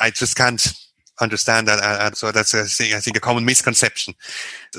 I 0.00 0.10
just 0.10 0.36
can't 0.36 0.72
understand 1.20 1.68
that. 1.68 1.82
And 1.82 2.16
so 2.16 2.32
that's 2.32 2.54
a 2.54 2.64
thing, 2.64 2.94
I 2.94 3.00
think 3.00 3.16
a 3.16 3.20
common 3.20 3.44
misconception. 3.44 4.14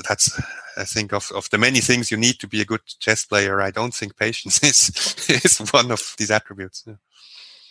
That's 0.08 0.40
I 0.76 0.84
think 0.84 1.12
of, 1.12 1.30
of 1.34 1.50
the 1.50 1.58
many 1.58 1.80
things 1.80 2.10
you 2.10 2.16
need 2.16 2.38
to 2.40 2.48
be 2.48 2.60
a 2.60 2.64
good 2.64 2.80
chess 3.00 3.24
player. 3.24 3.60
I 3.60 3.70
don't 3.70 3.94
think 3.94 4.16
patience 4.16 4.62
is 4.62 5.28
is 5.28 5.58
one 5.72 5.90
of 5.90 6.14
these 6.18 6.30
attributes. 6.30 6.84
Yeah. 6.86 6.94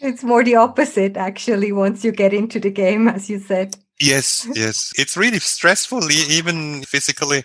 It's 0.01 0.23
more 0.23 0.43
the 0.43 0.55
opposite, 0.55 1.17
actually. 1.17 1.71
Once 1.71 2.05
you 2.05 2.11
get 2.11 2.33
into 2.33 2.59
the 2.59 2.71
game, 2.71 3.07
as 3.09 3.29
you 3.29 3.39
said. 3.39 3.75
Yes, 3.99 4.47
yes, 4.55 4.93
it's 4.97 5.17
really 5.17 5.39
stressful, 5.39 6.09
even 6.11 6.83
physically, 6.83 7.43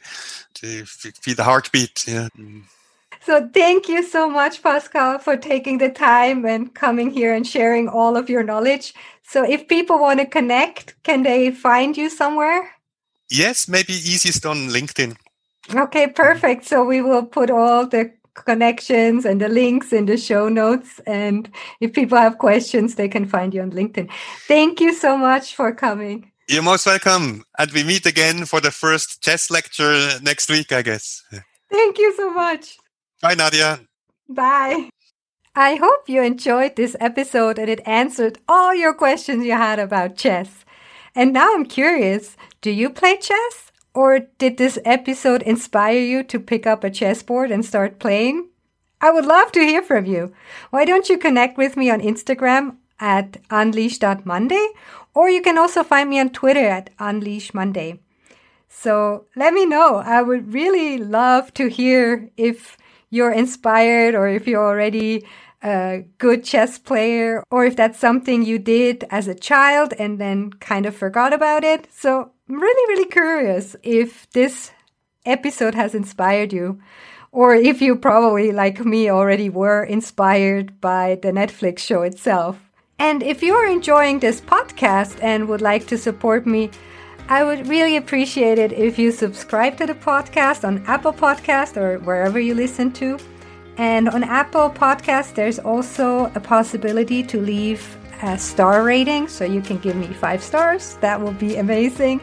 to 0.55 0.85
feel 0.85 1.35
the 1.35 1.45
heartbeat. 1.45 2.07
Yeah. 2.07 2.29
Mm. 2.39 2.63
So 3.25 3.49
thank 3.55 3.89
you 3.89 4.03
so 4.03 4.29
much, 4.29 4.63
Pascal, 4.63 5.19
for 5.19 5.37
taking 5.37 5.79
the 5.79 5.89
time 5.89 6.45
and 6.45 6.75
coming 6.75 7.11
here 7.11 7.33
and 7.33 7.47
sharing 7.47 7.89
all 7.89 8.19
of 8.19 8.29
your 8.29 8.43
knowledge. 8.43 8.93
So 9.23 9.43
if 9.43 9.67
people 9.67 9.99
want 9.99 10.21
to 10.21 10.27
connect, 10.27 10.95
can 11.05 11.23
they 11.23 11.51
find 11.51 11.97
you 11.97 12.11
somewhere? 12.11 12.71
Yes, 13.31 13.67
maybe 13.67 13.95
easiest 13.95 14.45
on 14.45 14.69
LinkedIn. 14.69 15.17
Okay, 15.75 16.07
perfect. 16.09 16.67
So 16.67 16.85
we 16.85 17.01
will 17.01 17.25
put 17.25 17.51
all 17.51 17.87
the 17.87 18.13
connections 18.35 19.25
and 19.25 19.41
the 19.41 19.49
links 19.49 19.91
in 19.91 20.05
the 20.05 20.19
show 20.19 20.51
notes. 20.51 21.01
And 21.07 21.49
if 21.81 21.95
people 21.95 22.19
have 22.19 22.37
questions, 22.37 22.97
they 22.97 23.09
can 23.09 23.25
find 23.25 23.55
you 23.55 23.63
on 23.63 23.71
LinkedIn. 23.71 24.11
Thank 24.47 24.81
you 24.81 24.93
so 24.93 25.17
much 25.17 25.55
for 25.55 25.73
coming. 25.73 26.31
You're 26.47 26.63
most 26.63 26.85
welcome. 26.85 27.45
And 27.59 27.71
we 27.73 27.85
meet 27.85 28.05
again 28.05 28.45
for 28.45 28.61
the 28.61 28.71
first 28.71 29.23
chess 29.23 29.51
lecture 29.51 30.21
next 30.21 30.51
week, 30.51 30.73
I 30.73 30.83
guess. 30.83 31.23
Thank 31.71 31.97
you 31.99 32.15
so 32.15 32.31
much. 32.31 32.77
Bye, 33.25 33.37
Nadia. 33.37 33.81
Bye. 34.29 34.91
I 35.57 35.77
hope 35.77 36.11
you 36.11 36.21
enjoyed 36.21 36.77
this 36.77 36.95
episode 37.01 37.59
and 37.59 37.71
it 37.71 37.81
answered 37.87 38.39
all 38.47 38.75
your 38.75 38.93
questions 38.93 39.47
you 39.47 39.53
had 39.53 39.79
about 39.79 40.19
chess. 40.19 40.67
And 41.15 41.33
now 41.33 41.55
I'm 41.55 41.65
curious 41.65 42.37
do 42.61 42.71
you 42.71 42.91
play 42.91 43.17
chess? 43.17 43.73
Or 43.95 44.19
did 44.37 44.59
this 44.59 44.79
episode 44.85 45.41
inspire 45.41 46.01
you 46.01 46.23
to 46.25 46.39
pick 46.39 46.67
up 46.67 46.85
a 46.85 46.91
chessboard 46.91 47.51
and 47.51 47.65
start 47.65 47.99
playing? 47.99 48.51
I 49.01 49.11
would 49.11 49.25
love 49.25 49.53
to 49.53 49.61
hear 49.61 49.83
from 49.83 50.05
you. 50.05 50.35
Why 50.69 50.85
don't 50.85 51.09
you 51.09 51.17
connect 51.17 51.57
with 51.57 51.79
me 51.79 51.89
on 51.89 52.03
Instagram 52.03 52.77
at 53.01 53.39
unleash.monday 53.49 54.69
or 55.15 55.31
you 55.31 55.41
can 55.41 55.57
also 55.57 55.83
find 55.83 56.11
me 56.11 56.21
on 56.21 56.29
Twitter 56.29 56.67
at 56.69 56.95
unleashmonday. 56.99 58.01
So 58.69 59.25
let 59.35 59.55
me 59.55 59.65
know. 59.65 60.03
I 60.05 60.21
would 60.21 60.53
really 60.53 60.99
love 60.99 61.55
to 61.55 61.71
hear 61.71 62.29
if 62.37 62.77
you're 63.15 63.33
inspired 63.33 64.17
or 64.17 64.27
if 64.27 64.47
you're 64.49 64.67
already 64.67 65.25
a 65.63 66.05
good 66.19 66.43
chess 66.43 66.79
player 66.79 67.45
or 67.49 67.65
if 67.65 67.77
that's 67.77 67.99
something 67.99 68.43
you 68.43 68.59
did 68.59 69.05
as 69.09 69.29
a 69.29 69.35
child 69.35 69.95
and 70.01 70.19
then 70.19 70.51
kind 70.55 70.85
of 70.85 70.97
forgot 70.97 71.33
about 71.33 71.63
it. 71.63 71.87
So 71.93 72.33
I'm 72.49 72.61
really, 72.61 72.93
really 72.93 73.09
curious 73.09 73.77
if 73.85 74.29
this 74.31 74.73
episode 75.25 75.77
has 75.77 75.95
inspired 75.95 76.53
you 76.53 76.81
or 77.31 77.55
if 77.55 77.81
you 77.81 77.95
probably, 77.95 78.51
like 78.51 78.85
me, 78.85 79.09
already 79.09 79.49
were 79.49 79.85
inspired 79.85 80.81
by 80.81 81.19
the 81.23 81.31
Netflix 81.31 81.79
show 81.79 82.03
itself. 82.03 82.59
And 82.99 83.23
if 83.23 83.43
you're 83.43 83.67
enjoying 83.67 84.19
this 84.19 84.41
podcast 84.41 85.23
and 85.23 85.49
would 85.49 85.63
like 85.63 85.87
to 85.87 85.99
support 85.99 86.47
me, 86.47 86.71
I 87.27 87.43
would 87.43 87.67
really 87.69 87.97
appreciate 87.97 88.59
it 88.59 88.73
if 88.73 88.99
you 88.99 89.11
subscribe 89.11 89.79
to 89.79 89.87
the 89.87 89.95
podcast 89.95 90.63
on 90.63 90.85
Apple 90.87 91.13
Podcast 91.13 91.79
or 91.79 91.99
wherever 92.01 92.39
you 92.39 92.55
listen 92.55 92.93
to. 92.93 93.19
And 93.79 94.11
on 94.11 94.23
Apple 94.23 94.69
Podcast, 94.69 95.35
there's 95.35 95.59
also 95.59 96.31
a 96.35 96.41
possibility 96.41 97.23
to 97.23 97.41
leave 97.41 97.97
a 98.23 98.37
star 98.37 98.85
rating. 98.85 99.29
So 99.29 99.47
you 99.47 99.63
can 99.63 99.79
give 99.79 99.97
me 99.97 100.09
five 100.09 100.43
stars. 100.43 100.99
That 101.01 101.19
will 101.19 101.33
be 101.33 101.57
amazing. 101.57 102.21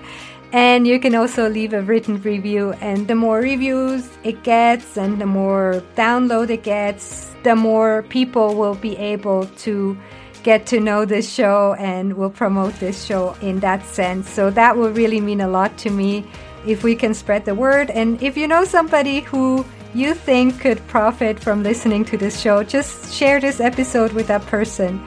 And 0.54 0.86
you 0.86 1.00
can 1.00 1.16
also 1.16 1.50
leave 1.50 1.74
a 1.74 1.82
written 1.82 2.22
review. 2.22 2.74
And 2.74 3.08
the 3.08 3.16
more 3.16 3.40
reviews 3.40 4.08
it 4.24 4.44
gets 4.44 4.98
and 4.98 5.20
the 5.20 5.26
more 5.26 5.82
download 5.96 6.52
it 6.52 6.62
gets, 6.62 7.34
the 7.42 7.56
more 7.56 8.04
people 8.04 8.54
will 8.54 8.76
be 8.76 8.96
able 8.98 9.48
to 9.66 9.98
get 10.44 10.66
to 10.68 10.80
know 10.80 11.06
this 11.06 11.32
show 11.32 11.76
and 11.76 12.14
will 12.14 12.30
promote 12.30 12.74
this 12.76 13.06
show 13.06 13.36
in 13.42 13.60
that 13.60 13.86
sense. 13.86 14.30
So 14.30 14.50
that 14.52 14.76
will 14.76 14.92
really 14.92 15.22
mean 15.22 15.42
a 15.42 15.48
lot 15.48 15.78
to 15.80 15.90
me 15.90 16.26
if 16.66 16.84
we 16.84 16.96
can 16.96 17.14
spread 17.14 17.46
the 17.46 17.56
word. 17.56 17.90
And 17.92 18.22
if 18.22 18.38
you 18.38 18.48
know 18.48 18.66
somebody 18.66 19.22
who 19.22 19.66
you 19.94 20.14
think 20.14 20.60
could 20.62 20.86
profit 20.88 21.40
from 21.40 21.64
listening 21.64 22.06
to 22.06 22.18
this 22.18 22.40
show, 22.40 22.64
just 22.64 23.14
share 23.14 23.40
this 23.40 23.60
episode 23.60 24.14
with 24.14 24.28
that 24.28 24.46
person. 24.48 25.06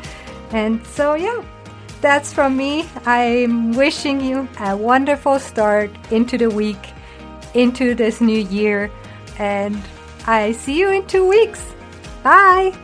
And 0.51 0.85
so, 0.87 1.15
yeah, 1.15 1.43
that's 2.01 2.33
from 2.33 2.57
me. 2.57 2.87
I'm 3.07 3.73
wishing 3.73 4.21
you 4.21 4.49
a 4.61 4.77
wonderful 4.77 5.39
start 5.39 5.91
into 6.11 6.37
the 6.39 6.51
week, 6.51 6.93
into 7.55 7.95
this 7.95 8.21
new 8.21 8.39
year. 8.39 8.91
And 9.39 9.81
I 10.27 10.53
see 10.53 10.79
you 10.79 10.91
in 10.91 11.07
two 11.07 11.27
weeks. 11.27 11.75
Bye. 12.23 12.84